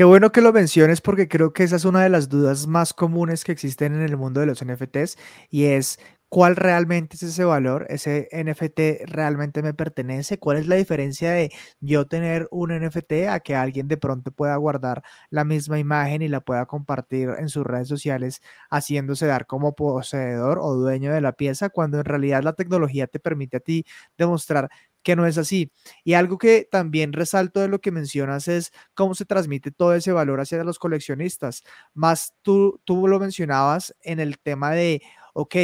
Qué 0.00 0.04
bueno 0.04 0.32
que 0.32 0.40
lo 0.40 0.50
menciones 0.54 1.02
porque 1.02 1.28
creo 1.28 1.52
que 1.52 1.62
esa 1.62 1.76
es 1.76 1.84
una 1.84 2.02
de 2.02 2.08
las 2.08 2.30
dudas 2.30 2.66
más 2.66 2.94
comunes 2.94 3.44
que 3.44 3.52
existen 3.52 3.92
en 3.92 4.00
el 4.00 4.16
mundo 4.16 4.40
de 4.40 4.46
los 4.46 4.64
NFTs 4.64 5.18
y 5.50 5.64
es 5.66 5.98
cuál 6.30 6.56
realmente 6.56 7.16
es 7.16 7.22
ese 7.24 7.44
valor, 7.44 7.84
ese 7.90 8.28
NFT 8.32 9.04
realmente 9.04 9.62
me 9.62 9.74
pertenece, 9.74 10.38
cuál 10.38 10.56
es 10.56 10.68
la 10.68 10.76
diferencia 10.76 11.32
de 11.32 11.52
yo 11.80 12.06
tener 12.06 12.48
un 12.50 12.70
NFT 12.70 13.28
a 13.28 13.40
que 13.40 13.54
alguien 13.56 13.88
de 13.88 13.98
pronto 13.98 14.30
pueda 14.32 14.56
guardar 14.56 15.02
la 15.28 15.44
misma 15.44 15.78
imagen 15.78 16.22
y 16.22 16.28
la 16.28 16.40
pueda 16.40 16.64
compartir 16.64 17.28
en 17.38 17.50
sus 17.50 17.66
redes 17.66 17.88
sociales 17.88 18.40
haciéndose 18.70 19.26
dar 19.26 19.46
como 19.46 19.74
poseedor 19.74 20.60
o 20.62 20.76
dueño 20.76 21.12
de 21.12 21.20
la 21.20 21.32
pieza 21.32 21.68
cuando 21.68 21.98
en 21.98 22.06
realidad 22.06 22.42
la 22.42 22.54
tecnología 22.54 23.06
te 23.06 23.18
permite 23.20 23.58
a 23.58 23.60
ti 23.60 23.84
demostrar 24.16 24.70
que 25.02 25.16
no 25.16 25.26
es 25.26 25.38
así. 25.38 25.72
Y 26.04 26.14
algo 26.14 26.38
que 26.38 26.68
también 26.70 27.12
resalto 27.12 27.60
de 27.60 27.68
lo 27.68 27.80
que 27.80 27.90
mencionas 27.90 28.48
es 28.48 28.72
cómo 28.94 29.14
se 29.14 29.24
transmite 29.24 29.70
todo 29.70 29.94
ese 29.94 30.12
valor 30.12 30.40
hacia 30.40 30.64
los 30.64 30.78
coleccionistas. 30.78 31.62
Más 31.94 32.34
tú, 32.42 32.80
tú 32.84 33.08
lo 33.08 33.18
mencionabas 33.18 33.94
en 34.02 34.20
el 34.20 34.38
tema 34.38 34.72
de, 34.72 35.02
ok, 35.34 35.56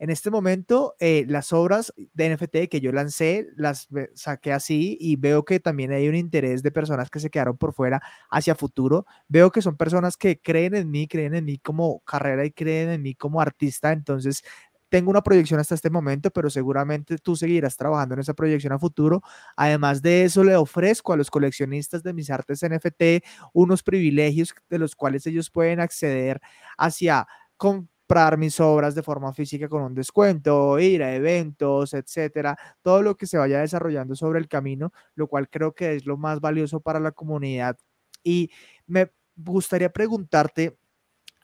en 0.00 0.08
este 0.08 0.30
momento, 0.30 0.96
eh, 0.98 1.26
las 1.28 1.52
obras 1.52 1.92
de 2.14 2.30
NFT 2.30 2.70
que 2.70 2.80
yo 2.80 2.90
lancé, 2.90 3.48
las 3.54 3.86
saqué 4.14 4.50
así 4.50 4.96
y 4.98 5.16
veo 5.16 5.44
que 5.44 5.60
también 5.60 5.92
hay 5.92 6.08
un 6.08 6.14
interés 6.14 6.62
de 6.62 6.70
personas 6.70 7.10
que 7.10 7.20
se 7.20 7.28
quedaron 7.28 7.58
por 7.58 7.74
fuera 7.74 8.00
hacia 8.30 8.54
futuro. 8.54 9.04
Veo 9.28 9.50
que 9.52 9.60
son 9.60 9.76
personas 9.76 10.16
que 10.16 10.40
creen 10.40 10.74
en 10.74 10.90
mí, 10.90 11.06
creen 11.06 11.34
en 11.34 11.44
mí 11.44 11.58
como 11.58 12.00
carrera 12.00 12.46
y 12.46 12.50
creen 12.50 12.88
en 12.88 13.02
mí 13.02 13.14
como 13.14 13.42
artista. 13.42 13.92
Entonces, 13.92 14.42
tengo 14.90 15.10
una 15.10 15.22
proyección 15.22 15.60
hasta 15.60 15.74
este 15.74 15.88
momento, 15.88 16.30
pero 16.30 16.50
seguramente 16.50 17.16
tú 17.18 17.36
seguirás 17.36 17.76
trabajando 17.76 18.14
en 18.14 18.20
esa 18.20 18.34
proyección 18.34 18.72
a 18.72 18.78
futuro. 18.78 19.22
Además 19.56 20.02
de 20.02 20.24
eso, 20.24 20.44
le 20.44 20.56
ofrezco 20.56 21.12
a 21.12 21.16
los 21.16 21.30
coleccionistas 21.30 22.02
de 22.02 22.12
mis 22.12 22.28
artes 22.30 22.62
NFT 22.62 23.24
unos 23.54 23.82
privilegios 23.82 24.54
de 24.68 24.78
los 24.78 24.94
cuales 24.96 25.26
ellos 25.26 25.50
pueden 25.50 25.80
acceder 25.80 26.40
hacia 26.76 27.26
comprar 27.56 28.36
mis 28.38 28.58
obras 28.60 28.94
de 28.94 29.02
forma 29.02 29.32
física 29.32 29.68
con 29.68 29.82
un 29.82 29.94
descuento, 29.94 30.78
ir 30.80 31.02
a 31.04 31.14
eventos, 31.14 31.94
etcétera, 31.94 32.58
todo 32.82 33.02
lo 33.02 33.16
que 33.16 33.26
se 33.26 33.38
vaya 33.38 33.60
desarrollando 33.60 34.16
sobre 34.16 34.40
el 34.40 34.48
camino, 34.48 34.92
lo 35.14 35.28
cual 35.28 35.48
creo 35.48 35.72
que 35.74 35.94
es 35.94 36.06
lo 36.06 36.16
más 36.16 36.40
valioso 36.40 36.80
para 36.80 36.98
la 37.00 37.12
comunidad. 37.12 37.78
Y 38.24 38.50
me 38.86 39.12
gustaría 39.36 39.92
preguntarte 39.92 40.76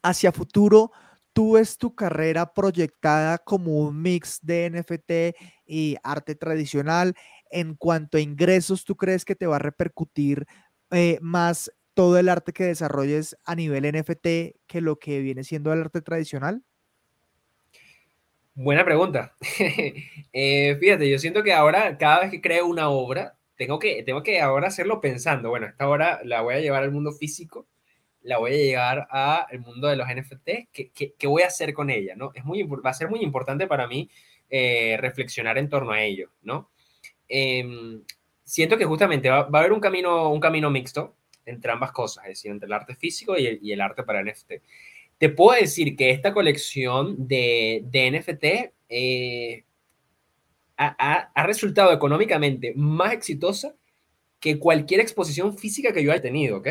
hacia 0.03 0.33
futuro, 0.33 0.93
¿tú 1.37 1.53
ves 1.53 1.77
tu 1.77 1.95
carrera 1.95 2.55
proyectada 2.55 3.37
como 3.37 3.81
un 3.81 4.01
mix 4.01 4.41
de 4.41 4.71
NFT 4.71 5.37
y 5.67 5.97
arte 6.03 6.35
tradicional? 6.35 7.15
En 7.51 7.75
cuanto 7.75 8.17
a 8.17 8.23
ingresos, 8.23 8.87
¿tú 8.87 8.97
crees 8.97 9.27
que 9.27 9.35
te 9.35 9.47
va 9.47 9.57
a 9.57 9.59
repercutir 9.59 10.47
eh, 10.93 11.19
más 11.21 11.71
todo 11.93 12.19
el 12.19 12.31
arte 12.31 12.55
que 12.55 12.65
desarrolles 12.65 13.37
a 13.45 13.55
nivel 13.55 13.85
NFT 13.85 14.57
que 14.67 14.81
lo 14.81 14.99
que 14.99 15.21
viene 15.21 15.45
siendo 15.45 15.75
el 15.75 15.83
arte 15.83 16.01
tradicional? 16.01 16.63
Buena 18.55 18.85
pregunta. 18.85 19.35
Eh, 20.39 20.77
fíjate, 20.79 21.09
yo 21.09 21.19
siento 21.19 21.43
que 21.43 21.55
ahora 21.55 21.97
cada 21.97 22.21
vez 22.21 22.31
que 22.31 22.43
creo 22.43 22.67
una 22.67 22.91
obra, 22.91 23.39
tengo 23.57 23.79
que, 23.79 24.03
tengo 24.03 24.23
que 24.23 24.41
ahora 24.43 24.69
hacerlo 24.69 25.01
pensando, 25.01 25.49
bueno, 25.49 25.67
esta 25.67 25.89
obra 25.89 26.21
la 26.25 26.43
voy 26.43 26.57
a 26.57 26.61
llevar 26.61 26.83
al 26.83 26.93
mundo 26.93 27.11
físico, 27.13 27.67
la 28.27 28.39
voy 28.39 28.53
a 28.53 28.57
llevar 28.57 29.09
al 29.11 29.61
mundo 29.61 29.89
de 29.89 29.97
los 29.97 30.07
NFT, 30.09 30.69
¿qué, 30.73 30.91
qué, 31.17 31.27
voy 31.27 31.43
a 31.43 31.47
hacer 31.47 31.73
con 31.73 31.91
ella? 31.91 32.15
¿no? 32.17 32.33
Es 32.35 32.45
muy, 32.45 32.63
va 32.65 32.91
a 32.91 32.95
ser 32.95 33.09
muy 33.09 33.21
importante 33.21 33.67
para 33.67 33.87
mí 33.87 34.11
eh, 34.51 34.97
reflexionar 35.01 35.59
en 35.59 35.69
torno 35.69 35.93
a 35.93 36.03
ello, 36.03 36.31
¿no? 36.43 36.71
Em, 37.29 38.03
siento 38.45 38.77
que 38.77 38.85
justamente 38.85 39.29
va, 39.29 39.39
a 39.41 39.59
haber 39.59 39.73
un 39.73 39.81
camino, 39.81 40.31
un 40.31 40.41
camino 40.41 40.71
mixto 40.71 41.17
entre 41.45 41.73
ambas 41.73 41.93
cosas, 41.93 42.25
es 42.25 42.31
decir, 42.31 42.51
entre 42.51 42.67
el 42.67 42.73
arte 42.73 42.95
físico 42.95 43.37
y 43.39 43.47
el, 43.47 43.59
y 43.63 43.73
el 43.73 43.81
arte 43.81 44.03
para 44.03 44.23
NFT. 44.23 44.55
Te 45.19 45.29
puedo 45.31 45.59
decir 45.59 45.97
que 45.97 46.11
esta 46.11 46.35
colección 46.35 47.29
de, 47.29 47.83
de 47.85 48.11
NFT 48.11 48.45
eh, 48.89 49.65
ha, 50.77 51.31
ha, 51.35 51.47
resultado 51.47 51.93
económicamente 51.93 52.73
más 52.77 53.13
exitosa 53.13 53.75
que 54.41 54.59
cualquier 54.59 55.01
exposición 55.01 55.57
física 55.57 55.93
que 55.93 56.05
yo 56.05 56.13
haya 56.13 56.21
tenido, 56.21 56.59
¿ok? 56.59 56.69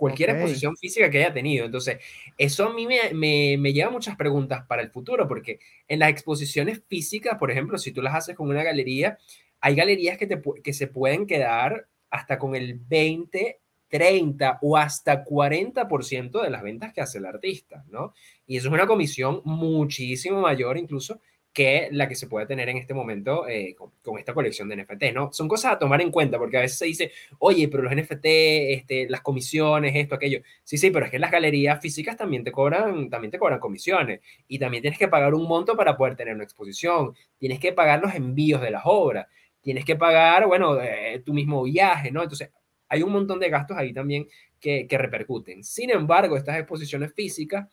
Cualquier 0.00 0.30
exposición 0.30 0.76
física 0.76 1.10
que 1.10 1.18
haya 1.18 1.32
tenido. 1.32 1.66
Entonces, 1.66 1.98
eso 2.38 2.66
a 2.66 2.74
mí 2.74 2.86
me, 2.86 3.12
me, 3.12 3.56
me, 3.58 3.72
lleva 3.72 3.90
muchas 3.90 4.16
preguntas 4.16 4.64
para 4.66 4.82
el 4.82 4.90
futuro, 4.90 5.28
porque 5.28 5.60
en 5.86 5.98
las 5.98 6.08
exposiciones 6.08 6.82
físicas, 6.88 7.38
por 7.38 7.50
ejemplo, 7.50 7.76
si 7.76 7.92
tú 7.92 8.00
las 8.00 8.14
haces 8.14 8.34
con 8.34 8.48
una 8.48 8.62
galería, 8.62 9.18
hay 9.60 9.74
galerías 9.74 10.16
que, 10.16 10.26
te, 10.26 10.40
que 10.64 10.72
se 10.72 10.86
pueden 10.86 11.26
quedar 11.26 11.86
hasta 12.08 12.38
con 12.38 12.56
el 12.56 12.78
20, 12.78 13.60
30 13.88 14.58
o 14.62 14.76
hasta 14.76 15.24
40% 15.24 16.42
de 16.42 16.50
las 16.50 16.62
ventas 16.62 16.92
que 16.94 17.02
hace 17.02 17.18
el 17.18 17.26
artista, 17.26 17.84
¿no? 17.88 18.14
Y 18.46 18.56
eso 18.56 18.68
es 18.68 18.72
una 18.72 18.86
comisión 18.86 19.42
muchísimo 19.44 20.40
mayor 20.40 20.78
incluso 20.78 21.20
que 21.52 21.88
la 21.90 22.08
que 22.08 22.14
se 22.14 22.28
puede 22.28 22.46
tener 22.46 22.68
en 22.68 22.76
este 22.76 22.94
momento 22.94 23.48
eh, 23.48 23.74
con, 23.74 24.18
esta 24.18 24.32
colección 24.32 24.68
de 24.68 24.76
NFT, 24.76 25.12
¿no? 25.12 25.32
Son 25.32 25.48
cosas 25.48 25.72
a 25.72 25.78
tomar 25.78 26.00
en 26.00 26.10
cuenta 26.10 26.38
porque 26.38 26.58
a 26.58 26.60
veces 26.60 26.78
se 26.78 26.84
dice, 26.86 27.12
oye, 27.38 27.68
pero 27.68 27.82
los 27.82 27.94
NFT, 27.94 28.24
este, 28.24 29.08
las 29.08 29.20
comisiones, 29.20 29.94
esto, 29.96 30.14
aquello. 30.14 30.40
Sí, 30.62 30.78
sí, 30.78 30.90
pero 30.90 31.06
es 31.06 31.10
que 31.10 31.18
las 31.18 31.30
galerías 31.30 31.80
físicas 31.80 32.16
también 32.16 32.44
te 32.44 32.52
cobran, 32.52 33.10
también 33.10 33.30
te 33.32 33.38
cobran 33.38 33.58
comisiones 33.58 34.20
y 34.46 34.58
también 34.58 34.82
tienes 34.82 34.98
que 34.98 35.08
pagar 35.08 35.34
un 35.34 35.48
monto 35.48 35.76
para 35.76 35.96
poder 35.96 36.16
tener 36.16 36.34
una 36.34 36.44
exposición, 36.44 37.14
tienes 37.38 37.58
que 37.58 37.72
pagar 37.72 38.00
los 38.00 38.14
envíos 38.14 38.60
de 38.62 38.70
las 38.70 38.82
obras 38.84 39.26
tienes 39.60 39.84
que 39.84 39.96
pagar, 39.96 40.46
bueno, 40.46 40.80
eh, 40.80 41.22
tu 41.24 41.32
mismo 41.32 41.62
viaje, 41.64 42.10
¿no? 42.10 42.22
Entonces, 42.22 42.50
hay 42.88 43.02
un 43.02 43.12
montón 43.12 43.38
de 43.38 43.50
gastos 43.50 43.76
ahí 43.76 43.92
también 43.92 44.26
que, 44.58 44.86
que, 44.86 44.98
repercuten. 44.98 45.62
Sin 45.62 45.90
embargo, 45.90 46.36
estas 46.36 46.58
exposiciones 46.58 47.12
físicas 47.14 47.68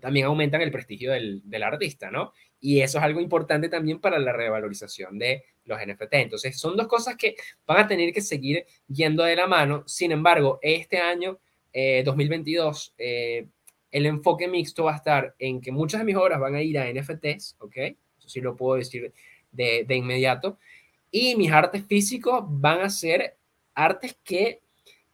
también 0.00 0.26
aumentan 0.26 0.60
el 0.62 0.70
prestigio 0.70 1.12
del, 1.12 1.42
del, 1.44 1.62
artista, 1.62 2.10
¿no? 2.10 2.32
Y 2.60 2.80
eso 2.80 2.98
es 2.98 3.04
algo 3.04 3.20
importante 3.20 3.68
también 3.68 4.00
para 4.00 4.18
la 4.18 4.32
revalorización 4.32 5.18
de 5.18 5.44
los 5.64 5.78
NFT. 5.78 6.14
Entonces, 6.14 6.58
son 6.58 6.76
dos 6.76 6.86
cosas 6.86 7.16
que 7.16 7.36
van 7.66 7.78
a 7.78 7.86
tener 7.86 8.12
que 8.12 8.20
seguir 8.20 8.66
yendo 8.88 9.22
de 9.22 9.36
la 9.36 9.46
mano. 9.46 9.84
Sin 9.86 10.12
embargo, 10.12 10.58
este 10.62 10.98
año, 10.98 11.38
2022, 12.04 12.94
eh, 12.98 13.04
eh, 13.04 13.46
el 13.90 14.06
enfoque 14.06 14.48
mixto 14.48 14.84
va 14.84 14.92
a 14.92 14.96
estar 14.96 15.34
en 15.38 15.60
que 15.60 15.72
muchas 15.72 16.00
de 16.00 16.04
mis 16.04 16.16
obras 16.16 16.38
van 16.38 16.54
a 16.54 16.62
ir 16.62 16.78
a 16.78 16.92
NFTs, 16.92 17.56
¿ok? 17.58 17.76
Eso 17.76 18.28
sí 18.28 18.40
lo 18.40 18.56
puedo 18.56 18.76
decir 18.76 19.12
de, 19.50 19.84
de 19.86 19.96
inmediato. 19.96 20.58
Y 21.10 21.34
mis 21.36 21.50
artes 21.50 21.84
físicos 21.86 22.44
van 22.46 22.80
a 22.80 22.90
ser 22.90 23.36
artes 23.74 24.16
que 24.22 24.60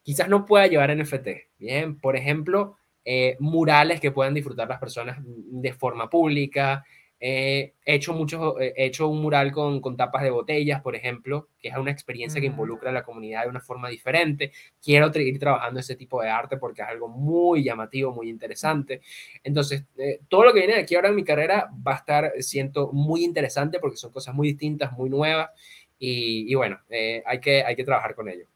quizás 0.03 0.29
no 0.29 0.45
pueda 0.45 0.67
llevar 0.67 0.95
NFT. 0.97 1.29
Bien, 1.59 1.99
por 1.99 2.17
ejemplo, 2.17 2.77
eh, 3.09 3.37
murales 3.39 4.01
que 4.01 4.11
puedan 4.11 4.35
disfrutar 4.35 4.69
las 4.69 4.81
personas 4.81 5.19
de 5.25 5.73
forma 5.73 6.11
pública, 6.11 6.85
he 7.19 7.75
hecho, 7.85 8.13
mucho, 8.13 8.61
he 8.61 8.73
hecho 8.77 9.09
un 9.09 9.23
mural 9.23 9.53
con, 9.53 9.81
con, 9.81 9.97
tapas 9.97 10.23
de 10.23 10.31
botellas, 10.31 10.83
por 10.83 10.97
ejemplo, 10.97 11.49
que 11.59 11.69
es 11.69 11.77
una 11.77 11.91
experiencia 11.91 12.41
que 12.41 12.49
involucra 12.49 12.91
a 12.91 12.93
la 12.93 13.05
comunidad 13.05 13.45
de 13.45 13.49
una 13.49 13.61
forma 13.61 13.89
diferente. 13.89 14.53
Quiero 14.83 15.13
seguir 15.13 15.39
trabajando 15.39 15.81
ese 15.81 15.97
tipo 15.97 16.21
de 16.21 16.29
arte 16.29 16.57
porque 16.59 16.83
es 16.83 16.89
algo 16.89 17.09
muy 17.09 17.63
llamativo, 17.65 18.13
muy 18.13 18.29
interesante. 18.29 19.01
Entonces, 19.43 19.85
eh, 19.97 20.21
todo 20.29 20.45
lo 20.45 20.53
que 20.53 20.61
viene 20.61 20.75
de 20.75 20.81
aquí 20.81 20.95
ahora 20.95 21.09
en 21.09 21.17
mi 21.17 21.25
carrera 21.25 21.71
va 21.87 21.93
a 21.93 21.97
estar, 21.97 22.33
siento, 22.41 22.91
muy 22.93 23.25
interesante 23.25 23.79
porque 23.79 23.97
son 23.97 24.13
cosas 24.13 24.35
muy 24.35 24.49
distintas, 24.49 24.93
muy 24.93 25.09
nuevas. 25.09 25.51
Y, 25.99 26.51
y 26.53 26.55
bueno, 26.55 26.81
eh, 26.91 27.23
hay, 27.25 27.41
que, 27.41 27.63
hay 27.63 27.77
que 27.77 27.85
trabajar 27.85 28.15
con 28.15 28.29
ello. 28.29 28.47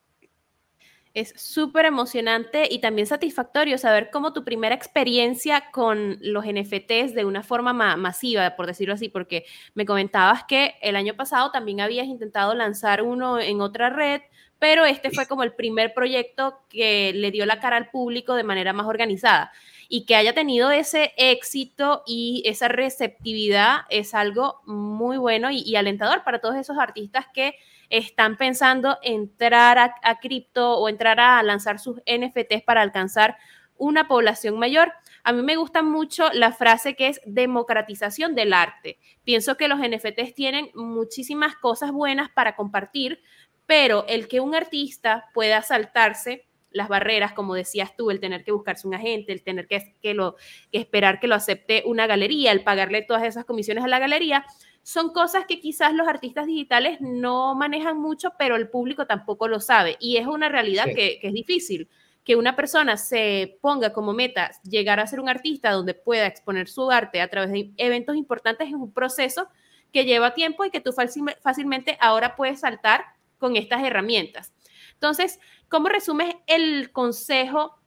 Es 1.12 1.34
súper 1.36 1.86
emocionante 1.86 2.68
y 2.70 2.78
también 2.78 3.08
satisfactorio 3.08 3.78
saber 3.78 4.10
cómo 4.12 4.32
tu 4.32 4.44
primera 4.44 4.76
experiencia 4.76 5.70
con 5.72 6.18
los 6.20 6.44
NFTs 6.44 7.14
de 7.14 7.24
una 7.24 7.42
forma 7.42 7.72
ma 7.72 7.96
masiva, 7.96 8.54
por 8.54 8.68
decirlo 8.68 8.94
así, 8.94 9.08
porque 9.08 9.44
me 9.74 9.84
comentabas 9.84 10.44
que 10.44 10.76
el 10.80 10.94
año 10.94 11.14
pasado 11.16 11.50
también 11.50 11.80
habías 11.80 12.06
intentado 12.06 12.54
lanzar 12.54 13.02
uno 13.02 13.40
en 13.40 13.60
otra 13.60 13.90
red, 13.90 14.20
pero 14.60 14.84
este 14.84 15.10
fue 15.10 15.26
como 15.26 15.42
el 15.42 15.52
primer 15.52 15.94
proyecto 15.94 16.60
que 16.68 17.12
le 17.12 17.32
dio 17.32 17.44
la 17.44 17.58
cara 17.58 17.76
al 17.76 17.90
público 17.90 18.34
de 18.34 18.44
manera 18.44 18.72
más 18.72 18.86
organizada. 18.86 19.50
Y 19.88 20.04
que 20.04 20.14
haya 20.14 20.32
tenido 20.32 20.70
ese 20.70 21.12
éxito 21.16 22.04
y 22.06 22.44
esa 22.46 22.68
receptividad 22.68 23.78
es 23.88 24.14
algo 24.14 24.60
muy 24.64 25.16
bueno 25.16 25.50
y, 25.50 25.62
y 25.62 25.74
alentador 25.74 26.22
para 26.22 26.40
todos 26.40 26.54
esos 26.54 26.78
artistas 26.78 27.26
que 27.34 27.56
están 27.90 28.36
pensando 28.36 28.98
entrar 29.02 29.78
a, 29.78 30.18
cripto 30.20 30.78
o 30.78 30.88
entrar 30.88 31.20
a 31.20 31.42
lanzar 31.42 31.78
sus 31.78 31.98
NFTs 32.06 32.62
para 32.64 32.82
alcanzar 32.82 33.36
una 33.76 34.08
población 34.08 34.58
mayor. 34.58 34.92
A 35.24 35.32
mí 35.32 35.42
me 35.42 35.56
gusta 35.56 35.82
mucho 35.82 36.30
la 36.32 36.52
frase 36.52 36.94
que 36.94 37.08
es 37.08 37.20
democratización 37.26 38.34
del 38.34 38.52
arte. 38.52 38.98
Pienso 39.24 39.56
que 39.56 39.68
los 39.68 39.80
NFTs 39.80 40.34
tienen 40.34 40.70
muchísimas 40.74 41.56
cosas 41.56 41.90
buenas 41.90 42.30
para 42.30 42.56
compartir, 42.56 43.20
pero 43.66 44.04
el 44.08 44.28
que 44.28 44.40
un 44.40 44.54
artista 44.54 45.28
pueda 45.34 45.62
saltarse 45.62 46.49
las 46.70 46.88
barreras, 46.88 47.32
como 47.32 47.54
decías 47.54 47.96
tú, 47.96 48.10
el 48.10 48.20
tener 48.20 48.44
que 48.44 48.52
buscarse 48.52 48.86
un 48.86 48.94
agente, 48.94 49.32
el 49.32 49.42
tener 49.42 49.66
que, 49.66 49.94
que, 50.00 50.14
lo, 50.14 50.36
que 50.70 50.78
esperar 50.78 51.20
que 51.20 51.26
lo 51.26 51.34
acepte 51.34 51.82
una 51.86 52.06
galería, 52.06 52.52
el 52.52 52.62
pagarle 52.62 53.02
todas 53.02 53.24
esas 53.24 53.44
comisiones 53.44 53.84
a 53.84 53.88
la 53.88 53.98
galería, 53.98 54.44
son 54.82 55.12
cosas 55.12 55.44
que 55.46 55.60
quizás 55.60 55.92
los 55.94 56.08
artistas 56.08 56.46
digitales 56.46 56.98
no 57.00 57.54
manejan 57.54 58.00
mucho, 58.00 58.32
pero 58.38 58.56
el 58.56 58.68
público 58.68 59.06
tampoco 59.06 59.48
lo 59.48 59.60
sabe. 59.60 59.96
Y 60.00 60.16
es 60.16 60.26
una 60.26 60.48
realidad 60.48 60.86
que, 60.86 61.18
es 61.22 61.32
difícil 61.32 61.88
que 62.24 62.36
una 62.36 62.54
persona 62.54 62.96
se 62.96 63.58
ponga 63.60 63.92
como 63.92 64.12
meta 64.12 64.50
llegar 64.62 65.00
a 65.00 65.06
ser 65.06 65.20
un 65.20 65.28
artista 65.28 65.72
donde 65.72 65.94
pueda 65.94 66.26
exponer 66.26 66.68
su 66.68 66.90
arte 66.90 67.20
a 67.20 67.28
través 67.28 67.50
de 67.50 67.72
eventos 67.76 68.14
importantes 68.16 68.68
es 68.68 68.74
un 68.74 68.92
proceso 68.92 69.48
que 69.90 70.04
lleva 70.04 70.34
tiempo 70.34 70.64
y 70.64 70.70
que 70.70 70.80
tú 70.80 70.92
fácilmente 70.92 71.96
ahora 72.00 72.36
puedes 72.36 72.60
saltar 72.60 73.04
con 73.38 73.56
estas 73.56 73.82
herramientas. 73.82 74.52
Entonces, 75.00 75.40
¿cómo 75.70 75.88
resumes 75.88 76.34
el 76.46 76.92
consejo 76.92 77.80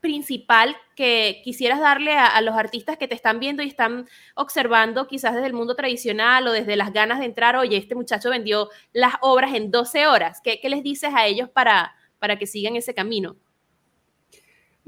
principal 0.00 0.74
que 0.94 1.42
quisieras 1.44 1.80
darle 1.80 2.16
a, 2.16 2.40
los 2.40 2.54
artistas 2.54 2.96
que 2.96 3.08
te 3.08 3.14
están 3.14 3.40
viendo 3.40 3.62
y 3.62 3.68
están 3.68 4.08
observando 4.34 5.06
quizás 5.06 5.34
desde 5.34 5.48
el 5.48 5.52
mundo 5.52 5.74
tradicional 5.74 6.46
o 6.46 6.52
desde 6.52 6.76
las 6.76 6.94
ganas 6.94 7.18
de 7.18 7.26
entrar, 7.26 7.56
oye, 7.56 7.76
este 7.76 7.94
muchacho 7.94 8.30
vendió 8.30 8.70
las 8.94 9.14
obras 9.20 9.52
en 9.52 9.70
12 9.70 10.06
horas? 10.06 10.40
¿Qué, 10.42 10.58
les 10.64 10.82
dices 10.82 11.10
a 11.14 11.26
ellos 11.26 11.50
para, 11.50 11.94
para 12.18 12.38
que 12.38 12.46
sigan 12.46 12.74
ese 12.74 12.94
camino? 12.94 13.36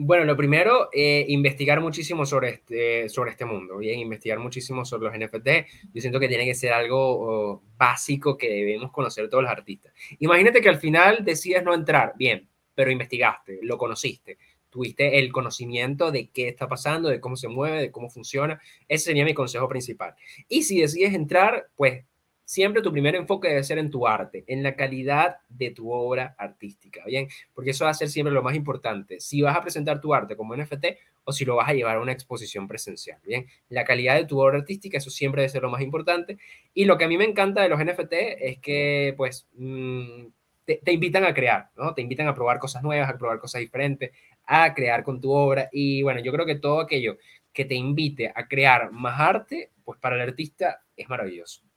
Bueno, 0.00 0.24
lo 0.24 0.36
primero, 0.36 0.90
eh, 0.92 1.24
investigar 1.26 1.80
muchísimo 1.80 2.24
sobre 2.24 2.50
este, 2.50 3.08
sobre 3.08 3.32
este 3.32 3.44
mundo, 3.44 3.78
bien, 3.78 3.98
investigar 3.98 4.38
muchísimo 4.38 4.84
sobre 4.84 5.08
los 5.08 5.18
NFT. 5.18 5.48
Yo 5.92 6.00
siento 6.00 6.20
que 6.20 6.28
tiene 6.28 6.44
que 6.44 6.54
ser 6.54 6.72
algo 6.72 6.98
oh, 7.00 7.62
básico 7.76 8.38
que 8.38 8.48
debemos 8.48 8.92
conocer 8.92 9.28
todos 9.28 9.42
los 9.42 9.50
artistas. 9.50 9.92
Imagínate 10.20 10.60
que 10.60 10.68
al 10.68 10.78
final 10.78 11.24
decides 11.24 11.64
no 11.64 11.74
entrar, 11.74 12.12
bien, 12.16 12.48
pero 12.76 12.92
investigaste, 12.92 13.58
lo 13.62 13.76
conociste, 13.76 14.38
tuviste 14.70 15.18
el 15.18 15.32
conocimiento 15.32 16.12
de 16.12 16.28
qué 16.28 16.46
está 16.46 16.68
pasando, 16.68 17.08
de 17.08 17.18
cómo 17.18 17.34
se 17.34 17.48
mueve, 17.48 17.80
de 17.80 17.90
cómo 17.90 18.08
funciona. 18.08 18.60
Ese 18.86 19.06
sería 19.06 19.24
mi 19.24 19.34
consejo 19.34 19.68
principal. 19.68 20.14
Y 20.48 20.62
si 20.62 20.80
decides 20.80 21.12
entrar, 21.12 21.70
pues 21.74 22.04
siempre 22.48 22.80
tu 22.80 22.90
primer 22.90 23.14
enfoque 23.14 23.48
debe 23.48 23.62
ser 23.62 23.76
en 23.76 23.90
tu 23.90 24.06
arte, 24.06 24.42
en 24.46 24.62
la 24.62 24.74
calidad 24.74 25.36
de 25.50 25.70
tu 25.70 25.92
obra 25.92 26.34
artística, 26.38 27.04
¿bien? 27.04 27.28
Porque 27.52 27.72
eso 27.72 27.84
va 27.84 27.90
a 27.90 27.94
ser 27.94 28.08
siempre 28.08 28.32
lo 28.32 28.42
más 28.42 28.56
importante. 28.56 29.20
Si 29.20 29.42
vas 29.42 29.54
a 29.54 29.60
presentar 29.60 30.00
tu 30.00 30.14
arte 30.14 30.34
como 30.34 30.56
NFT 30.56 30.86
o 31.24 31.32
si 31.32 31.44
lo 31.44 31.56
vas 31.56 31.68
a 31.68 31.74
llevar 31.74 31.96
a 31.96 32.00
una 32.00 32.12
exposición 32.12 32.66
presencial, 32.66 33.20
¿bien? 33.22 33.46
La 33.68 33.84
calidad 33.84 34.14
de 34.14 34.24
tu 34.24 34.40
obra 34.40 34.56
artística, 34.56 34.96
eso 34.96 35.10
siempre 35.10 35.42
debe 35.42 35.50
ser 35.50 35.60
lo 35.60 35.68
más 35.68 35.82
importante. 35.82 36.38
Y 36.72 36.86
lo 36.86 36.96
que 36.96 37.04
a 37.04 37.08
mí 37.08 37.18
me 37.18 37.26
encanta 37.26 37.60
de 37.60 37.68
los 37.68 37.84
NFT 37.84 38.14
es 38.14 38.58
que, 38.60 39.12
pues, 39.18 39.46
mm, 39.52 40.28
te, 40.64 40.76
te, 40.82 40.92
invitan 40.92 41.24
a 41.24 41.34
crear, 41.34 41.68
¿no? 41.76 41.92
Te 41.92 42.00
invitan 42.00 42.28
a 42.28 42.34
probar 42.34 42.58
cosas 42.58 42.82
nuevas, 42.82 43.10
a 43.10 43.18
probar 43.18 43.40
cosas 43.40 43.60
diferentes, 43.60 44.12
a 44.46 44.72
crear 44.72 45.02
con 45.02 45.20
tu 45.20 45.32
obra. 45.32 45.68
Y 45.70 46.02
bueno, 46.02 46.20
yo 46.20 46.32
creo 46.32 46.46
que 46.46 46.54
todo 46.54 46.80
aquello 46.80 47.18
que 47.52 47.66
te 47.66 47.74
invite 47.74 48.32
a 48.34 48.48
crear 48.48 48.90
más 48.90 49.20
arte, 49.20 49.70
pues 49.84 49.98
para 50.00 50.16
el 50.16 50.22
artista 50.22 50.80
es 50.96 51.10
maravilloso. 51.10 51.67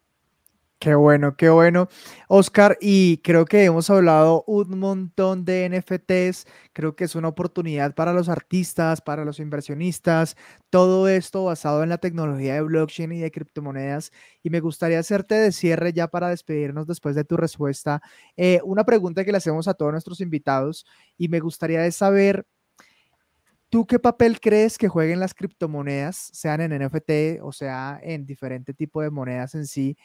Qué 0.81 0.95
bueno, 0.95 1.35
qué 1.37 1.47
bueno, 1.51 1.89
Oscar. 2.27 2.75
Y 2.81 3.17
creo 3.19 3.45
que 3.45 3.65
hemos 3.65 3.91
hablado 3.91 4.43
un 4.47 4.79
montón 4.79 5.45
de 5.45 5.65
NFTs. 5.69 6.47
Creo 6.73 6.95
que 6.95 7.03
es 7.03 7.13
una 7.13 7.27
oportunidad 7.27 7.93
para 7.93 8.13
los 8.13 8.29
artistas, 8.29 8.99
para 8.99 9.23
los 9.23 9.39
inversionistas, 9.39 10.35
todo 10.71 11.07
esto 11.07 11.43
basado 11.43 11.83
en 11.83 11.89
la 11.89 11.99
tecnología 11.99 12.55
de 12.55 12.61
blockchain 12.63 13.11
y 13.11 13.19
de 13.19 13.29
criptomonedas. 13.29 14.11
Y 14.41 14.49
me 14.49 14.59
gustaría 14.59 14.97
hacerte 14.97 15.35
de 15.35 15.51
cierre 15.51 15.93
ya 15.93 16.07
para 16.07 16.29
despedirnos 16.29 16.87
después 16.87 17.13
de 17.15 17.25
tu 17.25 17.37
respuesta. 17.37 18.01
Eh, 18.35 18.59
una 18.63 18.83
pregunta 18.83 19.23
que 19.23 19.31
le 19.31 19.37
hacemos 19.37 19.67
a 19.67 19.75
todos 19.75 19.91
nuestros 19.91 20.19
invitados 20.19 20.87
y 21.15 21.27
me 21.27 21.39
gustaría 21.41 21.91
saber 21.91 22.43
¿Tú 23.69 23.87
qué 23.87 23.99
papel 23.99 24.41
crees 24.41 24.77
que 24.77 24.89
jueguen 24.89 25.21
las 25.21 25.33
criptomonedas, 25.33 26.17
sean 26.33 26.59
en 26.59 26.73
NFT 26.73 27.39
o 27.41 27.53
sea 27.53 27.99
en 28.03 28.25
diferente 28.25 28.73
tipo 28.73 29.01
de 29.01 29.09
monedas 29.09 29.55
en 29.55 29.65
sí, 29.65 29.95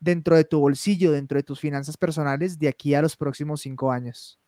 dentro 0.00 0.36
de 0.36 0.44
tu 0.44 0.58
bolsillo, 0.58 1.12
dentro 1.12 1.36
de 1.36 1.42
tus 1.42 1.60
finanzas 1.60 1.96
personales 1.96 2.58
de 2.58 2.68
aquí 2.68 2.94
a 2.94 3.02
los 3.02 3.16
próximos 3.16 3.60
cinco 3.60 3.92
años? 3.92 4.40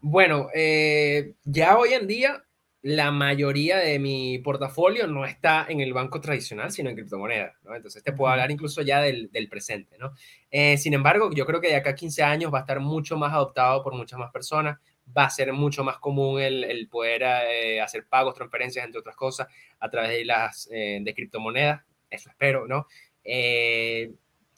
Bueno, 0.00 0.48
eh, 0.54 1.34
ya 1.44 1.78
hoy 1.78 1.92
en 1.92 2.06
día 2.06 2.44
la 2.82 3.10
mayoría 3.10 3.78
de 3.78 3.98
mi 3.98 4.38
portafolio 4.40 5.06
no 5.06 5.24
está 5.24 5.64
en 5.66 5.80
el 5.80 5.94
banco 5.94 6.20
tradicional, 6.20 6.70
sino 6.70 6.90
en 6.90 6.96
criptomonedas, 6.96 7.54
¿no? 7.62 7.74
Entonces 7.74 8.02
te 8.02 8.12
puedo 8.12 8.30
hablar 8.30 8.50
incluso 8.50 8.82
ya 8.82 9.00
del, 9.00 9.30
presente, 9.48 9.96
¿no? 9.96 10.12
Eh, 10.50 10.76
sin 10.76 10.92
embargo, 10.92 11.30
yo 11.32 11.46
creo 11.46 11.62
que 11.62 11.68
de 11.68 11.76
acá 11.76 11.90
a 11.90 11.94
15 11.94 12.22
años 12.22 12.52
va 12.52 12.58
a 12.58 12.60
estar 12.60 12.80
mucho 12.80 13.16
más 13.16 13.32
adoptado 13.32 13.82
por 13.82 13.94
muchas 13.94 14.18
más 14.18 14.30
personas, 14.30 14.78
va 15.16 15.24
a 15.24 15.30
ser 15.30 15.50
mucho 15.54 15.82
más 15.82 15.96
común 15.96 16.38
el, 16.38 16.86
poder 16.90 17.22
eh, 17.22 17.80
hacer 17.80 18.06
pagos, 18.06 18.34
transferencias, 18.34 18.84
entre 18.84 19.00
otras 19.00 19.16
cosas, 19.16 19.48
a 19.80 19.88
través 19.88 20.10
de 20.10 20.24
las 20.26 20.68
de 20.68 21.12
criptomonedas, 21.16 21.80
eso 22.10 22.28
espero, 22.28 22.68
¿no? 22.68 22.86
Eh, 23.24 24.12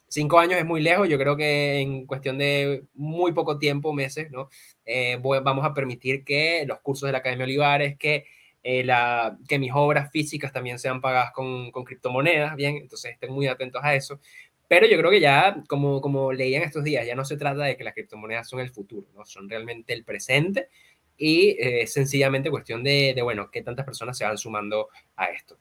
cinco 0.09 0.39
años 0.39 0.59
es 0.59 0.64
muy 0.64 0.81
lejos, 0.81 1.09
yo 1.09 1.19
creo 1.19 1.37
que 1.37 1.81
en 1.81 2.07
cuestión 2.07 2.39
de 2.39 2.85
muy 2.95 3.33
poco 3.33 3.59
tiempo, 3.59 3.93
meses, 3.93 4.31
¿no? 4.31 4.51
Eh, 4.85 5.19
vamos 5.23 5.64
a 5.64 5.75
permitir 5.75 6.25
que 6.25 6.64
los 6.67 6.81
cursos 6.81 7.07
de 7.07 7.12
la 7.12 7.19
Academia 7.19 7.45
Olivares, 7.45 7.97
que, 7.99 8.25
eh, 8.62 8.85
la, 8.85 9.39
que 9.49 9.59
mis 9.59 9.73
obras 9.75 10.11
físicas 10.11 10.53
también 10.53 10.79
sean 10.79 11.01
pagadas 11.01 11.33
con, 11.33 11.71
criptomonedas, 11.71 12.57
¿bien? 12.57 12.77
Entonces 12.77 13.12
estén 13.12 13.33
muy 13.33 13.47
atentos 13.47 13.83
a 13.85 13.95
eso. 13.95 14.21
Pero 14.69 14.87
yo 14.89 14.99
creo 14.99 15.11
que 15.12 15.21
ya, 15.21 15.62
como, 15.69 16.01
como 16.01 16.33
leían 16.33 16.64
estos 16.64 16.83
días, 16.83 17.07
ya 17.07 17.14
no 17.14 17.25
se 17.25 17.37
trata 17.37 17.62
de 17.62 17.77
que 17.77 17.85
las 17.85 17.95
criptomonedas 17.95 18.49
son 18.49 18.59
el 18.61 18.71
futuro, 18.71 19.07
¿no? 19.14 19.25
Son 19.25 19.49
realmente 19.49 19.93
el 19.93 20.05
presente 20.05 20.69
y 21.17 21.57
sencillamente 21.87 22.51
cuestión 22.51 22.83
de, 22.83 23.12
de, 23.14 23.23
bueno, 23.23 23.49
qué 23.51 23.62
tantas 23.62 23.87
personas 23.87 24.19
se 24.19 24.25
van 24.25 24.37
sumando 24.37 24.89
a 25.17 25.27
esto. 25.27 25.57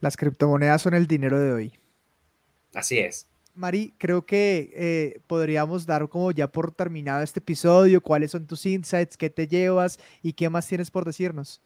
Las 0.00 0.16
criptomonedas 0.16 0.80
son 0.82 0.94
el 0.94 1.06
dinero 1.06 1.38
de 1.38 1.52
hoy. 1.52 1.78
Así 2.78 2.96
es. 3.00 3.26
Mari, 3.56 3.92
creo 3.98 4.24
que 4.24 4.70
eh, 4.72 5.20
podríamos 5.26 5.84
dar 5.84 6.08
como 6.08 6.30
ya 6.30 6.46
por 6.46 6.72
terminado 6.72 7.24
este 7.24 7.40
episodio, 7.40 8.00
cuáles 8.00 8.30
son 8.30 8.46
tus 8.46 8.64
insights, 8.66 9.16
qué 9.16 9.30
te 9.30 9.48
llevas 9.48 9.98
y 10.22 10.32
qué 10.32 10.48
más 10.48 10.68
tienes 10.68 10.88
por 10.88 11.04
decirnos. 11.04 11.60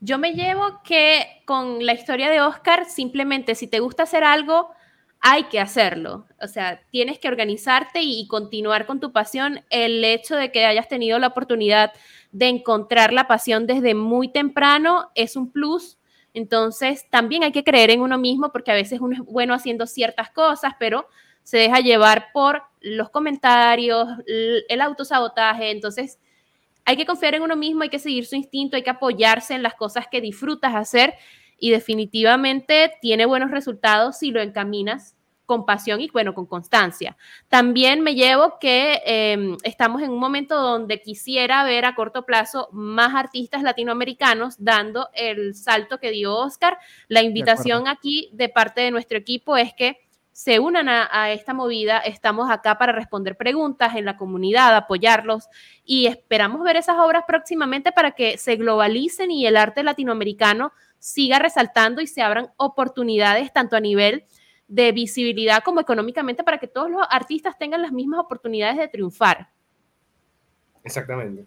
Yo 0.00 0.18
me 0.18 0.34
llevo 0.34 0.82
que 0.84 1.24
con 1.46 1.86
la 1.86 1.94
historia 1.94 2.28
de 2.28 2.42
Oscar, 2.42 2.84
simplemente 2.84 3.54
si 3.54 3.68
te 3.68 3.80
gusta 3.80 4.02
hacer 4.02 4.22
algo, 4.22 4.68
hay 5.20 5.44
que 5.44 5.60
hacerlo. 5.60 6.26
O 6.42 6.46
sea, 6.46 6.82
tienes 6.90 7.18
que 7.18 7.28
organizarte 7.28 8.02
y, 8.02 8.20
y 8.20 8.28
continuar 8.28 8.84
con 8.84 9.00
tu 9.00 9.12
pasión. 9.12 9.64
El 9.70 10.04
hecho 10.04 10.36
de 10.36 10.52
que 10.52 10.66
hayas 10.66 10.88
tenido 10.88 11.18
la 11.18 11.28
oportunidad 11.28 11.92
de 12.32 12.48
encontrar 12.48 13.14
la 13.14 13.26
pasión 13.26 13.66
desde 13.66 13.94
muy 13.94 14.30
temprano 14.30 15.10
es 15.14 15.36
un 15.36 15.50
plus 15.50 15.96
entonces, 16.34 17.06
también 17.10 17.42
hay 17.42 17.52
que 17.52 17.64
creer 17.64 17.90
en 17.90 18.00
uno 18.00 18.18
mismo 18.18 18.50
porque 18.52 18.70
a 18.70 18.74
veces 18.74 19.00
uno 19.00 19.14
es 19.14 19.20
bueno 19.20 19.54
haciendo 19.54 19.86
ciertas 19.86 20.30
cosas, 20.30 20.74
pero 20.78 21.06
se 21.42 21.58
deja 21.58 21.80
llevar 21.80 22.28
por 22.32 22.62
los 22.80 23.10
comentarios, 23.10 24.08
el 24.26 24.80
autosabotaje. 24.80 25.70
Entonces, 25.70 26.18
hay 26.84 26.96
que 26.96 27.06
confiar 27.06 27.34
en 27.34 27.42
uno 27.42 27.56
mismo, 27.56 27.82
hay 27.82 27.90
que 27.90 27.98
seguir 27.98 28.26
su 28.26 28.36
instinto, 28.36 28.76
hay 28.76 28.82
que 28.82 28.90
apoyarse 28.90 29.54
en 29.54 29.62
las 29.62 29.74
cosas 29.74 30.06
que 30.10 30.20
disfrutas 30.20 30.74
hacer 30.74 31.14
y 31.58 31.70
definitivamente 31.70 32.92
tiene 33.00 33.26
buenos 33.26 33.50
resultados 33.50 34.18
si 34.18 34.30
lo 34.30 34.40
encaminas 34.40 35.16
con 35.52 35.66
pasión 35.66 36.00
y 36.00 36.08
bueno, 36.08 36.32
con 36.32 36.46
constancia. 36.46 37.14
También 37.48 38.00
me 38.00 38.14
llevo 38.14 38.58
que 38.58 39.02
em, 39.04 39.58
estamos 39.64 40.00
en 40.00 40.08
un 40.08 40.18
momento 40.18 40.56
donde 40.56 41.02
quisiera 41.02 41.62
ver 41.62 41.84
a 41.84 41.94
corto 41.94 42.24
plazo 42.24 42.70
más 42.72 43.14
artistas 43.14 43.62
latinoamericanos 43.62 44.54
dando 44.58 45.10
el 45.12 45.54
salto 45.54 45.98
que 45.98 46.10
dio 46.10 46.34
Oscar. 46.34 46.78
La 47.08 47.20
invitación 47.20 47.86
aquí 47.86 48.30
de 48.32 48.48
parte 48.48 48.80
de 48.80 48.90
nuestro 48.90 49.18
equipo 49.18 49.58
es 49.58 49.74
que 49.74 49.98
se 50.30 50.58
unan 50.58 50.88
a, 50.88 51.32
esta 51.32 51.52
movida. 51.52 51.98
Estamos 51.98 52.50
acá 52.50 52.78
para 52.78 52.92
responder 52.92 53.36
preguntas 53.36 53.94
en 53.94 54.06
la 54.06 54.16
comunidad, 54.16 54.74
apoyarlos 54.74 55.48
y 55.84 56.06
esperamos 56.06 56.64
ver 56.64 56.76
esas 56.76 56.96
obras 56.96 57.24
próximamente 57.26 57.92
para 57.92 58.12
que 58.12 58.38
se 58.38 58.56
globalicen 58.56 59.30
y 59.30 59.46
el 59.46 59.58
arte 59.58 59.82
latinoamericano 59.82 60.72
siga 60.98 61.38
resaltando 61.38 62.00
y 62.00 62.06
se 62.06 62.22
abran 62.22 62.52
oportunidades 62.56 63.52
tanto 63.52 63.76
a 63.76 63.80
nivel 63.80 64.24
de 64.68 64.92
visibilidad 64.92 65.62
como 65.62 65.80
económicamente 65.80 66.44
para 66.44 66.58
que 66.58 66.66
todos 66.66 66.90
los 66.90 67.02
artistas 67.10 67.58
tengan 67.58 67.82
las 67.82 67.92
mismas 67.92 68.20
oportunidades 68.20 68.78
de 68.78 68.88
triunfar. 68.88 69.50
Exactamente. 70.84 71.46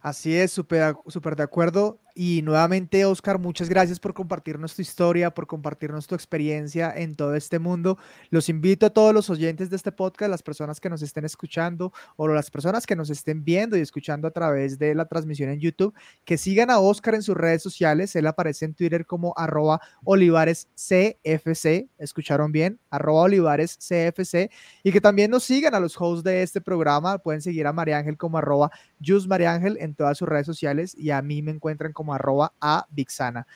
Así 0.00 0.36
es, 0.36 0.52
súper 0.52 0.94
super 1.08 1.34
de 1.34 1.42
acuerdo. 1.42 1.98
Y 2.16 2.42
nuevamente, 2.42 3.04
Oscar, 3.04 3.40
muchas 3.40 3.68
gracias 3.68 3.98
por 3.98 4.14
compartirnos 4.14 4.76
tu 4.76 4.82
historia, 4.82 5.34
por 5.34 5.48
compartirnos 5.48 6.06
tu 6.06 6.14
experiencia 6.14 6.92
en 6.94 7.16
todo 7.16 7.34
este 7.34 7.58
mundo. 7.58 7.98
Los 8.30 8.48
invito 8.48 8.86
a 8.86 8.90
todos 8.90 9.12
los 9.12 9.30
oyentes 9.30 9.68
de 9.68 9.74
este 9.74 9.90
podcast, 9.90 10.30
las 10.30 10.44
personas 10.44 10.78
que 10.78 10.88
nos 10.88 11.02
estén 11.02 11.24
escuchando 11.24 11.92
o 12.14 12.28
las 12.28 12.52
personas 12.52 12.86
que 12.86 12.94
nos 12.94 13.10
estén 13.10 13.42
viendo 13.42 13.76
y 13.76 13.80
escuchando 13.80 14.28
a 14.28 14.30
través 14.30 14.78
de 14.78 14.94
la 14.94 15.06
transmisión 15.06 15.50
en 15.50 15.58
YouTube, 15.58 15.92
que 16.24 16.38
sigan 16.38 16.70
a 16.70 16.78
Oscar 16.78 17.16
en 17.16 17.24
sus 17.24 17.36
redes 17.36 17.64
sociales. 17.64 18.14
Él 18.14 18.28
aparece 18.28 18.66
en 18.66 18.74
Twitter 18.74 19.06
como 19.06 19.34
arroba 19.36 19.80
olivarescfc. 20.04 21.88
¿Escucharon 21.98 22.52
bien? 22.52 22.78
Arroba 22.90 23.22
olivarescfc. 23.22 24.52
Y 24.84 24.92
que 24.92 25.00
también 25.00 25.32
nos 25.32 25.42
sigan 25.42 25.74
a 25.74 25.80
los 25.80 26.00
hosts 26.00 26.22
de 26.22 26.44
este 26.44 26.60
programa. 26.60 27.18
Pueden 27.18 27.42
seguir 27.42 27.66
a 27.66 27.72
María 27.72 27.98
Ángel 27.98 28.16
como 28.16 28.38
arroba 28.38 28.70
en 29.06 29.94
todas 29.94 30.18
sus 30.18 30.28
redes 30.28 30.46
sociales 30.46 30.94
y 30.96 31.10
a 31.10 31.20
mí 31.20 31.42
me 31.42 31.50
encuentran 31.50 31.92
como 31.92 32.03
como 32.04 32.14
arroba 32.14 32.52
a 32.60 32.86
Vixana. 32.90 33.46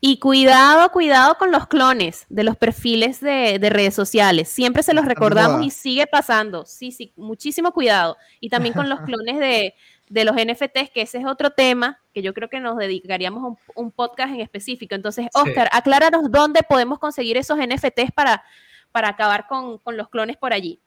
Y 0.00 0.18
cuidado, 0.18 0.90
cuidado 0.90 1.38
con 1.38 1.52
los 1.52 1.68
clones 1.68 2.26
de 2.28 2.42
los 2.42 2.56
perfiles 2.56 3.20
de, 3.20 3.58
redes 3.70 3.94
sociales. 3.94 4.48
Siempre 4.48 4.82
se 4.82 4.92
los 4.92 5.04
recordamos 5.04 5.64
y 5.64 5.70
sigue 5.70 6.08
pasando. 6.08 6.66
Sí, 6.66 6.90
sí, 6.90 7.12
muchísimo 7.14 7.70
cuidado. 7.70 8.16
Y 8.40 8.48
también 8.48 8.74
con 8.74 8.88
los 8.88 8.98
clones 9.06 9.38
de, 9.38 10.24
los 10.24 10.34
NFTs, 10.34 10.90
que 10.92 11.02
ese 11.02 11.18
es 11.18 11.26
otro 11.26 11.50
tema 11.50 12.00
que 12.12 12.22
yo 12.22 12.34
creo 12.34 12.48
que 12.48 12.58
nos 12.58 12.76
dedicaríamos 12.76 13.44
a 13.44 13.80
un, 13.80 13.92
podcast 13.92 14.34
en 14.34 14.40
específico. 14.40 14.96
Entonces, 14.96 15.28
Oscar, 15.32 15.68
acláranos 15.70 16.32
dónde 16.32 16.64
podemos 16.64 16.98
conseguir 16.98 17.36
esos 17.36 17.56
NFTs 17.56 18.10
para, 18.12 18.42
para 18.90 19.10
acabar 19.10 19.46
con, 19.46 19.78
con 19.78 19.96
los 19.96 20.08
clones 20.08 20.36
por 20.36 20.52
allí. 20.52 20.80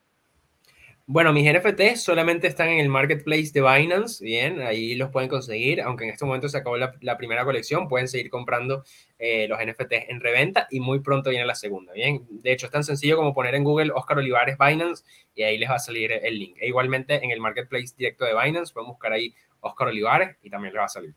Bueno, 1.06 1.32
mis 1.32 1.44
NFT 1.44 1.96
solamente 1.96 2.46
están 2.46 2.68
en 2.68 2.78
el 2.78 2.88
marketplace 2.88 3.50
de 3.52 3.62
Binance, 3.62 4.24
bien, 4.24 4.60
ahí 4.60 4.94
los 4.94 5.10
pueden 5.10 5.28
conseguir, 5.28 5.80
aunque 5.80 6.04
en 6.04 6.10
este 6.10 6.24
momento 6.24 6.48
se 6.48 6.58
acabó 6.58 6.76
la, 6.76 7.16
primera 7.18 7.44
colección, 7.44 7.88
pueden 7.88 8.06
seguir 8.06 8.30
comprando 8.30 8.84
eh, 9.18 9.48
los 9.48 9.58
NFT 9.58 9.92
en 10.08 10.20
reventa 10.20 10.68
y 10.70 10.78
muy 10.78 11.00
pronto 11.00 11.30
viene 11.30 11.44
la 11.44 11.56
segunda, 11.56 11.92
bien. 11.92 12.26
De 12.30 12.52
hecho, 12.52 12.66
es 12.66 12.72
tan 12.72 12.84
sencillo 12.84 13.16
como 13.16 13.34
poner 13.34 13.56
en 13.56 13.64
Google 13.64 13.90
Oscar 13.92 14.18
Olivares 14.18 14.56
Binance 14.56 15.02
y 15.34 15.42
ahí 15.42 15.58
les 15.58 15.68
va 15.68 15.74
a 15.74 15.80
salir 15.80 16.12
el 16.12 16.38
link. 16.38 16.56
E 16.60 16.68
igualmente 16.68 17.24
en 17.24 17.32
el 17.32 17.40
marketplace 17.40 17.92
directo 17.96 18.24
de 18.24 18.34
Binance 18.40 18.72
pueden 18.72 18.88
buscar 18.88 19.12
ahí 19.12 19.34
Oscar 19.60 19.88
Olivares 19.88 20.36
y 20.42 20.50
también 20.50 20.72
les 20.72 20.80
va 20.80 20.84
a 20.86 20.88
salir. 20.88 21.14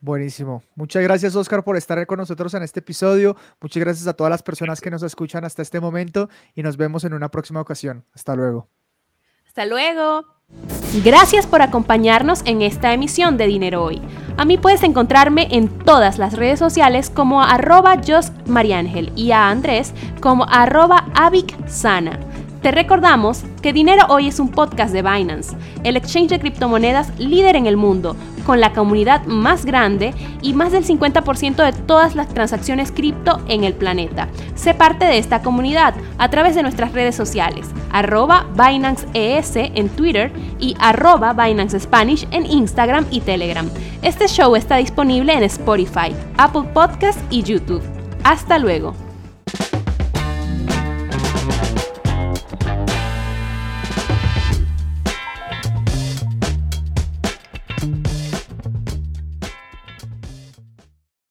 Buenísimo. 0.00 0.62
Muchas 0.74 1.02
gracias, 1.02 1.36
Oscar, 1.36 1.62
por 1.62 1.76
estar 1.76 2.06
con 2.06 2.18
nosotros 2.18 2.54
en 2.54 2.62
este 2.62 2.80
episodio. 2.80 3.36
Muchas 3.60 3.82
gracias 3.82 4.06
a 4.06 4.14
todas 4.14 4.30
las 4.30 4.42
personas 4.42 4.80
que 4.80 4.90
nos 4.90 5.02
escuchan 5.02 5.44
hasta 5.44 5.60
este 5.60 5.78
momento 5.78 6.30
y 6.54 6.62
nos 6.62 6.78
vemos 6.78 7.04
en 7.04 7.12
una 7.12 7.30
próxima 7.30 7.60
ocasión. 7.60 8.04
Hasta 8.14 8.34
luego. 8.34 8.68
Hasta 9.46 9.66
luego. 9.66 10.24
Gracias 11.04 11.46
por 11.46 11.62
acompañarnos 11.62 12.42
en 12.46 12.62
esta 12.62 12.92
emisión 12.92 13.36
de 13.36 13.46
Dinero 13.46 13.84
Hoy. 13.84 14.00
A 14.38 14.44
mí 14.44 14.58
puedes 14.58 14.82
encontrarme 14.82 15.48
en 15.50 15.68
todas 15.68 16.18
las 16.18 16.32
redes 16.32 16.58
sociales 16.58 17.10
como 17.10 17.42
arroba 17.42 18.00
Mariángel 18.46 19.12
y 19.14 19.32
a 19.32 19.50
Andrés 19.50 19.92
como 20.20 20.46
arroba 20.48 21.04
Sana. 21.66 22.18
Te 22.62 22.72
recordamos 22.72 23.44
que 23.62 23.72
Dinero 23.72 24.04
Hoy 24.08 24.28
es 24.28 24.38
un 24.40 24.50
podcast 24.50 24.92
de 24.92 25.02
Binance, 25.02 25.56
el 25.84 25.96
exchange 25.96 26.28
de 26.28 26.40
criptomonedas 26.40 27.18
líder 27.18 27.56
en 27.56 27.66
el 27.66 27.76
mundo, 27.76 28.16
con 28.50 28.58
la 28.58 28.72
comunidad 28.72 29.26
más 29.26 29.64
grande 29.64 30.12
y 30.42 30.54
más 30.54 30.72
del 30.72 30.84
50% 30.84 31.64
de 31.64 31.72
todas 31.72 32.16
las 32.16 32.26
transacciones 32.34 32.90
cripto 32.90 33.40
en 33.46 33.62
el 33.62 33.74
planeta. 33.74 34.26
Sé 34.56 34.74
parte 34.74 35.04
de 35.04 35.18
esta 35.18 35.40
comunidad 35.40 35.94
a 36.18 36.30
través 36.30 36.56
de 36.56 36.62
nuestras 36.64 36.92
redes 36.92 37.14
sociales, 37.14 37.68
arroba 37.92 38.48
Binance 38.56 39.06
ES 39.14 39.54
en 39.54 39.88
Twitter 39.88 40.32
y 40.58 40.74
arroba 40.80 41.32
Binance 41.32 41.78
Spanish 41.78 42.26
en 42.32 42.44
Instagram 42.44 43.06
y 43.12 43.20
Telegram. 43.20 43.70
Este 44.02 44.26
show 44.26 44.56
está 44.56 44.78
disponible 44.78 45.32
en 45.32 45.44
Spotify, 45.44 46.12
Apple 46.36 46.64
Podcasts 46.74 47.22
y 47.30 47.44
YouTube. 47.44 47.84
Hasta 48.24 48.58
luego. 48.58 48.96